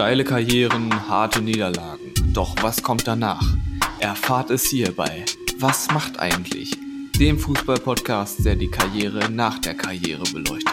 Steile 0.00 0.24
Karrieren, 0.24 1.10
harte 1.10 1.42
Niederlagen. 1.42 2.14
Doch 2.32 2.56
was 2.62 2.82
kommt 2.82 3.06
danach? 3.06 3.44
Erfahrt 3.98 4.48
es 4.48 4.64
hierbei. 4.64 5.26
Was 5.58 5.90
macht 5.90 6.18
eigentlich? 6.18 6.74
Dem 7.18 7.38
Fußball-Podcast, 7.38 8.42
der 8.46 8.56
die 8.56 8.70
Karriere 8.70 9.30
nach 9.30 9.58
der 9.58 9.74
Karriere 9.74 10.22
beleuchtet. 10.32 10.72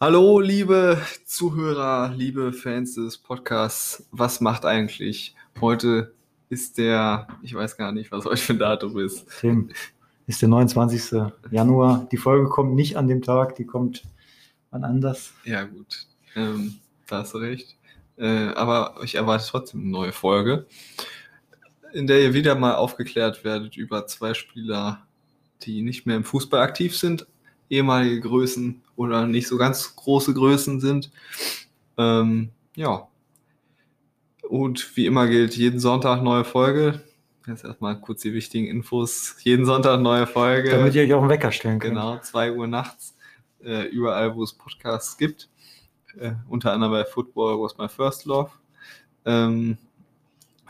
Hallo, 0.00 0.40
liebe 0.40 0.98
Zuhörer, 1.26 2.14
liebe 2.16 2.54
Fans 2.54 2.94
des 2.94 3.18
Podcasts. 3.18 4.08
Was 4.10 4.40
macht 4.40 4.64
eigentlich? 4.64 5.34
Heute 5.60 6.14
ist 6.48 6.78
der, 6.78 7.28
ich 7.42 7.52
weiß 7.54 7.76
gar 7.76 7.92
nicht, 7.92 8.10
was 8.10 8.24
heute 8.24 8.38
für 8.38 8.54
ein 8.54 8.58
Datum 8.58 8.98
ist. 8.98 9.26
Tim, 9.38 9.68
ist 10.26 10.42
der 10.42 10.48
29. 10.48 11.20
Januar. 11.50 12.08
Die 12.10 12.16
Folge 12.16 12.48
kommt 12.48 12.74
nicht 12.74 12.96
an 12.96 13.08
dem 13.08 13.22
Tag, 13.22 13.56
die 13.56 13.66
kommt 13.66 14.02
wann 14.70 14.84
anders. 14.84 15.32
Ja, 15.44 15.64
gut. 15.64 16.06
Ähm, 16.34 16.76
da 17.06 17.18
hast 17.18 17.34
du 17.34 17.38
recht. 17.38 17.76
Äh, 18.16 18.48
aber 18.54 18.96
ich 19.02 19.14
erwarte 19.14 19.46
trotzdem 19.48 19.80
eine 19.80 19.90
neue 19.90 20.12
Folge, 20.12 20.66
in 21.92 22.06
der 22.06 22.20
ihr 22.20 22.34
wieder 22.34 22.54
mal 22.54 22.74
aufgeklärt 22.74 23.44
werdet 23.44 23.76
über 23.76 24.06
zwei 24.06 24.34
Spieler, 24.34 25.06
die 25.62 25.82
nicht 25.82 26.06
mehr 26.06 26.16
im 26.16 26.24
Fußball 26.24 26.60
aktiv 26.60 26.96
sind, 26.96 27.26
ehemalige 27.70 28.20
Größen 28.20 28.82
oder 28.96 29.26
nicht 29.26 29.48
so 29.48 29.56
ganz 29.56 29.96
große 29.96 30.34
Größen 30.34 30.80
sind. 30.80 31.10
Ähm, 31.98 32.50
ja. 32.74 33.08
Und 34.48 34.96
wie 34.96 35.06
immer 35.06 35.26
gilt, 35.28 35.56
jeden 35.56 35.80
Sonntag 35.80 36.22
neue 36.22 36.44
Folge. 36.44 37.00
Jetzt 37.46 37.64
erstmal 37.64 38.00
kurz 38.00 38.22
die 38.22 38.32
wichtigen 38.32 38.66
Infos. 38.66 39.36
Jeden 39.42 39.64
Sonntag 39.66 40.00
neue 40.00 40.26
Folge. 40.26 40.70
Damit 40.70 40.94
ihr 40.94 41.02
euch 41.02 41.12
auch 41.12 41.20
einen 41.20 41.30
Wecker 41.30 41.50
stellen 41.50 41.80
könnt. 41.80 41.94
Genau, 41.94 42.18
2 42.18 42.52
Uhr 42.52 42.66
nachts. 42.66 43.16
Äh, 43.64 43.86
überall, 43.88 44.34
wo 44.34 44.42
es 44.42 44.52
Podcasts 44.52 45.16
gibt. 45.16 45.48
Äh, 46.18 46.32
unter 46.48 46.72
anderem 46.72 46.92
bei 46.92 47.04
Football 47.04 47.60
Was 47.60 47.78
My 47.78 47.88
First 47.88 48.26
Love. 48.26 48.50
Ähm, 49.24 49.78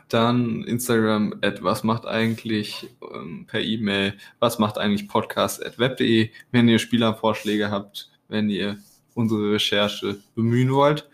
dann 0.08 0.64
Instagram 0.64 1.34
at 1.42 1.62
was 1.62 1.84
macht 1.84 2.06
eigentlich 2.06 2.90
ähm, 3.14 3.46
per 3.46 3.60
E-Mail, 3.60 4.14
was 4.40 4.58
macht 4.58 4.76
eigentlich 4.76 5.08
Podcast 5.08 5.64
at 5.64 5.78
web.de, 5.78 6.30
wenn 6.50 6.68
ihr 6.68 6.78
Spielervorschläge 6.78 7.70
habt, 7.70 8.10
wenn 8.28 8.50
ihr 8.50 8.78
unsere 9.14 9.52
Recherche 9.52 10.20
bemühen 10.34 10.72
wollt. 10.72 11.08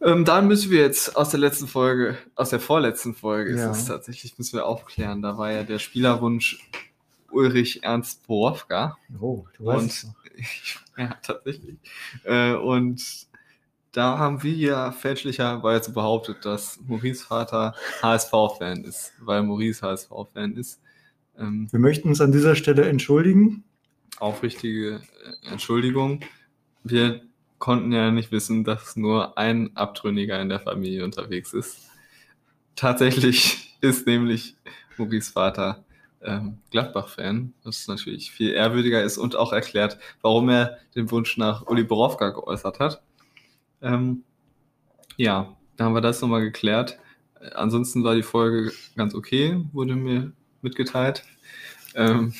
Ähm, 0.00 0.24
dann 0.24 0.46
müssen 0.46 0.70
wir 0.70 0.80
jetzt 0.80 1.16
aus 1.16 1.30
der 1.30 1.40
letzten 1.40 1.66
Folge, 1.66 2.16
aus 2.36 2.50
der 2.50 2.60
vorletzten 2.60 3.14
Folge 3.14 3.56
Ja. 3.56 3.70
ist 3.72 3.78
es 3.78 3.84
tatsächlich, 3.86 4.38
müssen 4.38 4.56
wir 4.56 4.66
aufklären. 4.66 5.22
Da 5.22 5.36
war 5.38 5.50
ja 5.52 5.64
der 5.64 5.78
Spielerwunsch 5.80 6.70
Ulrich 7.30 7.82
Ernst 7.82 8.26
Borowka. 8.26 8.96
Oh, 9.20 9.44
du 9.56 9.64
weißt 9.66 9.80
Und 9.82 9.90
es 9.90 10.04
noch. 10.04 10.14
ja, 10.98 11.14
tatsächlich. 11.22 11.76
Äh, 12.24 12.54
und 12.54 13.02
da 13.92 14.18
haben 14.18 14.42
wir 14.42 14.52
ja 14.52 14.92
fälschlicherweise 14.92 15.92
behauptet, 15.92 16.44
dass 16.44 16.78
Maurice 16.86 17.24
Vater 17.24 17.74
HSV-Fan 18.02 18.84
ist, 18.84 19.12
weil 19.20 19.42
Maurice 19.42 19.82
HSV-Fan 19.84 20.56
ist. 20.56 20.80
Ähm, 21.36 21.66
Wir 21.72 21.80
möchten 21.80 22.08
uns 22.08 22.20
an 22.20 22.30
dieser 22.32 22.54
Stelle 22.54 22.88
entschuldigen. 22.88 23.64
aufrichtige 24.20 25.00
äh, 25.44 25.50
Entschuldigung. 25.50 26.20
Wir 26.84 27.22
konnten 27.58 27.92
ja 27.92 28.10
nicht 28.10 28.32
wissen, 28.32 28.64
dass 28.64 28.96
nur 28.96 29.36
ein 29.38 29.76
Abtrünniger 29.76 30.40
in 30.40 30.48
der 30.48 30.60
Familie 30.60 31.04
unterwegs 31.04 31.52
ist. 31.52 31.90
Tatsächlich 32.76 33.76
ist 33.80 34.06
nämlich 34.06 34.56
Maurice 34.96 35.32
Vater 35.32 35.84
ähm, 36.20 36.58
Gladbach-Fan, 36.70 37.52
was 37.62 37.86
natürlich 37.86 38.30
viel 38.30 38.52
ehrwürdiger 38.52 39.02
ist 39.02 39.18
und 39.18 39.36
auch 39.36 39.52
erklärt, 39.52 39.98
warum 40.20 40.48
er 40.48 40.78
den 40.94 41.10
Wunsch 41.10 41.36
nach 41.36 41.66
Uli 41.66 41.84
Borowka 41.84 42.30
geäußert 42.30 42.80
hat. 42.80 43.02
Ähm, 43.82 44.24
ja, 45.16 45.56
da 45.76 45.84
haben 45.84 45.94
wir 45.94 46.00
das 46.00 46.20
nochmal 46.20 46.42
geklärt. 46.42 46.98
Ansonsten 47.54 48.02
war 48.02 48.14
die 48.14 48.22
Folge 48.22 48.72
ganz 48.96 49.14
okay, 49.14 49.64
wurde 49.72 49.94
mir 49.94 50.32
mitgeteilt. 50.60 51.24
Ähm, 51.94 52.34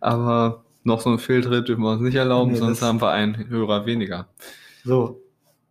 aber 0.00 0.63
noch 0.84 1.00
so 1.00 1.10
ein 1.10 1.18
Fehltritt 1.18 1.68
dürfen 1.68 1.82
wir 1.82 1.92
uns 1.92 2.02
nicht 2.02 2.14
erlauben, 2.14 2.52
Nee, 2.52 2.58
sonst 2.58 2.82
haben 2.82 3.00
wir 3.00 3.10
einen 3.10 3.48
Hörer 3.48 3.86
weniger. 3.86 4.28
So, 4.84 5.22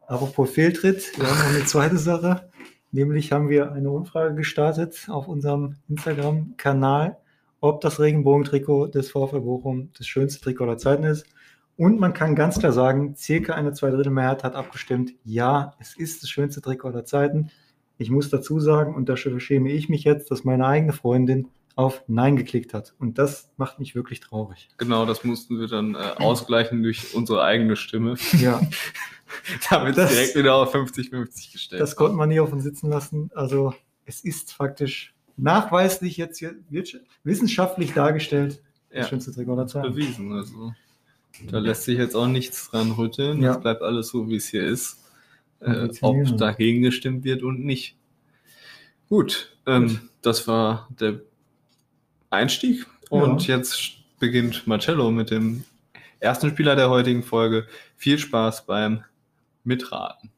apropos 0.07 0.49
Fehltritt, 0.49 1.17
wir 1.17 1.29
haben 1.29 1.37
noch 1.37 1.55
eine 1.55 1.65
zweite 1.65 1.97
Sache. 1.97 2.49
Nämlich 2.91 3.31
haben 3.31 3.49
wir 3.49 3.71
eine 3.71 3.89
Umfrage 3.89 4.35
gestartet 4.35 5.07
auf 5.09 5.27
unserem 5.27 5.77
Instagram-Kanal, 5.89 7.17
ob 7.59 7.81
das 7.81 7.99
Regenbogentrikot 7.99 8.87
des 8.87 9.09
VfL 9.09 9.41
Bochum 9.41 9.89
das 9.97 10.05
schönste 10.05 10.41
Trikot 10.41 10.65
der 10.67 10.77
Zeiten 10.77 11.03
ist. 11.03 11.25
Und 11.75 11.99
man 11.99 12.13
kann 12.13 12.35
ganz 12.35 12.59
klar 12.59 12.71
sagen, 12.71 13.15
circa 13.15 13.53
eine 13.55 13.73
Zweidrittelmehrheit 13.73 14.43
hat 14.43 14.55
abgestimmt, 14.55 15.13
ja, 15.23 15.73
es 15.79 15.97
ist 15.97 16.21
das 16.21 16.29
schönste 16.29 16.61
Trikot 16.61 16.91
der 16.91 17.05
Zeiten. 17.05 17.49
Ich 17.97 18.11
muss 18.11 18.29
dazu 18.29 18.59
sagen, 18.59 18.93
und 18.93 19.09
da 19.09 19.17
schäme 19.17 19.71
ich 19.71 19.89
mich 19.89 20.03
jetzt, 20.03 20.29
dass 20.29 20.43
meine 20.43 20.67
eigene 20.67 20.93
Freundin 20.93 21.47
auf 21.75 22.03
Nein 22.07 22.35
geklickt 22.35 22.73
hat. 22.73 22.93
Und 22.99 23.17
das 23.17 23.49
macht 23.57 23.79
mich 23.79 23.95
wirklich 23.95 24.19
traurig. 24.19 24.69
Genau, 24.77 25.05
das 25.05 25.23
mussten 25.23 25.59
wir 25.59 25.67
dann 25.67 25.95
äh, 25.95 25.97
ausgleichen 26.17 26.83
durch 26.83 27.13
unsere 27.15 27.43
eigene 27.43 27.75
Stimme, 27.75 28.15
Ja, 28.39 28.61
damit 29.69 29.97
Das- 29.97 30.11
direkt 30.11 30.35
wieder 30.35 30.55
auf 30.55 30.73
50-50 30.75 31.51
gestellt 31.51 31.81
das 31.81 31.95
konnte 31.95 32.15
man 32.15 32.29
nie 32.29 32.39
auf 32.39 32.53
uns 32.53 32.63
sitzen 32.63 32.89
lassen. 32.89 33.31
Also 33.33 33.73
es 34.05 34.21
ist 34.21 34.53
faktisch 34.53 35.13
nachweislich 35.37 36.17
jetzt 36.17 36.37
hier 36.37 36.55
wissenschaftlich 37.23 37.93
dargestellt 37.93 38.61
das 38.91 38.99
Ja. 39.05 39.07
schönste 39.07 39.31
Trikot 39.33 39.65
Zeit. 39.65 39.83
bewiesen. 39.83 40.31
Also 40.33 40.73
da 41.49 41.57
lässt 41.57 41.83
sich 41.83 41.97
jetzt 41.97 42.15
auch 42.15 42.27
nichts 42.27 42.69
dran 42.69 42.91
rütteln. 42.91 43.41
Ja. 43.41 43.53
Es 43.55 43.61
bleibt 43.61 43.81
alles 43.81 44.09
so, 44.09 44.29
wie 44.29 44.35
es 44.35 44.47
hier 44.49 44.63
ist. 44.63 44.99
Äh, 45.59 45.89
ob 46.01 46.37
dagegen 46.37 46.83
gestimmt 46.83 47.23
wird 47.23 47.41
und 47.41 47.65
nicht. 47.65 47.95
Gut, 49.09 49.55
ähm, 49.65 49.87
Gut. 49.87 49.99
das 50.21 50.47
war 50.47 50.87
der 50.99 51.21
Einstieg. 52.33 52.85
Und 53.09 53.47
jetzt 53.47 53.93
beginnt 54.19 54.67
Marcello 54.67 55.11
mit 55.11 55.31
dem 55.31 55.63
ersten 56.19 56.49
Spieler 56.49 56.75
der 56.75 56.89
heutigen 56.89 57.23
Folge. 57.23 57.67
Viel 57.95 58.17
Spaß 58.17 58.65
beim 58.65 59.03
Mitraten. 59.63 60.31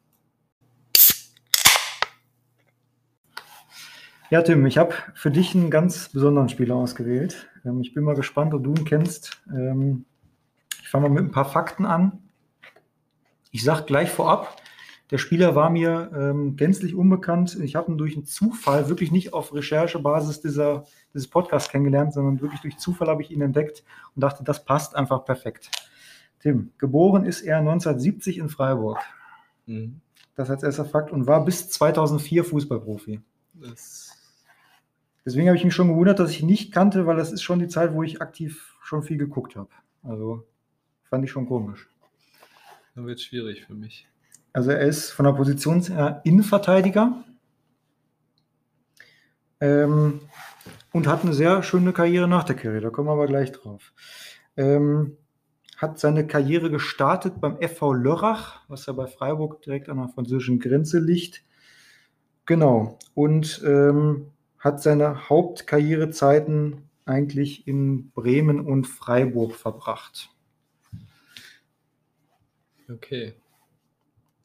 Ja, 4.32 4.42
Tim, 4.42 4.66
ich 4.66 4.78
habe 4.78 4.94
für 5.14 5.32
dich 5.32 5.56
einen 5.56 5.70
ganz 5.70 6.10
besonderen 6.10 6.50
Spieler 6.50 6.76
ausgewählt. 6.76 7.48
Ähm, 7.64 7.82
ich 7.82 7.94
bin 7.94 8.04
mal 8.04 8.16
gespannt, 8.16 8.54
ob 8.54 8.64
du 8.64 8.72
ihn 8.72 8.86
kennst. 8.86 9.40
Ähm, 9.50 10.06
ich 10.82 10.90
fange 10.90 11.08
mal 11.08 11.14
mit 11.14 11.24
ein 11.26 11.32
paar 11.32 11.46
Fakten 11.46 11.86
an. 11.86 12.24
Ich 13.52 13.64
sage 13.64 13.84
gleich 13.84 14.10
vorab, 14.10 14.62
der 15.12 15.18
Spieler 15.18 15.56
war 15.56 15.70
mir 15.70 16.12
ähm, 16.16 16.56
gänzlich 16.56 16.96
unbekannt. 16.96 17.58
Ich 17.62 17.76
habe 17.76 17.92
ihn 17.92 17.98
durch 17.98 18.16
einen 18.16 18.26
Zufall, 18.26 18.90
wirklich 18.90 19.12
nicht 19.12 19.34
auf 19.34 19.54
Recherchebasis 19.54 20.42
dieser, 20.42 20.86
dieses 21.14 21.28
Podcasts 21.28 21.70
kennengelernt, 21.70 22.14
sondern 22.14 22.42
wirklich 22.42 22.62
durch 22.62 22.78
Zufall 22.78 23.08
habe 23.08 23.22
ich 23.22 23.32
ihn 23.32 23.42
entdeckt 23.42 23.84
und 24.16 24.22
dachte, 24.22 24.44
das 24.44 24.66
passt 24.66 24.96
einfach 24.96 25.24
perfekt. 25.26 25.70
Tim, 26.40 26.72
geboren 26.78 27.26
ist 27.26 27.42
er 27.42 27.60
1970 27.60 28.40
in 28.40 28.50
Freiburg. 28.50 29.00
Mhm. 29.66 30.02
Das 30.36 30.50
als 30.50 30.64
erster 30.64 30.86
Fakt 30.86 31.12
und 31.12 31.28
war 31.28 31.46
bis 31.46 31.70
2004 31.70 32.44
Fußballprofi. 32.44 33.22
Das, 33.54 34.16
Deswegen 35.26 35.48
habe 35.48 35.58
ich 35.58 35.66
mich 35.66 35.74
schon 35.74 35.88
gewundert, 35.88 36.20
dass 36.20 36.30
ich 36.30 36.42
ihn 36.42 36.46
nicht 36.46 36.72
kannte, 36.72 37.08
weil 37.08 37.18
das 37.18 37.32
ist 37.32 37.42
schon 37.42 37.58
die 37.58 37.68
Zeit, 37.68 37.94
wo 37.94 38.04
ich 38.04 38.22
aktiv 38.22 38.78
schon 38.80 39.02
viel 39.02 39.18
geguckt 39.18 39.56
habe. 39.56 39.70
Also 40.04 40.46
fand 41.04 41.26
ich 41.26 41.32
schon 41.32 41.48
komisch. 41.48 41.90
das 42.94 43.06
wird 43.06 43.20
schwierig 43.20 43.66
für 43.66 43.74
mich. 43.74 44.08
Also 44.56 44.72
er 44.72 44.88
ist 44.88 45.12
von 45.12 45.26
der 45.26 45.34
Position 45.34 45.82
her 45.82 46.22
Innenverteidiger 46.24 47.26
ähm, 49.60 50.22
und 50.94 51.08
hat 51.08 51.24
eine 51.24 51.34
sehr 51.34 51.62
schöne 51.62 51.92
Karriere 51.92 52.30
nach 52.30 52.46
der 52.46 52.56
Karriere. 52.56 52.84
Da 52.84 52.90
kommen 52.90 53.10
wir 53.10 53.12
aber 53.12 53.28
gleich 53.28 53.52
drauf. 53.52 53.92
Ähm, 54.56 55.18
hat 55.76 56.00
seine 56.00 56.26
Karriere 56.26 56.72
gestartet 56.72 57.42
beim 57.42 57.58
FV 57.62 57.92
Lörrach, 57.96 58.62
was 58.70 58.86
ja 58.86 58.94
bei 58.94 59.08
Freiburg 59.08 59.62
direkt 59.62 59.90
an 59.90 59.98
der 59.98 60.08
französischen 60.08 60.62
Grenze 60.62 61.00
liegt. 61.00 61.44
Genau. 62.46 62.98
Und 63.14 63.62
ähm, 63.66 64.32
hat 64.58 64.82
seine 64.82 65.28
Hauptkarrierezeiten 65.28 66.90
eigentlich 67.04 67.68
in 67.68 68.10
Bremen 68.12 68.62
und 68.62 68.88
Freiburg 68.88 69.54
verbracht. 69.54 70.30
Okay, 72.90 73.36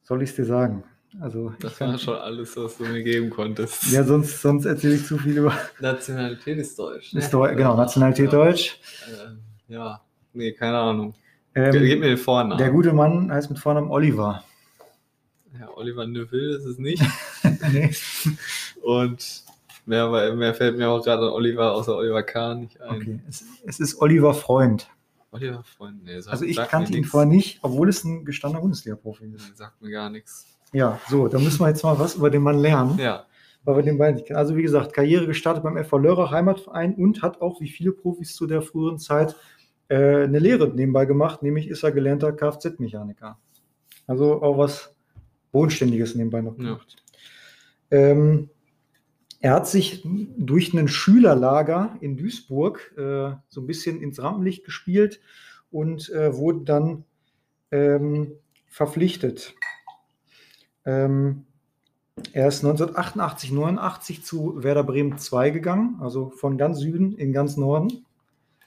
Soll 0.03 0.21
ich 0.23 0.31
es 0.31 0.35
dir 0.35 0.45
sagen? 0.45 0.83
Also, 1.19 1.53
das 1.59 1.79
war 1.81 1.97
schon 1.97 2.15
alles, 2.15 2.55
was 2.55 2.77
du 2.77 2.85
mir 2.85 3.03
geben 3.03 3.29
konntest. 3.29 3.91
Ja, 3.91 4.03
sonst, 4.03 4.41
sonst 4.41 4.65
erzähle 4.65 4.95
ich 4.95 5.05
zu 5.05 5.17
viel 5.17 5.37
über. 5.37 5.53
Nationalität 5.79 6.57
ist 6.57 6.79
Deutsch. 6.79 7.13
Ist 7.13 7.33
Deu 7.33 7.53
genau, 7.53 7.75
Nationalität 7.75 8.31
ja. 8.31 8.31
Deutsch. 8.31 8.79
Äh, 9.07 9.73
ja, 9.73 10.01
nee, 10.33 10.53
keine 10.53 10.77
Ahnung. 10.77 11.13
Ähm, 11.53 11.71
Gib 11.71 11.99
mir 11.99 12.07
den 12.07 12.17
Vornamen. 12.17 12.57
der 12.57 12.71
gute 12.71 12.93
Mann 12.93 13.31
heißt 13.31 13.49
mit 13.49 13.59
Vornamen 13.59 13.91
Oliver. 13.91 14.43
Ja, 15.59 15.69
Oliver 15.75 16.07
Neuville 16.07 16.55
ist 16.55 16.65
es 16.65 16.77
nicht. 16.77 17.03
nee. 17.73 17.91
Und 18.81 19.43
mehr, 19.85 20.33
mehr 20.33 20.53
fällt 20.53 20.77
mir 20.77 20.89
auch 20.89 21.03
gerade 21.03 21.23
an 21.23 21.33
Oliver 21.33 21.73
außer 21.73 21.97
Oliver 21.97 22.23
Kahn 22.23 22.61
nicht 22.61 22.79
ein. 22.79 22.95
Okay, 22.95 23.19
es, 23.27 23.43
es 23.65 23.79
ist 23.81 24.01
Oliver 24.01 24.33
Freund. 24.33 24.87
Oliver 25.31 25.63
Freund, 25.63 26.03
nee, 26.03 26.15
Also 26.27 26.43
ich 26.45 26.57
kannte 26.57 26.91
ihn 26.91 26.99
nix. 26.99 27.09
vorher 27.11 27.29
nicht, 27.29 27.59
obwohl 27.61 27.87
es 27.89 28.03
ein 28.03 28.25
gestandener 28.25 28.61
Bundesliga-Profi 28.61 29.25
ist. 29.33 29.55
Sagt 29.57 29.81
mir 29.81 29.89
gar 29.91 30.09
nichts. 30.09 30.45
Ja, 30.73 30.99
so, 31.09 31.27
dann 31.27 31.43
müssen 31.43 31.59
wir 31.61 31.69
jetzt 31.69 31.83
mal 31.83 31.97
was 31.99 32.15
über 32.15 32.29
den 32.29 32.41
Mann 32.41 32.57
lernen, 32.59 32.97
Ja, 32.97 33.25
weil 33.63 33.77
wir 33.77 33.83
den 33.83 33.97
beiden 33.97 34.15
nicht 34.15 34.27
kennen. 34.27 34.37
Also 34.39 34.55
wie 34.55 34.61
gesagt, 34.61 34.93
Karriere 34.93 35.27
gestartet 35.27 35.63
beim 35.63 35.77
FV 35.77 35.97
Lörrach 35.97 36.31
Heimatverein 36.31 36.95
und 36.95 37.21
hat 37.21 37.41
auch, 37.41 37.61
wie 37.61 37.69
viele 37.69 37.91
Profis 37.93 38.35
zu 38.35 38.45
der 38.47 38.61
früheren 38.61 38.97
Zeit, 38.99 39.35
äh, 39.87 40.23
eine 40.23 40.39
Lehre 40.39 40.67
nebenbei 40.67 41.05
gemacht, 41.05 41.43
nämlich 41.43 41.67
ist 41.67 41.83
er 41.83 41.91
gelernter 41.91 42.31
Kfz-Mechaniker. 42.33 43.37
Also 44.07 44.41
auch 44.41 44.57
was 44.57 44.93
Bodenständiges 45.51 46.15
nebenbei 46.15 46.41
noch 46.41 46.57
Ja. 46.57 46.63
gemacht. 46.63 46.95
Ähm, 47.89 48.49
er 49.41 49.53
hat 49.53 49.67
sich 49.67 50.03
durch 50.03 50.71
einen 50.73 50.87
Schülerlager 50.87 51.97
in 51.99 52.15
Duisburg 52.15 52.93
äh, 52.95 53.35
so 53.49 53.61
ein 53.61 53.67
bisschen 53.67 54.01
ins 54.01 54.21
Rampenlicht 54.21 54.63
gespielt 54.63 55.19
und 55.71 56.09
äh, 56.11 56.35
wurde 56.35 56.61
dann 56.61 57.03
ähm, 57.71 58.33
verpflichtet. 58.67 59.55
Ähm, 60.85 61.45
er 62.33 62.47
ist 62.47 62.63
1988, 62.63 63.51
89 63.51 64.23
zu 64.23 64.63
Werder 64.63 64.83
Bremen 64.83 65.17
2 65.17 65.49
gegangen, 65.49 65.97
also 66.01 66.29
von 66.29 66.57
ganz 66.57 66.79
Süden 66.79 67.15
in 67.17 67.33
ganz 67.33 67.57
Norden. 67.57 68.05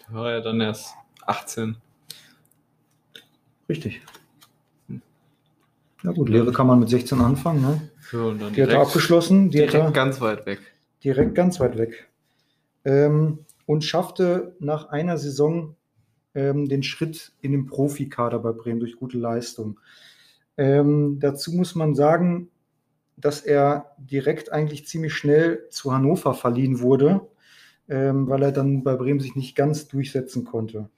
da 0.09 0.15
war 0.15 0.33
er 0.33 0.41
dann 0.41 0.61
erst 0.61 0.95
18. 1.27 1.77
Richtig. 3.69 4.03
Na 6.03 6.13
gut, 6.13 6.29
Lehre 6.29 6.53
kann 6.53 6.67
man 6.67 6.81
mit 6.81 6.89
16 6.89 7.21
anfangen. 7.21 7.63
Ne? 7.63 7.91
Ja, 8.13 8.33
Die 8.51 8.63
hat 8.63 8.71
er 8.71 8.81
abgeschlossen, 8.81 9.51
die 9.51 9.59
hat 9.63 9.75
er 9.75 9.81
direkt 9.81 9.95
ganz 9.95 10.21
weit 10.21 10.47
weg. 10.47 10.61
direkt 11.03 11.35
ganz 11.35 11.61
weit 11.61 11.79
weg. 11.79 12.09
Ähm, 12.85 13.41
und 13.67 13.85
schaffte 13.85 14.57
nach 14.61 14.89
einer 14.91 15.17
Saison 15.19 15.75
ähm, 16.35 16.69
den 16.69 16.83
Schritt 16.83 17.33
in 17.41 17.53
den 17.53 17.67
Profikader 17.67 18.39
bei 18.39 18.53
Bremen 18.53 18.81
durch 18.81 18.97
gute 18.97 19.19
Leistung. 19.19 19.81
Ähm, 20.57 21.19
dazu 21.21 21.53
muss 21.53 21.75
man 21.75 21.95
sagen, 21.95 22.49
dass 23.17 23.41
er 23.41 23.93
direkt 23.99 24.53
eigentlich 24.53 24.87
ziemlich 24.87 25.15
schnell 25.15 25.67
zu 25.71 25.93
Hannover 25.93 26.35
verliehen 26.35 26.81
wurde, 26.81 27.21
ähm, 27.89 28.29
weil 28.29 28.43
er 28.43 28.53
dann 28.53 28.83
bei 28.83 28.97
Bremen 28.97 29.21
sich 29.21 29.37
nicht 29.37 29.57
ganz 29.57 29.89
durchsetzen 29.89 30.45
konnte. 30.45 30.91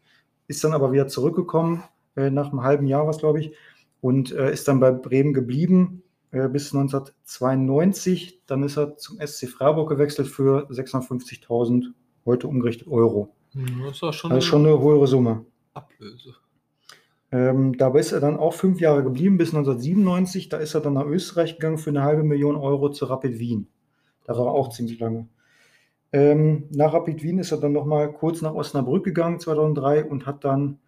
Ist 0.48 0.64
dann 0.64 0.72
aber 0.72 0.92
wieder 0.92 1.08
zurückgekommen, 1.08 1.82
äh, 2.16 2.30
nach 2.30 2.50
einem 2.50 2.62
halben 2.62 2.86
Jahr 2.86 3.06
was, 3.06 3.18
glaube 3.18 3.40
ich, 3.40 3.52
und 4.00 4.32
äh, 4.32 4.52
ist 4.52 4.66
dann 4.68 4.80
bei 4.80 4.90
Bremen 4.90 5.34
geblieben 5.34 6.02
bis 6.48 6.74
1992. 6.74 8.42
Dann 8.46 8.62
ist 8.62 8.76
er 8.76 8.96
zum 8.96 9.18
SC 9.18 9.48
Freiburg 9.48 9.88
gewechselt 9.88 10.28
für 10.28 10.68
650.000, 10.70 11.92
heute 12.24 12.48
umgerechnet 12.48 12.88
Euro. 12.88 13.34
Das 13.86 14.02
war 14.02 14.12
schon 14.12 14.32
ist 14.32 14.44
schon 14.44 14.66
eine 14.66 14.78
höhere 14.78 15.06
Summe. 15.06 15.46
Ablöse. 15.72 16.34
Ähm, 17.32 17.76
dabei 17.76 18.00
ist 18.00 18.12
er 18.12 18.20
dann 18.20 18.36
auch 18.36 18.54
fünf 18.54 18.80
Jahre 18.80 19.02
geblieben, 19.02 19.38
bis 19.38 19.48
1997. 19.48 20.48
Da 20.48 20.58
ist 20.58 20.74
er 20.74 20.80
dann 20.80 20.94
nach 20.94 21.06
Österreich 21.06 21.54
gegangen 21.54 21.78
für 21.78 21.90
eine 21.90 22.02
halbe 22.02 22.22
Million 22.22 22.56
Euro 22.56 22.90
zu 22.90 23.06
Rapid 23.06 23.38
Wien. 23.38 23.68
Da 24.24 24.36
war 24.36 24.46
er 24.46 24.52
auch 24.52 24.70
ziemlich 24.70 24.98
lange. 24.98 25.28
Ähm, 26.12 26.64
nach 26.70 26.92
Rapid 26.92 27.22
Wien 27.22 27.38
ist 27.38 27.52
er 27.52 27.58
dann 27.58 27.72
nochmal 27.72 28.12
kurz 28.12 28.42
nach 28.42 28.54
Osnabrück 28.54 29.04
gegangen, 29.04 29.40
2003, 29.40 30.04
und 30.04 30.26
hat 30.26 30.44
dann 30.44 30.78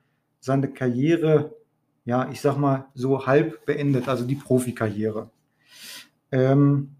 seine 0.40 0.68
Karriere, 0.68 1.56
ja, 2.04 2.28
ich 2.30 2.40
sag 2.40 2.56
mal, 2.56 2.86
so 2.94 3.26
halb 3.26 3.66
beendet, 3.66 4.08
also 4.08 4.24
die 4.24 4.36
Profikarriere. 4.36 5.30
Ähm, 6.32 6.96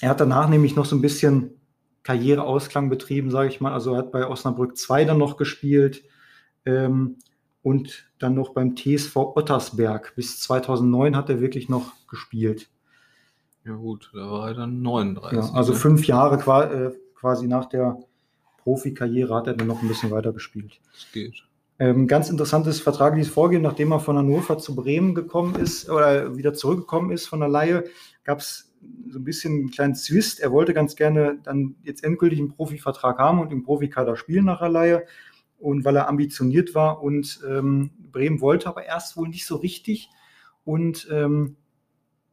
er 0.00 0.10
hat 0.10 0.20
danach 0.20 0.48
nämlich 0.48 0.76
noch 0.76 0.84
so 0.84 0.96
ein 0.96 1.02
bisschen 1.02 1.50
Karriereausklang 2.02 2.90
betrieben, 2.90 3.30
sage 3.30 3.48
ich 3.48 3.60
mal. 3.60 3.72
Also 3.72 3.92
er 3.92 3.98
hat 3.98 4.12
bei 4.12 4.26
Osnabrück 4.26 4.76
2 4.76 5.04
dann 5.04 5.18
noch 5.18 5.36
gespielt 5.36 6.04
ähm, 6.66 7.16
und 7.62 8.10
dann 8.18 8.34
noch 8.34 8.50
beim 8.50 8.76
TSV 8.76 9.16
Ottersberg. 9.16 10.14
Bis 10.14 10.40
2009 10.40 11.16
hat 11.16 11.30
er 11.30 11.40
wirklich 11.40 11.68
noch 11.68 11.92
gespielt. 12.06 12.68
Ja 13.64 13.74
gut, 13.74 14.10
da 14.12 14.30
war 14.30 14.48
er 14.48 14.54
dann 14.54 14.82
39. 14.82 15.38
Ja, 15.38 15.54
also 15.54 15.72
ne? 15.72 15.78
fünf 15.78 16.06
Jahre 16.06 16.36
äh, 16.36 16.92
quasi 17.14 17.46
nach 17.46 17.64
der 17.66 17.98
Profikarriere 18.58 19.34
hat 19.34 19.46
er 19.46 19.54
dann 19.54 19.66
noch 19.66 19.80
ein 19.80 19.88
bisschen 19.88 20.10
weiter 20.10 20.32
gespielt. 20.32 20.80
Das 20.92 21.10
geht. 21.12 21.42
Ähm, 21.78 22.06
ganz 22.06 22.30
interessantes 22.30 22.80
vertragliches 22.80 23.32
Vorgehen, 23.32 23.62
nachdem 23.62 23.92
er 23.92 24.00
von 24.00 24.16
Hannover 24.16 24.58
zu 24.58 24.76
Bremen 24.76 25.14
gekommen 25.14 25.56
ist 25.56 25.90
oder 25.90 26.36
wieder 26.36 26.54
zurückgekommen 26.54 27.10
ist 27.10 27.26
von 27.26 27.40
der 27.40 27.48
Laie, 27.48 27.84
gab 28.24 28.40
es 28.40 28.74
so 29.08 29.18
ein 29.18 29.24
bisschen 29.24 29.54
einen 29.54 29.70
kleinen 29.70 29.94
Zwist. 29.94 30.40
Er 30.40 30.52
wollte 30.52 30.74
ganz 30.74 30.96
gerne 30.96 31.38
dann 31.42 31.76
jetzt 31.82 32.04
endgültig 32.04 32.38
einen 32.38 32.48
Profivertrag 32.48 33.18
haben 33.18 33.40
und 33.40 33.52
im 33.52 33.62
Profikader 33.62 34.16
spielen 34.16 34.44
nach 34.44 34.60
der 34.60 34.68
Laie. 34.68 35.04
Und 35.58 35.84
weil 35.84 35.96
er 35.96 36.08
ambitioniert 36.08 36.74
war 36.74 37.02
und 37.02 37.40
ähm, 37.48 37.90
Bremen 38.12 38.40
wollte 38.40 38.68
aber 38.68 38.84
erst 38.84 39.16
wohl 39.16 39.28
nicht 39.28 39.46
so 39.46 39.56
richtig 39.56 40.10
und 40.64 41.08
ähm, 41.10 41.56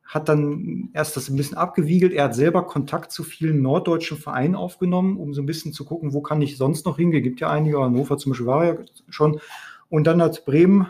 hat 0.03 0.27
dann 0.27 0.89
erst 0.93 1.15
das 1.15 1.29
ein 1.29 1.37
bisschen 1.37 1.57
abgewiegelt. 1.57 2.11
Er 2.11 2.25
hat 2.25 2.35
selber 2.35 2.65
Kontakt 2.65 3.13
zu 3.13 3.23
vielen 3.23 3.61
norddeutschen 3.61 4.17
Vereinen 4.17 4.55
aufgenommen, 4.55 5.17
um 5.17 5.33
so 5.33 5.41
ein 5.41 5.45
bisschen 5.45 5.71
zu 5.71 5.85
gucken, 5.85 6.13
wo 6.13 6.21
kann 6.21 6.41
ich 6.41 6.57
sonst 6.57 6.85
noch 6.85 6.97
hingehen. 6.97 7.23
Gibt 7.23 7.39
ja 7.39 7.49
einige, 7.49 7.79
Hannover 7.79 8.17
zum 8.17 8.31
Beispiel 8.31 8.47
war 8.47 8.65
ja 8.65 8.77
schon. 9.07 9.39
Und 9.87 10.05
dann 10.07 10.21
hat 10.21 10.43
Bremen 10.43 10.87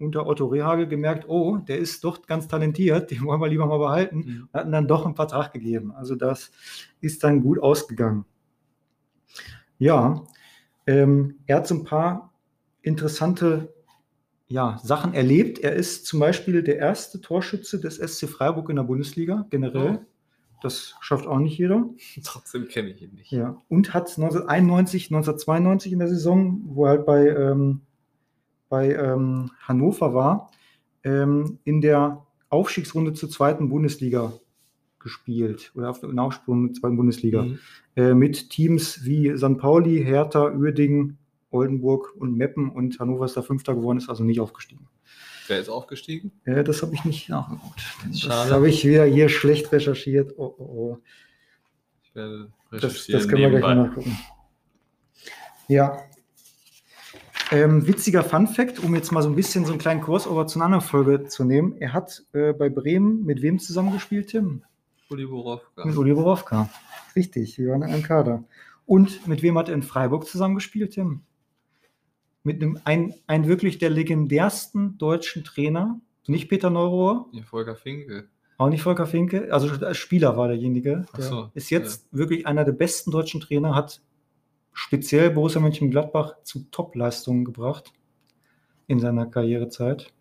unter 0.00 0.26
Otto 0.26 0.46
Rehagel 0.46 0.86
gemerkt, 0.86 1.28
oh, 1.28 1.58
der 1.58 1.78
ist 1.78 2.04
doch 2.04 2.26
ganz 2.26 2.48
talentiert, 2.48 3.10
den 3.10 3.24
wollen 3.24 3.40
wir 3.40 3.48
lieber 3.48 3.66
mal 3.66 3.78
behalten. 3.78 4.16
Mhm. 4.16 4.48
Hatten 4.52 4.72
dann 4.72 4.88
doch 4.88 5.04
einen 5.04 5.14
Vertrag 5.14 5.52
gegeben. 5.52 5.92
Also 5.92 6.14
das 6.14 6.50
ist 7.00 7.22
dann 7.24 7.42
gut 7.42 7.58
ausgegangen. 7.58 8.24
Ja, 9.78 10.24
ähm, 10.86 11.36
er 11.46 11.58
hat 11.58 11.66
so 11.66 11.74
ein 11.74 11.84
paar 11.84 12.32
interessante 12.82 13.72
ja, 14.48 14.78
Sachen 14.82 15.14
erlebt. 15.14 15.60
Er 15.60 15.74
ist 15.74 16.06
zum 16.06 16.18
Beispiel 16.20 16.62
der 16.62 16.78
erste 16.78 17.20
Torschütze 17.20 17.80
des 17.80 17.96
SC 17.96 18.28
Freiburg 18.28 18.68
in 18.68 18.76
der 18.76 18.82
Bundesliga, 18.82 19.46
generell. 19.48 20.00
Oh. 20.02 20.06
Das 20.62 20.96
schafft 21.00 21.26
auch 21.26 21.38
nicht 21.38 21.56
jeder. 21.56 21.88
Trotzdem 22.24 22.68
kenne 22.68 22.90
ich 22.90 23.00
ihn 23.00 23.14
nicht. 23.14 23.30
Ja. 23.30 23.56
Und 23.68 23.94
hat 23.94 24.08
1991, 24.08 25.06
1992 25.06 25.92
in 25.92 25.98
der 26.00 26.08
Saison, 26.08 26.60
wo 26.64 26.84
er 26.84 26.90
halt 26.90 27.06
bei, 27.06 27.28
ähm, 27.28 27.82
bei 28.70 28.94
ähm, 28.94 29.50
Hannover 29.60 30.14
war, 30.14 30.50
ähm, 31.04 31.58
in 31.64 31.82
der 31.82 32.24
Aufstiegsrunde 32.48 33.12
zur 33.12 33.28
zweiten 33.28 33.68
Bundesliga 33.68 34.32
gespielt. 34.98 35.72
Oder 35.74 35.90
auf 35.90 36.00
der 36.00 36.08
zur 36.08 36.72
zweiten 36.72 36.96
Bundesliga. 36.96 37.42
Mhm. 37.42 37.58
Äh, 37.96 38.14
mit 38.14 38.48
Teams 38.48 39.04
wie 39.04 39.36
St. 39.36 39.58
Pauli, 39.58 40.02
Hertha, 40.04 40.50
Uerdingen, 40.52 41.18
Oldenburg 41.50 42.14
und 42.16 42.36
Meppen 42.36 42.70
und 42.70 42.98
Hannover 42.98 43.24
ist 43.24 43.36
da 43.36 43.42
Fünfter 43.42 43.74
geworden, 43.74 43.98
ist 43.98 44.08
also 44.08 44.24
nicht 44.24 44.40
aufgestiegen. 44.40 44.88
Wer 45.48 45.58
ist 45.58 45.68
aufgestiegen? 45.68 46.30
Äh, 46.44 46.62
das 46.62 46.82
habe 46.82 46.94
ich 46.94 47.04
nicht 47.04 47.28
nachgeguckt. 47.28 47.82
Das 48.24 48.50
habe 48.52 48.68
ich 48.68 48.86
wieder 48.86 49.04
hier 49.04 49.28
schlecht 49.28 49.72
recherchiert. 49.72 50.34
Oh, 50.36 50.54
oh, 50.58 50.64
oh. 50.64 50.98
Ich 52.04 52.14
werde 52.14 52.52
Das, 52.70 52.84
recherchieren 52.84 53.20
das 53.20 53.28
können 53.28 53.42
wir 53.42 53.50
gleich 53.50 53.62
mal 53.62 53.74
nebenbei. 53.74 53.88
nachgucken. 53.88 54.18
Ja. 55.66 55.98
Ähm, 57.52 57.86
witziger 57.86 58.22
Fun 58.22 58.46
Fact, 58.46 58.78
um 58.78 58.94
jetzt 58.94 59.10
mal 59.10 59.22
so 59.22 59.28
ein 59.28 59.34
bisschen 59.34 59.64
so 59.64 59.72
einen 59.72 59.80
kleinen 59.80 60.00
Crossover 60.00 60.46
zu 60.46 60.58
einer 60.58 60.66
anderen 60.66 60.84
Folge 60.84 61.26
zu 61.26 61.44
nehmen. 61.44 61.76
Er 61.78 61.92
hat 61.92 62.22
äh, 62.32 62.52
bei 62.52 62.68
Bremen 62.68 63.24
mit 63.24 63.42
wem 63.42 63.58
zusammengespielt, 63.58 64.28
Tim? 64.28 64.62
Uli 65.08 65.26
Borowka. 65.26 65.84
Mit 65.84 65.96
Uli 65.96 66.14
Borowka. 66.14 66.70
Richtig, 67.16 67.58
wir 67.58 67.70
waren 67.70 67.82
in 67.82 67.88
einem 67.92 68.02
Kader. 68.04 68.44
Und 68.86 69.26
mit 69.26 69.42
wem 69.42 69.58
hat 69.58 69.68
er 69.68 69.74
in 69.74 69.82
Freiburg 69.82 70.26
zusammengespielt, 70.26 70.92
Tim? 70.92 71.22
Mit 72.44 72.62
einem 72.62 72.78
ein, 72.84 73.14
ein 73.26 73.48
wirklich 73.48 73.78
der 73.78 73.90
legendärsten 73.90 74.96
deutschen 74.98 75.42
Trainer, 75.42 76.00
nicht 76.28 76.48
Peter 76.48 76.70
Neurohr, 76.70 77.26
Ja, 77.32 77.42
Volker 77.42 77.74
Finke. 77.74 78.28
auch 78.58 78.68
nicht 78.68 78.82
Volker 78.82 79.06
Finke, 79.06 79.52
also 79.52 79.68
als 79.84 79.98
Spieler 79.98 80.36
war 80.36 80.46
derjenige. 80.46 81.04
Der 81.16 81.24
so, 81.24 81.50
ist 81.54 81.70
jetzt 81.70 82.06
wirklich 82.12 82.46
einer 82.46 82.64
der 82.64 82.72
besten 82.72 83.10
deutschen 83.10 83.40
Trainer, 83.40 83.74
hat 83.74 84.00
speziell 84.72 85.30
Borussia 85.30 85.60
Mönchengladbach 85.60 86.42
zu 86.42 86.70
Top-Leistungen 86.70 87.44
gebracht 87.44 87.92
in 88.86 89.00
seiner 89.00 89.26
Karrierezeit. 89.26 90.12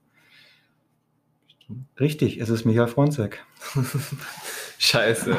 Richtig, 2.00 2.39
es 2.39 2.50
ist 2.50 2.65
Michael 2.65 2.88
Fronzek. 2.88 3.46
Scheiße. 4.79 5.38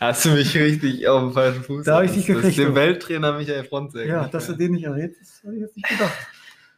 Hast 0.00 0.24
du 0.24 0.30
mich 0.30 0.54
richtig 0.56 1.08
auf 1.08 1.22
den 1.22 1.32
falschen 1.32 1.62
Fuß 1.62 1.84
Da 1.84 1.96
hab 1.96 2.04
ich 2.04 2.12
dich 2.12 2.26
gekriegt, 2.26 2.58
du. 2.58 2.74
Welttrainer 2.74 3.38
Michael 3.38 3.64
Fronzek. 3.64 4.08
Ja, 4.08 4.28
dass 4.28 4.48
du 4.48 4.54
den 4.54 4.72
nicht 4.72 4.84
errätst, 4.84 5.42
habe 5.44 5.54
ich 5.54 5.60
jetzt 5.62 5.76
nicht 5.76 5.88
gedacht. 5.88 6.12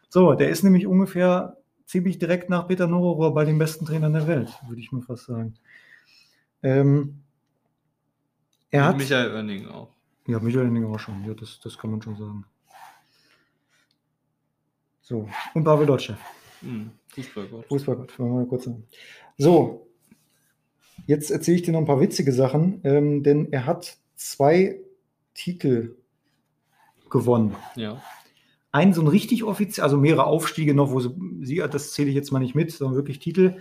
So, 0.09 0.35
der 0.35 0.50
ist 0.50 0.62
nämlich 0.62 0.87
ungefähr 0.87 1.57
ziemlich 1.87 2.19
direkt 2.19 2.50
nach 2.50 2.69
Peter 2.69 2.87
Neurohr 2.87 3.35
bei 3.35 3.45
den 3.45 3.59
besten 3.59 3.85
Trainern 3.85 4.12
der 4.12 4.28
Welt, 4.28 4.50
würde 4.69 4.81
ich 4.81 4.93
mal 4.93 5.02
fast 5.02 5.26
sagen. 5.26 5.54
Ähm, 6.62 7.23
er 8.71 8.83
Und 8.83 8.88
hat. 8.88 8.97
Michael 8.99 9.35
Oenning 9.35 9.69
auch. 9.69 9.95
Ja, 10.26 10.38
Michael 10.40 10.66
Henning 10.66 10.87
auch 10.87 10.99
schon. 10.99 11.25
Ja, 11.25 11.35
das, 11.35 11.61
das 11.61 11.76
kann 11.76 11.90
man 11.90 12.00
schon 12.00 12.16
sagen. 12.16 12.45
So, 15.02 15.28
und 15.52 15.64
Pavel 15.64 15.87
Dotschew. 15.87 16.14
Hm, 16.61 16.90
Fußballgott. 17.09 17.66
Fußballgott, 17.66 18.19
wollen 18.19 18.31
wir 18.31 18.40
mal 18.40 18.47
kurz 18.47 18.64
sagen. 18.64 18.85
So, 19.37 19.87
jetzt 21.07 21.31
erzähle 21.31 21.57
ich 21.57 21.62
dir 21.62 21.73
noch 21.73 21.81
ein 21.81 21.87
paar 21.87 22.00
witzige 22.00 22.33
Sachen, 22.33 22.81
ähm, 22.85 23.23
denn 23.23 23.52
er 23.52 23.66
hat 23.66 23.99
zwei 24.16 24.81
Titel 25.35 25.97
gewonnen. 27.11 27.54
Ja. 27.76 28.02
ein 28.73 28.95
so 28.95 29.02
ein 29.02 29.09
richtig 29.09 29.45
offiziell, 29.45 29.85
also 29.85 29.99
mehrere 29.99 30.25
Aufstiege 30.25 30.75
noch, 30.75 30.90
wo 30.90 31.00
sie, 31.00 31.14
sie 31.43 31.57
das 31.57 31.93
zähle 31.93 32.09
ich 32.09 32.14
jetzt 32.14 32.33
mal 32.33 32.40
nicht 32.40 32.54
mit, 32.54 32.73
sondern 32.73 32.97
wirklich 32.97 33.19
Titel. 33.19 33.59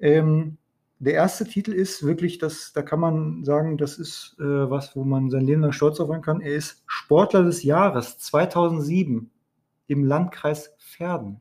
Ähm, 0.00 0.56
der 1.00 1.14
erste 1.14 1.44
Titel 1.44 1.72
ist 1.72 2.02
wirklich, 2.02 2.38
das, 2.38 2.72
da 2.72 2.82
kann 2.82 3.00
man 3.00 3.44
sagen, 3.44 3.78
das 3.78 3.98
ist 3.98 4.36
äh, 4.40 4.70
was, 4.70 4.96
wo 4.96 5.04
man 5.04 5.30
sein 5.30 5.44
Leben 5.44 5.62
lang 5.62 5.72
stolz 5.72 6.00
auf 6.00 6.08
sein 6.08 6.22
kann. 6.22 6.40
Er 6.40 6.54
ist 6.54 6.82
Sportler 6.86 7.44
des 7.44 7.62
Jahres 7.62 8.18
2007 8.18 9.30
im 9.86 10.04
Landkreis 10.04 10.74
Verden. 10.78 11.40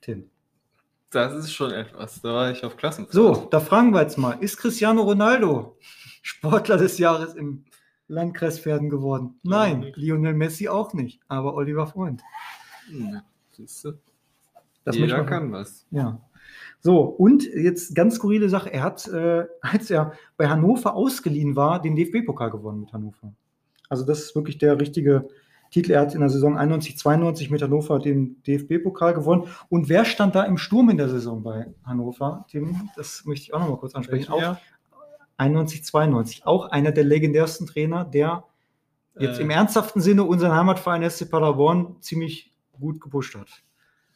Tim. 0.00 0.30
Das 1.10 1.34
ist 1.34 1.52
schon 1.52 1.72
etwas. 1.72 2.20
Da 2.22 2.32
war 2.32 2.50
ich 2.52 2.64
auf 2.64 2.76
Klassenfahrt. 2.76 3.12
So, 3.12 3.48
da 3.50 3.58
fragen 3.58 3.92
wir 3.92 4.02
jetzt 4.02 4.16
mal, 4.16 4.32
ist 4.40 4.56
Cristiano 4.56 5.02
Ronaldo 5.02 5.76
Sportler 6.22 6.76
des 6.76 6.98
Jahres 6.98 7.34
im 7.34 7.64
Landkreis 8.06 8.60
Verden 8.60 8.90
geworden? 8.90 9.40
Nein, 9.42 9.80
nicht. 9.80 9.96
Lionel 9.96 10.34
Messi 10.34 10.68
auch 10.68 10.94
nicht, 10.94 11.20
aber 11.26 11.54
Oliver 11.54 11.88
Freund. 11.88 12.22
Hm, 12.88 13.20
siehst 13.50 13.84
du? 13.84 13.92
Das 14.84 14.96
Jeder 14.96 15.24
kann 15.24 15.50
was. 15.50 15.86
Ja. 15.90 16.20
So, 16.82 17.00
und 17.00 17.44
jetzt 17.44 17.94
ganz 17.94 18.14
skurrile 18.16 18.48
Sache, 18.48 18.72
er 18.72 18.82
hat, 18.82 19.06
äh, 19.08 19.46
als 19.60 19.90
er 19.90 20.12
bei 20.36 20.48
Hannover 20.48 20.94
ausgeliehen 20.94 21.54
war, 21.54 21.80
den 21.80 21.94
DFB-Pokal 21.94 22.50
gewonnen 22.50 22.80
mit 22.80 22.92
Hannover. 22.92 23.34
Also 23.88 24.04
das 24.04 24.20
ist 24.20 24.34
wirklich 24.34 24.56
der 24.58 24.80
richtige 24.80 25.28
Titel. 25.70 25.92
Er 25.92 26.00
hat 26.00 26.14
in 26.14 26.20
der 26.20 26.30
Saison 26.30 26.56
91, 26.56 26.96
92 26.96 27.50
mit 27.50 27.60
Hannover 27.60 27.98
den 27.98 28.42
DFB-Pokal 28.44 29.14
gewonnen. 29.14 29.48
Und 29.68 29.88
wer 29.88 30.04
stand 30.04 30.34
da 30.34 30.44
im 30.44 30.56
Sturm 30.56 30.88
in 30.90 30.96
der 30.96 31.08
Saison 31.08 31.42
bei 31.42 31.66
Hannover? 31.84 32.46
Tim, 32.50 32.88
das 32.96 33.24
möchte 33.26 33.44
ich 33.44 33.54
auch 33.54 33.60
noch 33.60 33.68
mal 33.68 33.76
kurz 33.76 33.94
ansprechen. 33.94 34.32
Auch 34.32 34.40
Jahr? 34.40 34.60
91, 35.36 35.84
92. 35.84 36.46
Auch 36.46 36.66
einer 36.66 36.92
der 36.92 37.04
legendärsten 37.04 37.66
Trainer, 37.66 38.04
der 38.04 38.44
jetzt 39.18 39.38
Äh. 39.38 39.42
im 39.42 39.50
ernsthaften 39.50 40.00
Sinne 40.00 40.24
unseren 40.24 40.52
Heimatverein 40.52 41.08
SC 41.08 41.30
Paderborn 41.30 41.96
ziemlich 42.00 42.52
gut 42.72 43.00
gepusht 43.00 43.34
hat. 43.34 43.48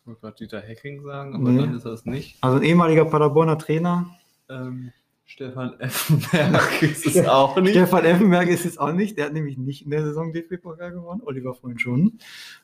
Ich 0.04 0.08
wollte 0.08 0.20
gerade 0.20 0.36
Dieter 0.36 0.60
Hecking 0.60 1.02
sagen, 1.02 1.34
aber 1.34 1.50
Nee. 1.50 1.60
dann 1.62 1.74
ist 1.74 1.86
das 1.86 2.04
nicht. 2.04 2.36
Also 2.42 2.58
ein 2.58 2.62
ehemaliger 2.62 3.06
Paderborner 3.06 3.56
Trainer. 3.56 4.14
Ähm, 4.50 4.92
Stefan 5.24 5.80
Effenberg 5.80 6.82
ist 6.82 7.06
es 7.06 7.26
auch 7.26 7.56
nicht. 7.56 7.70
Stefan 7.70 8.04
Effenberg 8.04 8.48
ist 8.48 8.66
es 8.66 8.76
auch 8.76 8.92
nicht. 8.92 9.16
Der 9.16 9.24
hat 9.26 9.32
nämlich 9.32 9.56
nicht 9.56 9.82
in 9.86 9.90
der 9.90 10.02
Saison 10.04 10.34
DFB-Pokal 10.34 10.92
gewonnen. 10.92 11.22
Oliver 11.24 11.54
Freund 11.54 11.80
schon. 11.80 12.18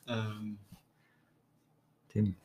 Ähm, 0.07 0.59
Tim, 2.09 2.35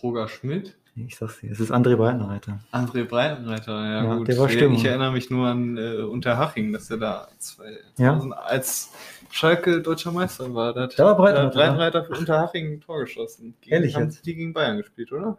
Roger 0.00 0.28
Schmidt. 0.28 0.76
Ich 0.96 1.16
sag's 1.16 1.40
dir, 1.40 1.50
es 1.50 1.60
ist 1.60 1.72
André 1.72 1.96
Breitenreiter. 1.96 2.60
André 2.72 3.04
Breitenreiter, 3.04 3.72
ja, 3.84 4.04
Ja, 4.04 4.14
gut. 4.16 4.28
der 4.28 4.38
war 4.38 4.48
Stimmung. 4.48 4.76
Ich 4.78 4.84
erinnere 4.84 5.12
mich 5.12 5.28
nur 5.30 5.46
an 5.48 5.76
äh, 5.76 5.96
Unterhaching, 6.02 6.72
dass 6.72 6.90
er 6.90 6.98
da 6.98 7.28
2000, 7.38 7.98
Ja. 7.98 8.18
als 8.44 8.92
Schalke 9.30 9.82
deutscher 9.82 10.12
Meister 10.12 10.54
war. 10.54 10.72
Da 10.72 10.82
hat 10.82 10.98
Da 10.98 11.04
war 11.04 11.16
Breitenreiter, 11.16 11.40
da 11.40 11.46
hat 11.46 11.54
Breitenreiter 11.54 12.04
für 12.04 12.12
Unterhaching 12.20 12.72
ein 12.74 12.80
Tor 12.80 13.00
geschossen. 13.00 13.54
Gegen, 13.60 13.74
Ehrlich 13.74 13.94
haben 13.96 14.04
jetzt? 14.04 14.24
die 14.24 14.34
gegen 14.34 14.52
Bayern 14.52 14.76
gespielt, 14.76 15.10
oder? 15.12 15.38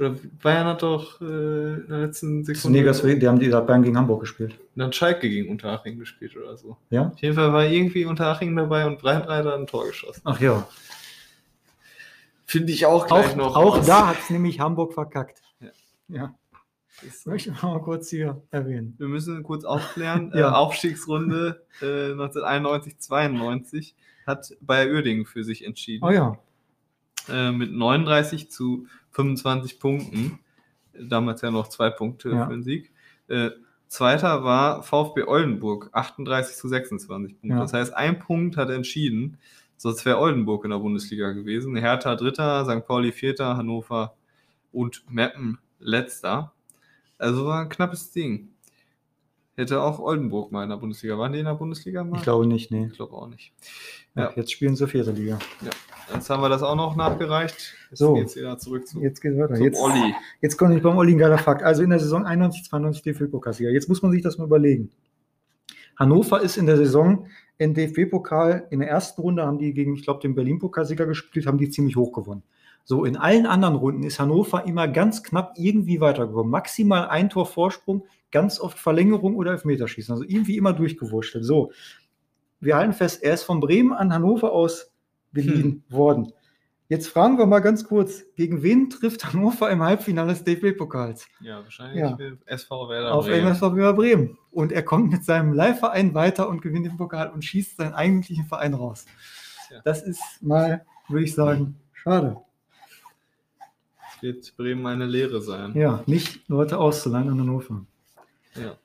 Oder 0.00 0.16
Bayern 0.42 0.66
hat 0.66 0.82
doch 0.82 1.20
äh, 1.20 1.24
in 1.24 1.86
der 1.88 1.98
letzten 1.98 2.44
Sekunde 2.44 2.78
Negers, 2.78 3.02
die 3.02 3.28
haben 3.28 3.38
die 3.38 3.50
da 3.50 3.60
Bayern 3.60 3.82
gegen 3.82 3.96
Hamburg 3.96 4.20
gespielt. 4.20 4.58
dann 4.74 4.92
Schalke 4.92 5.28
gegen 5.28 5.50
Unterhaching 5.50 5.98
gespielt 5.98 6.34
oder 6.36 6.56
so. 6.56 6.76
Ja? 6.90 7.08
Auf 7.08 7.18
jeden 7.20 7.34
Fall 7.34 7.52
war 7.52 7.66
irgendwie 7.66 8.06
Unterhaching 8.06 8.56
dabei 8.56 8.86
und 8.86 8.98
Breitenreiter 8.98 9.54
ein 9.54 9.66
Tor 9.66 9.86
geschossen. 9.86 10.22
Ach 10.24 10.40
ja. 10.40 10.66
Finde 12.52 12.72
ich 12.72 12.84
auch 12.86 13.06
gleich 13.06 13.30
Auch, 13.32 13.36
noch. 13.36 13.56
auch 13.56 13.78
was. 13.78 13.86
da 13.86 14.08
hat 14.08 14.18
es 14.18 14.28
nämlich 14.30 14.60
Hamburg 14.60 14.92
verkackt. 14.92 15.40
Ja. 15.60 15.70
Ja, 16.08 16.34
Ist- 17.06 17.26
möchte 17.26 17.50
ich 17.50 17.62
mal 17.62 17.80
kurz 17.80 18.10
hier 18.10 18.42
erwähnen. 18.50 18.94
Wir 18.98 19.08
müssen 19.08 19.42
kurz 19.42 19.64
aufklären. 19.64 20.30
Ja. 20.34 20.50
äh, 20.50 20.52
Aufstiegsrunde 20.54 21.64
äh, 21.80 22.10
1991, 22.12 22.98
92 22.98 23.94
hat 24.26 24.52
Bayer 24.60 24.92
Uerdingen 24.92 25.24
für 25.24 25.44
sich 25.44 25.64
entschieden. 25.64 26.04
Oh 26.04 26.10
ja. 26.10 26.38
Äh, 27.28 27.52
mit 27.52 27.72
39 27.72 28.50
zu 28.50 28.86
25 29.12 29.80
Punkten. 29.80 30.38
Damals 30.92 31.40
ja 31.40 31.50
noch 31.50 31.68
zwei 31.68 31.88
Punkte 31.90 32.30
Ja. 32.30 32.44
für 32.46 32.52
den 32.52 32.62
Sieg. 32.62 32.92
Äh, 33.28 33.50
zweiter 33.88 34.44
war 34.44 34.82
VfB 34.82 35.22
Oldenburg, 35.24 35.88
38 35.92 36.56
zu 36.56 36.68
26 36.68 37.40
Punkte. 37.40 37.56
Ja. 37.56 37.60
Das 37.62 37.72
heißt, 37.72 37.94
ein 37.94 38.18
Punkt 38.18 38.56
hat 38.58 38.68
entschieden. 38.68 39.38
Sonst 39.82 40.04
wäre 40.04 40.18
Oldenburg 40.20 40.62
in 40.64 40.70
der 40.70 40.78
Bundesliga 40.78 41.32
gewesen. 41.32 41.74
Hertha 41.74 42.14
Dritter, 42.14 42.64
St. 42.64 42.86
Pauli 42.86 43.10
Vierter, 43.10 43.56
Hannover 43.56 44.14
und 44.70 45.02
Meppen 45.10 45.58
Letzter. 45.80 46.52
Also 47.18 47.46
war 47.46 47.62
ein 47.62 47.68
knappes 47.68 48.12
Ding. 48.12 48.50
Hätte 49.56 49.82
auch 49.82 49.98
Oldenburg 49.98 50.52
mal 50.52 50.62
in 50.62 50.70
der 50.70 50.76
Bundesliga. 50.76 51.18
Waren 51.18 51.32
die 51.32 51.40
in 51.40 51.46
der 51.46 51.54
Bundesliga 51.54 52.04
mal? 52.04 52.16
Ich 52.18 52.22
glaube 52.22 52.46
nicht, 52.46 52.70
nee. 52.70 52.86
Ich 52.86 52.92
glaube 52.96 53.14
auch 53.14 53.26
nicht. 53.26 53.52
Ja. 54.14 54.22
Ja. 54.26 54.32
Jetzt 54.36 54.52
spielen 54.52 54.76
sie 54.76 54.86
vierte 54.86 55.10
Liga. 55.10 55.40
Jetzt 56.14 56.30
haben 56.30 56.42
wir 56.44 56.48
das 56.48 56.62
auch 56.62 56.76
noch 56.76 56.94
nachgereicht. 56.94 57.74
Jetzt 57.90 57.98
So. 57.98 58.14
geht's 58.14 58.36
wieder 58.36 58.56
zurück 58.58 58.86
zu, 58.86 59.00
Jetzt 59.00 59.20
geht's 59.20 59.36
weiter. 59.36 59.56
zum 59.56 59.64
Jetzt, 59.64 59.80
Olli. 59.80 60.14
Jetzt 60.40 60.56
kommt 60.58 60.74
nicht 60.74 60.84
beim 60.84 60.96
Olli 60.96 61.10
ein 61.14 61.18
geiler 61.18 61.38
Fakt. 61.38 61.64
Also 61.64 61.82
in 61.82 61.90
der 61.90 61.98
Saison 61.98 62.24
91, 62.24 62.62
92 62.70 63.02
DFB-Pokalsieger. 63.02 63.70
Jetzt 63.70 63.88
muss 63.88 64.00
man 64.00 64.12
sich 64.12 64.22
das 64.22 64.38
mal 64.38 64.44
überlegen. 64.44 64.92
Hannover 65.98 66.40
ist 66.40 66.56
in 66.56 66.66
der 66.66 66.76
Saison 66.76 67.26
in 67.62 67.74
DFB-Pokal 67.74 68.66
in 68.70 68.80
der 68.80 68.88
ersten 68.88 69.20
Runde 69.20 69.44
haben 69.44 69.58
die 69.58 69.72
gegen, 69.72 69.94
ich 69.94 70.02
glaube, 70.02 70.20
den 70.20 70.34
Berlin-Pokalsieger 70.34 71.06
gespielt, 71.06 71.46
haben 71.46 71.58
die 71.58 71.70
ziemlich 71.70 71.96
hoch 71.96 72.12
gewonnen. 72.12 72.42
So, 72.84 73.04
in 73.04 73.16
allen 73.16 73.46
anderen 73.46 73.76
Runden 73.76 74.02
ist 74.02 74.18
Hannover 74.18 74.66
immer 74.66 74.88
ganz 74.88 75.22
knapp 75.22 75.54
irgendwie 75.56 76.00
weitergekommen. 76.00 76.50
Maximal 76.50 77.08
ein 77.08 77.30
Tor 77.30 77.46
Vorsprung, 77.46 78.04
ganz 78.32 78.58
oft 78.58 78.78
Verlängerung 78.78 79.36
oder 79.36 79.52
Elfmeterschießen. 79.52 80.12
Also 80.12 80.24
irgendwie 80.26 80.56
immer 80.56 80.72
durchgewurschtelt. 80.72 81.44
So, 81.44 81.70
wir 82.60 82.76
halten 82.76 82.92
fest, 82.92 83.22
er 83.22 83.34
ist 83.34 83.44
von 83.44 83.60
Bremen 83.60 83.92
an 83.92 84.12
Hannover 84.12 84.52
aus 84.52 84.92
geliehen 85.32 85.84
worden. 85.88 86.32
Jetzt 86.92 87.08
fragen 87.08 87.38
wir 87.38 87.46
mal 87.46 87.60
ganz 87.60 87.84
kurz, 87.84 88.22
gegen 88.36 88.62
wen 88.62 88.90
trifft 88.90 89.24
Hannover 89.24 89.70
im 89.70 89.82
Halbfinale 89.82 90.34
des 90.34 90.44
DFB-Pokals? 90.44 91.26
Ja, 91.40 91.62
wahrscheinlich 91.62 91.98
Ja. 91.98 92.18
SV 92.44 92.90
Werder 92.90 93.14
Auf 93.14 93.24
Bremen. 93.24 93.46
MSV 93.46 93.60
Bremer 93.60 93.94
Bremen. 93.94 94.36
Und 94.50 94.72
er 94.72 94.82
kommt 94.82 95.10
mit 95.10 95.24
seinem 95.24 95.54
Leihverein 95.54 96.12
weiter 96.12 96.50
und 96.50 96.60
gewinnt 96.60 96.84
den 96.84 96.98
Pokal 96.98 97.30
und 97.30 97.46
schießt 97.46 97.78
seinen 97.78 97.94
eigentlichen 97.94 98.44
Verein 98.44 98.74
raus. 98.74 99.06
Tja. 99.68 99.80
Das 99.86 100.02
ist 100.02 100.20
mal, 100.42 100.84
würde 101.08 101.24
ich 101.24 101.34
sagen, 101.34 101.80
schade. 101.94 102.36
Es 104.14 104.22
wird 104.22 104.54
Bremen 104.58 104.86
eine 104.86 105.06
Lehre 105.06 105.40
sein. 105.40 105.72
Ja, 105.74 106.02
nicht 106.04 106.46
Leute 106.50 106.76
auszuleihen 106.76 107.30
an 107.30 107.40
Hannover. 107.40 107.86
Ja. 108.54 108.76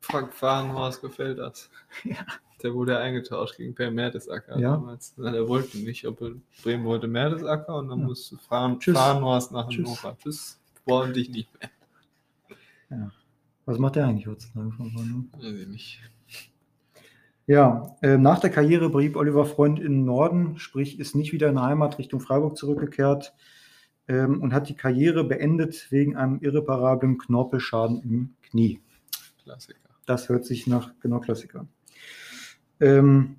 Frank 0.00 0.32
Fahrenhorst 0.32 1.02
gefällt 1.02 1.38
das. 1.40 1.68
Ja. 2.04 2.24
Der 2.64 2.72
wurde 2.74 2.98
eingetauscht 2.98 3.58
gegen 3.58 3.74
Per 3.74 3.90
Mertesacker 3.90 4.58
Ja. 4.58 4.72
damals. 4.72 5.12
Na, 5.18 5.30
der 5.30 5.46
wollte 5.46 5.76
nicht, 5.78 6.06
ob 6.06 6.22
er, 6.22 6.30
Bremen 6.62 6.84
wollte 6.86 7.06
Mertesacker 7.06 7.76
und 7.76 7.88
dann 7.90 8.00
Ja. 8.00 8.06
musste 8.06 8.38
Fahren, 8.38 8.80
Tschüss. 8.80 8.96
Fahrenhorst 8.96 9.52
nach. 9.52 9.68
Hannover. 9.68 10.16
Tschüss. 10.22 10.58
Wollen 10.86 11.12
dich 11.12 11.28
nicht 11.28 11.48
mehr. 12.90 13.12
Was 13.66 13.78
macht 13.78 13.96
der 13.96 14.06
eigentlich 14.06 14.26
heutzutage 14.26 14.72
von 14.72 14.94
Hannover? 14.94 15.24
Weiß 15.38 15.54
ich 15.60 15.68
nicht. 15.68 16.00
Ja, 17.46 17.94
äh, 18.00 18.16
nach 18.16 18.38
der 18.40 18.48
Karriere 18.50 18.88
blieb 18.88 19.16
Oliver 19.16 19.44
Freund 19.44 19.78
im 19.78 20.06
Norden, 20.06 20.58
sprich 20.58 20.98
ist 20.98 21.14
nicht 21.14 21.32
wieder 21.34 21.50
in 21.50 21.56
der 21.56 21.64
Heimat 21.64 21.98
Richtung 21.98 22.20
Freiburg 22.20 22.56
zurückgekehrt 22.56 23.34
ähm, 24.08 24.40
und 24.40 24.54
hat 24.54 24.70
die 24.70 24.74
Karriere 24.76 25.24
beendet 25.24 25.88
wegen 25.90 26.16
einem 26.16 26.38
irreparablen 26.40 27.18
Knorpelschaden 27.18 28.00
im 28.02 28.34
Knie. 28.42 28.80
Klassiker. 29.42 29.78
Das 30.06 30.30
hört 30.30 30.46
sich 30.46 30.66
nach 30.66 30.92
genau 31.00 31.20
Klassiker. 31.20 31.66
Ähm, 32.84 33.36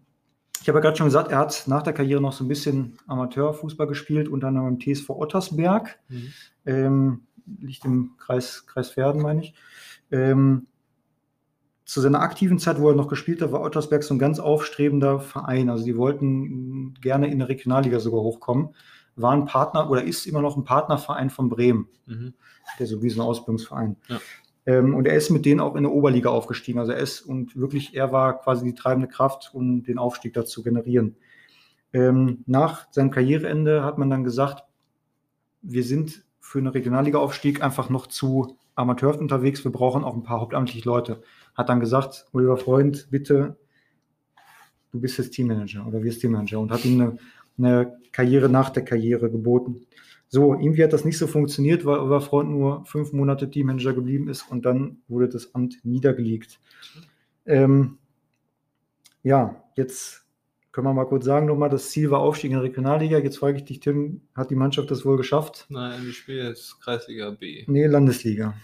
ich 0.62 0.68
habe 0.68 0.80
ja 0.80 0.82
gerade 0.82 0.98
schon 0.98 1.08
gesagt, 1.08 1.32
er 1.32 1.38
hat 1.38 1.64
nach 1.68 1.84
der 1.84 1.94
Karriere 1.94 2.22
noch 2.22 2.34
so 2.34 2.44
ein 2.44 2.48
bisschen 2.48 2.98
Amateurfußball 3.08 3.86
gespielt, 3.88 4.28
unter 4.28 4.48
anderem 4.48 4.68
im 4.70 4.80
TSV 4.80 5.10
Ottersberg. 5.12 6.00
Mhm. 6.10 6.34
Ähm, 6.66 7.28
liegt 7.60 7.86
im 7.86 8.16
Kreis, 8.18 8.66
Kreis 8.66 8.90
Verden, 8.90 9.22
meine 9.22 9.42
ich. 9.42 9.54
Ähm, 10.12 10.66
zu 11.86 12.02
seiner 12.02 12.22
aktiven 12.22 12.58
Zeit, 12.58 12.82
wo 12.82 12.90
er 12.90 12.96
noch 12.96 13.08
gespielt 13.08 13.44
hat, 13.44 13.52
war 13.52 13.62
Ottersberg 13.62 14.04
so 14.04 14.16
ein 14.16 14.20
ganz 14.20 14.40
aufstrebender 14.40 15.20
Verein. 15.20 15.70
Also 15.70 15.86
die 15.86 15.98
wollten 15.98 16.96
gerne 16.96 17.28
in 17.28 17.38
der 17.38 17.50
Regionalliga 17.50 18.00
sogar 18.00 18.22
hochkommen. 18.22 18.70
War 19.16 19.34
ein 19.34 19.46
Partner 19.46 19.90
oder 19.92 20.04
ist 20.04 20.25
immer 20.25 20.42
noch 20.42 20.58
ein 20.58 20.64
Partnerverein 20.64 21.30
von 21.30 21.50
Bremen 21.50 21.88
Mhm. 22.08 22.34
der 22.80 22.88
so 22.88 23.02
wie 23.04 23.10
so 23.10 23.22
ein 23.22 23.28
Ausbildungsverein. 23.28 23.98
Ja. 24.08 24.20
Ähm, 24.66 24.96
und 24.96 25.08
er 25.08 25.16
ist 25.16 25.30
mit 25.30 25.46
denen 25.46 25.60
auch 25.60 25.76
in 25.76 25.84
der 25.84 25.92
Oberliga 25.92 26.30
aufgestiegen. 26.30 26.80
Also 26.80 26.92
er 26.92 27.00
ist 27.00 27.22
und 27.22 27.56
wirklich, 27.56 27.96
er 27.96 28.12
war 28.12 28.40
quasi 28.40 28.66
die 28.66 28.76
treibende 28.76 29.08
Kraft, 29.08 29.52
um 29.54 29.84
den 29.84 29.98
Aufstieg 29.98 30.34
da 30.34 30.46
zu 30.46 30.64
generieren. 30.64 31.16
Ähm, 31.94 32.44
nach 32.46 32.92
seinem 32.92 33.12
Karriereende 33.12 33.84
hat 33.84 33.98
man 33.98 34.10
dann 34.10 34.24
gesagt, 34.24 34.64
wir 35.62 35.84
sind 35.84 36.26
für 36.40 36.60
einen 36.60 36.68
Regionalliga-Aufstieg 36.68 37.64
einfach 37.64 37.90
noch 37.90 38.08
zu 38.08 38.58
Amateur 38.76 39.18
unterwegs, 39.18 39.64
wir 39.64 39.72
brauchen 39.72 40.04
auch 40.04 40.16
ein 40.16 40.24
paar 40.24 40.42
hauptamtliche 40.42 40.88
Leute. 40.88 41.22
Hat 41.56 41.70
dann 41.70 41.80
gesagt, 41.80 42.26
Oliver 42.34 42.58
Freund, 42.58 43.08
bitte, 43.10 43.58
du 44.92 45.00
bist 45.00 45.18
jetzt 45.18 45.32
Teammanager 45.32 45.88
oder 45.88 46.04
wirst 46.04 46.22
Teammanager 46.22 46.60
und 46.60 46.72
hat 46.72 46.84
ihm 46.84 47.00
eine, 47.00 47.18
eine 47.58 47.98
Karriere 48.12 48.50
nach 48.50 48.70
der 48.70 48.84
Karriere 48.84 49.32
geboten. 49.32 49.86
So, 50.36 50.54
irgendwie 50.54 50.84
hat 50.84 50.92
das 50.92 51.06
nicht 51.06 51.18
so 51.18 51.27
funktioniert, 51.27 51.86
weil 51.86 51.98
Oliver 51.98 52.20
Freund 52.20 52.50
nur 52.50 52.84
fünf 52.84 53.13
Monate 53.13 53.50
Teammanager 53.50 53.94
geblieben 53.94 54.27
ist 54.27 54.51
und 54.51 54.65
dann 54.65 54.98
wurde 55.08 55.30
das 55.30 55.56
Amt 55.56 55.77
niedergelegt. 55.86 56.60
Ähm, 57.46 58.00
ja, 59.24 59.63
jetzt 59.77 60.25
können 60.74 60.88
wir 60.88 60.94
mal 60.94 61.06
kurz 61.06 61.24
sagen 61.24 61.46
nochmal, 61.46 61.70
das 61.70 61.89
Ziel 61.89 62.12
war 62.12 62.20
Aufstieg 62.20 62.51
in 62.51 62.58
der 62.58 62.63
Regionalliga. 62.63 63.18
Jetzt 63.18 63.38
frage 63.38 63.60
ich 63.60 63.63
dich, 63.63 63.80
Tim, 63.80 64.24
hat 64.36 64.50
die 64.50 64.56
Mannschaft 64.56 64.92
das 64.92 65.06
wohl 65.06 65.15
geschafft? 65.15 65.68
Nein, 65.70 66.01
die 66.01 66.12
spielen 66.12 66.48
jetzt 66.48 66.82
Kreisliga 66.82 67.30
B. 67.30 67.63
Nee, 67.68 67.86
Landesliga. 67.86 68.56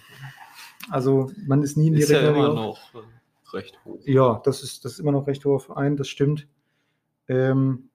Also 0.89 1.31
man 1.47 1.63
ist 1.63 1.77
nie 1.77 1.87
in 1.87 1.93
die 1.93 2.01
Ist 2.01 2.09
ja 2.09 2.17
Regionalliga. 2.17 2.51
immer 2.51 2.61
noch 2.63 2.79
recht 3.53 3.79
hoch. 3.85 4.01
Ja, 4.03 4.41
das 4.43 4.61
ist, 4.61 4.83
das 4.83 4.91
ist 4.91 4.99
immer 4.99 5.13
noch 5.13 5.25
recht 5.25 5.45
hoher 5.45 5.61
Verein, 5.61 5.95
das 5.95 6.09
stimmt. 6.09 6.49
Ähm, 7.29 7.90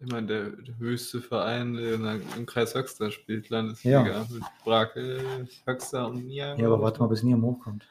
Ich 0.00 0.12
meine, 0.12 0.26
der, 0.28 0.50
der 0.50 0.78
höchste 0.78 1.20
Verein 1.20 1.76
in 1.76 2.02
der, 2.04 2.20
im 2.36 2.46
Kreis 2.46 2.74
Höxter 2.74 3.10
spielt 3.10 3.48
Landesliga 3.48 4.06
Ja. 4.06 4.26
mit 4.30 4.42
Brakel, 4.64 5.48
Höxter 5.66 6.06
und 6.08 6.24
Nia. 6.26 6.54
ja, 6.56 6.66
aber 6.66 6.80
warte 6.80 7.00
mal, 7.00 7.08
bis 7.08 7.22
Niam 7.24 7.42
hochkommt. 7.42 7.84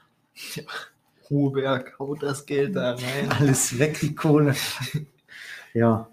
Ruheberg, 1.30 2.00
haut 2.00 2.24
das 2.24 2.46
Geld 2.46 2.76
da 2.78 2.92
rein. 2.94 3.30
Alles 3.40 3.78
weg, 3.78 4.00
die 4.00 4.16
Kohle. 4.16 4.56
ja. 5.74 6.10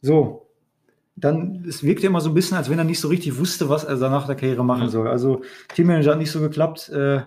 So. 0.00 0.42
Dann, 1.18 1.64
es 1.66 1.82
wirkt 1.82 2.02
ja 2.02 2.10
immer 2.10 2.20
so 2.20 2.28
ein 2.30 2.34
bisschen, 2.34 2.56
als 2.58 2.68
wenn 2.68 2.78
er 2.78 2.84
nicht 2.84 3.00
so 3.00 3.08
richtig 3.08 3.38
wusste, 3.38 3.68
was 3.70 3.84
er 3.84 3.96
nach 4.10 4.26
der 4.26 4.34
Karriere 4.36 4.64
machen 4.64 4.82
Ja. 4.82 4.88
soll. 4.88 5.08
Also, 5.08 5.42
Teammanager 5.74 6.10
hat 6.12 6.18
nicht 6.18 6.30
so 6.32 6.40
geklappt. 6.40 6.88
Äh, 6.90 7.22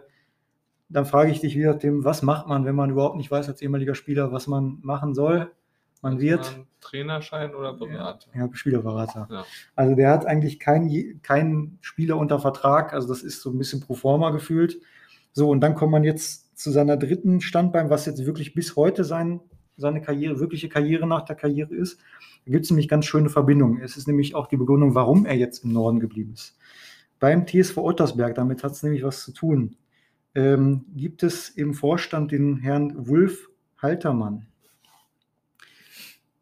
dann 0.90 1.06
frage 1.06 1.32
ich 1.32 1.40
dich 1.40 1.56
wieder, 1.56 1.80
Tim, 1.80 2.04
was 2.04 2.22
macht 2.22 2.48
man, 2.48 2.66
wenn 2.66 2.76
man 2.76 2.90
überhaupt 2.92 3.16
nicht 3.16 3.32
weiß, 3.32 3.48
als 3.48 3.62
ehemaliger 3.62 3.96
Spieler, 3.96 4.32
was 4.32 4.46
man 4.48 4.80
machen 4.82 5.16
soll? 5.16 5.52
Man 6.02 6.20
wird 6.20 6.60
Trainerschein 6.80 7.54
oder 7.54 7.74
Berater. 7.74 8.30
ja, 8.34 8.50
Spielerberater. 8.54 9.28
Ja. 9.30 9.46
Also 9.76 9.96
der 9.96 10.10
hat 10.12 10.26
eigentlich 10.26 10.60
keinen 10.60 11.22
keinen 11.22 11.78
Spieler 11.82 12.18
unter 12.18 12.40
Vertrag. 12.40 12.94
Also 12.94 13.08
das 13.08 13.22
ist 13.22 13.42
so 13.42 13.50
ein 13.52 13.58
bisschen 13.58 13.82
pro 13.82 13.96
forma 13.96 14.30
gefühlt. 14.32 14.80
So, 15.34 15.50
und 15.50 15.62
dann 15.62 15.76
kommt 15.76 15.92
man 15.92 16.04
jetzt 16.04 16.58
zu 16.58 16.72
seiner 16.72 16.98
dritten 16.98 17.42
Standbein, 17.42 17.90
was 17.90 18.06
jetzt 18.06 18.26
wirklich 18.26 18.54
bis 18.54 18.76
heute 18.76 19.04
sein, 19.04 19.42
seine 19.78 20.02
Karriere, 20.02 20.40
wirkliche 20.40 20.70
Karriere 20.70 21.08
nach 21.08 21.24
der 21.24 21.36
Karriere 21.36 21.74
ist. 21.76 22.00
Da 22.46 22.52
gibt 22.52 22.66
es 22.66 22.72
nämlich 22.72 22.88
ganz 22.88 23.06
schöne 23.06 23.30
Verbindungen. 23.30 23.82
Es 23.82 23.98
ist 23.98 24.08
nämlich 24.08 24.36
auch 24.36 24.48
die 24.48 24.58
Begründung, 24.58 24.96
warum 24.96 25.26
er 25.26 25.36
jetzt 25.36 25.64
im 25.64 25.74
Norden 25.74 26.00
geblieben 26.00 26.34
ist. 26.34 26.58
Beim 27.20 27.46
TSV 27.46 27.78
Ottersberg, 27.78 28.36
damit 28.36 28.64
hat 28.64 28.72
es 28.72 28.84
nämlich 28.84 29.04
was 29.04 29.24
zu 29.24 29.34
tun, 29.34 29.76
ähm, 30.36 30.86
gibt 30.96 31.24
es 31.24 31.50
im 31.50 31.74
Vorstand 31.74 32.32
den 32.32 32.58
Herrn 32.58 33.08
Wulf 33.08 33.50
Haltermann. 33.78 34.49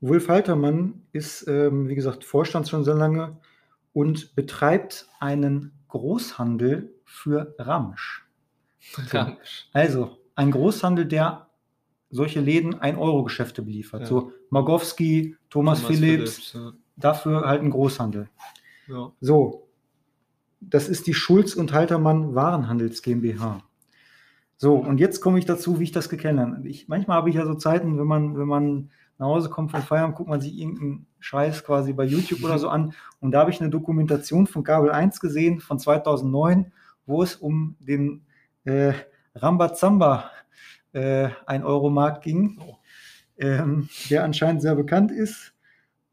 Wulf 0.02 0.30
Haltermann 0.30 1.02
ist, 1.12 1.48
ähm, 1.48 1.88
wie 1.88 1.96
gesagt, 1.96 2.24
Vorstand 2.24 2.70
schon 2.70 2.84
sehr 2.84 2.96
lange 2.96 3.38
und 3.94 4.36
betreibt 4.36 5.08
einen 5.20 5.72
Großhandel 5.88 6.94
für 7.04 7.56
Ramsch. 7.58 8.26
Ramsch. 8.96 9.70
Also 9.74 10.18
ein 10.36 10.52
Großhandel, 10.52 11.06
der 11.06 11.48
solche 12.10 12.40
Läden 12.40 12.76
1-Euro-Geschäfte 12.76 13.62
beliefert. 13.62 14.02
Ja. 14.02 14.08
So 14.08 14.32
Magowski, 14.50 15.36
Thomas, 15.50 15.82
Phillips, 15.82 16.54
ja. 16.54 16.74
dafür 16.96 17.42
halt 17.42 17.62
ein 17.62 17.72
Großhandel. 17.72 18.30
Ja. 18.88 19.12
So, 19.20 19.68
das 20.60 20.90
ist 20.90 21.08
die 21.08 21.14
Schulz 21.14 21.56
und 21.56 21.74
Haltermann 21.74 22.36
Warenhandels 22.36 23.02
GmbH. 23.02 23.64
So, 24.58 24.76
und 24.76 25.00
jetzt 25.00 25.22
komme 25.22 25.38
ich 25.38 25.46
dazu, 25.46 25.80
wie 25.80 25.84
ich 25.84 25.92
das 25.92 26.10
gekennengelernt 26.10 26.58
habe. 26.58 26.70
Ich, 26.70 26.88
manchmal 26.88 27.18
habe 27.18 27.30
ich 27.30 27.36
ja 27.36 27.46
so 27.46 27.54
Zeiten, 27.56 28.00
wenn 28.00 28.08
man, 28.08 28.38
wenn 28.38 28.48
man 28.48 28.92
nach 29.18 29.28
Hause 29.28 29.50
kommt 29.50 29.72
vom 29.72 29.82
Feierabend, 29.82 30.16
guckt 30.16 30.30
man 30.30 30.42
sich 30.42 30.58
irgendeinen 30.58 31.08
Scheiß 31.20 31.64
quasi 31.64 31.94
bei 31.94 32.04
YouTube 32.04 32.44
oder 32.44 32.60
so 32.60 32.70
an. 32.70 32.94
Und 33.20 33.32
da 33.32 33.40
habe 33.40 33.52
ich 33.52 33.60
eine 33.60 33.70
Dokumentation 33.70 34.48
von 34.48 34.64
Kabel 34.64 34.92
1 34.92 35.20
gesehen 35.20 35.60
von 35.60 35.80
2009, 35.80 36.72
wo 37.06 37.24
es 37.24 37.36
um 37.36 37.76
den 37.80 38.26
äh, 38.66 38.94
Rambazamba 39.36 40.32
äh, 40.94 41.30
1-Euro-Markt 41.48 42.24
ging, 42.24 42.60
Oh. 42.62 42.76
ähm, 43.38 43.90
der 44.10 44.24
anscheinend 44.24 44.62
sehr 44.62 44.76
bekannt 44.76 45.12
ist. 45.12 45.54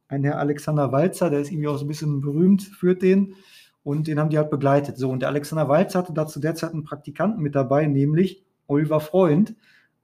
Ein 0.09 0.25
Herr 0.25 0.39
Alexander 0.39 0.93
Walzer, 0.93 1.31
der 1.31 1.41
ist 1.41 1.51
irgendwie 1.51 1.69
auch 1.69 1.79
so 1.79 1.85
ein 1.85 1.89
bisschen 1.89 2.21
berühmt, 2.21 2.63
führt 2.63 3.03
den. 3.03 3.35
Und 3.83 4.07
den 4.07 4.19
haben 4.19 4.31
die 4.31 4.39
halt 4.39 4.51
begleitet. 4.51 4.97
So, 4.97 5.11
und 5.11 5.21
der 5.21 5.29
Alexander 5.29 5.69
Walzer 5.69 5.99
hatte 5.99 6.15
dazu 6.15 6.41
derzeit 6.41 6.73
einen 6.73 6.85
Praktikanten 6.85 7.43
mit 7.43 7.55
dabei, 7.55 7.87
nämlich 7.87 8.43
Oliver 8.67 9.01
Freund, 9.01 9.55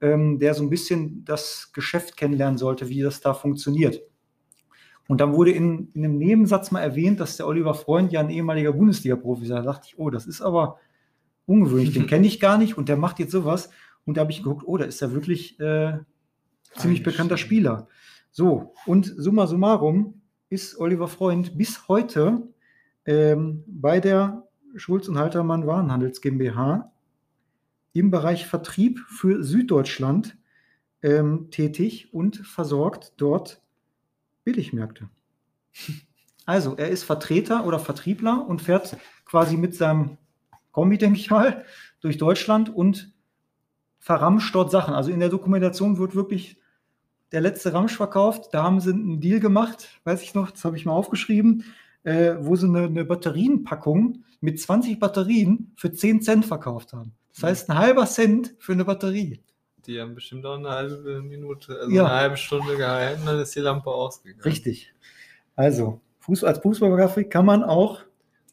ähm, 0.01 0.39
der 0.39 0.53
so 0.53 0.63
ein 0.63 0.69
bisschen 0.69 1.23
das 1.25 1.71
Geschäft 1.73 2.17
kennenlernen 2.17 2.57
sollte, 2.57 2.89
wie 2.89 3.01
das 3.01 3.21
da 3.21 3.33
funktioniert. 3.33 4.01
Und 5.07 5.21
dann 5.21 5.33
wurde 5.33 5.51
in, 5.51 5.89
in 5.93 6.05
einem 6.05 6.17
Nebensatz 6.17 6.71
mal 6.71 6.81
erwähnt, 6.81 7.19
dass 7.19 7.37
der 7.37 7.47
Oliver 7.47 7.73
Freund 7.73 8.11
ja 8.11 8.19
ein 8.19 8.29
ehemaliger 8.29 8.73
Bundesliga-Profi 8.73 9.45
sei. 9.45 9.55
Da 9.55 9.63
dachte 9.63 9.87
ich, 9.87 9.99
oh, 9.99 10.09
das 10.09 10.25
ist 10.25 10.41
aber 10.41 10.77
ungewöhnlich, 11.45 11.93
den 11.93 12.07
kenne 12.07 12.27
ich 12.27 12.39
gar 12.39 12.57
nicht 12.57 12.77
und 12.77 12.89
der 12.89 12.97
macht 12.97 13.19
jetzt 13.19 13.31
sowas. 13.31 13.69
Und 14.05 14.17
da 14.17 14.21
habe 14.21 14.31
ich 14.31 14.43
geguckt, 14.43 14.63
oh, 14.65 14.77
da 14.77 14.85
ist 14.85 15.01
er 15.01 15.13
wirklich 15.13 15.59
äh, 15.59 15.99
ziemlich 16.75 17.03
bekannter 17.03 17.37
Spieler. 17.37 17.87
Spieler. 17.87 17.87
So, 18.33 18.73
und 18.85 19.13
summa 19.17 19.45
summarum 19.45 20.21
ist 20.49 20.79
Oliver 20.79 21.09
Freund 21.09 21.57
bis 21.57 21.89
heute 21.89 22.47
ähm, 23.05 23.65
bei 23.67 23.99
der 23.99 24.47
Schulz 24.77 25.09
und 25.09 25.17
Haltermann 25.17 25.67
Warenhandels 25.67 26.21
GmbH 26.21 26.93
im 27.93 28.11
Bereich 28.11 28.47
Vertrieb 28.47 28.99
für 29.07 29.43
Süddeutschland 29.43 30.37
ähm, 31.01 31.49
tätig 31.51 32.13
und 32.13 32.37
versorgt 32.37 33.13
dort 33.17 33.61
Billigmärkte. 34.43 35.09
Also, 36.47 36.75
er 36.75 36.89
ist 36.89 37.03
Vertreter 37.03 37.67
oder 37.67 37.77
Vertriebler 37.77 38.45
und 38.47 38.63
fährt 38.63 38.97
quasi 39.25 39.57
mit 39.57 39.75
seinem 39.75 40.17
Kombi, 40.71 40.97
denke 40.97 41.19
ich 41.19 41.29
mal, 41.29 41.63
durch 42.01 42.17
Deutschland 42.17 42.67
und 42.73 43.13
verramscht 43.99 44.53
dort 44.55 44.71
Sachen. 44.71 44.93
Also 44.93 45.11
in 45.11 45.19
der 45.19 45.29
Dokumentation 45.29 45.97
wird 45.97 46.15
wirklich 46.15 46.59
der 47.31 47.41
letzte 47.41 47.73
Ramsch 47.73 47.95
verkauft. 47.95 48.49
Da 48.51 48.63
haben 48.63 48.79
sie 48.79 48.91
einen 48.91 49.21
Deal 49.21 49.39
gemacht, 49.39 49.99
weiß 50.03 50.23
ich 50.23 50.33
noch, 50.33 50.51
das 50.51 50.65
habe 50.65 50.75
ich 50.75 50.85
mal 50.85 50.93
aufgeschrieben, 50.93 51.63
äh, 52.03 52.35
wo 52.39 52.55
sie 52.55 52.67
eine, 52.67 52.83
eine 52.83 53.05
Batterienpackung 53.05 54.23
mit 54.41 54.59
20 54.59 54.99
Batterien 54.99 55.71
für 55.75 55.93
10 55.93 56.21
Cent 56.21 56.45
verkauft 56.45 56.93
haben. 56.93 57.13
Das 57.33 57.43
heißt, 57.43 57.69
ein 57.69 57.77
halber 57.77 58.05
Cent 58.05 58.55
für 58.59 58.73
eine 58.73 58.85
Batterie. 58.85 59.41
Die 59.85 59.99
haben 59.99 60.13
bestimmt 60.13 60.45
auch 60.45 60.57
eine 60.57 60.69
halbe 60.69 61.21
Minute, 61.21 61.77
also 61.79 61.91
Ja. 61.91 62.05
eine 62.05 62.13
halbe 62.15 62.37
Stunde 62.37 62.77
gehalten, 62.77 63.21
dann 63.25 63.39
ist 63.39 63.55
die 63.55 63.61
Lampe 63.61 63.89
ausgegangen. 63.89 64.43
Richtig. 64.43 64.93
Also, 65.55 65.99
Fuß, 66.19 66.43
als 66.43 66.59
Fußballgrafik 66.59 67.31
kann 67.31 67.45
man 67.45 67.63
auch 67.63 68.01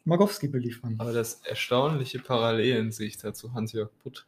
Magowski 0.05 0.49
beliefern. 0.49 0.95
Aber 0.99 1.12
das 1.12 1.43
erstaunliche 1.45 2.19
Parallelen 2.19 2.93
sehe 2.93 3.09
ich 3.09 3.19
dazu 3.19 3.53
Hans-Jörg 3.53 3.91
Butt. 4.03 4.27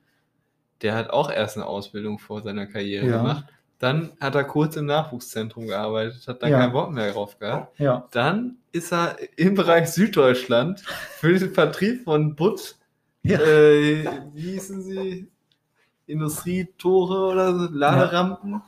Der 0.82 0.94
hat 0.94 1.08
auch 1.10 1.30
erst 1.30 1.56
eine 1.56 1.66
Ausbildung 1.66 2.18
vor 2.18 2.42
seiner 2.42 2.66
Karriere 2.66 3.06
Ja. 3.06 3.16
gemacht. 3.18 3.44
Dann 3.78 4.12
hat 4.20 4.34
er 4.34 4.44
kurz 4.44 4.76
im 4.76 4.84
Nachwuchszentrum 4.84 5.66
gearbeitet, 5.68 6.28
hat 6.28 6.42
dann 6.42 6.50
Ja. 6.50 6.58
keinen 6.58 6.72
Bock 6.72 6.90
mehr 6.90 7.12
drauf 7.12 7.38
gehabt. 7.38 7.78
Ja, 7.80 8.06
Dann 8.10 8.58
ist 8.72 8.92
er 8.92 9.16
im 9.36 9.54
Bereich 9.54 9.88
Süddeutschland 9.88 10.80
für 11.18 11.38
den 11.38 11.52
Vertrieb 11.54 12.04
von 12.04 12.36
Butt, 12.36 12.76
Ja. 13.22 13.38
äh, 13.40 14.04
wie 14.34 14.52
hießen 14.52 14.82
sie? 14.82 15.28
Industrietore 16.06 17.32
oder 17.32 17.56
so, 17.58 17.68
Laderampen 17.72 18.62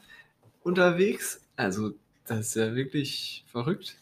unterwegs. 0.62 1.44
Also, 1.56 1.92
das 2.26 2.40
ist 2.40 2.54
ja 2.56 2.74
wirklich 2.74 3.44
verrückt. 3.50 3.96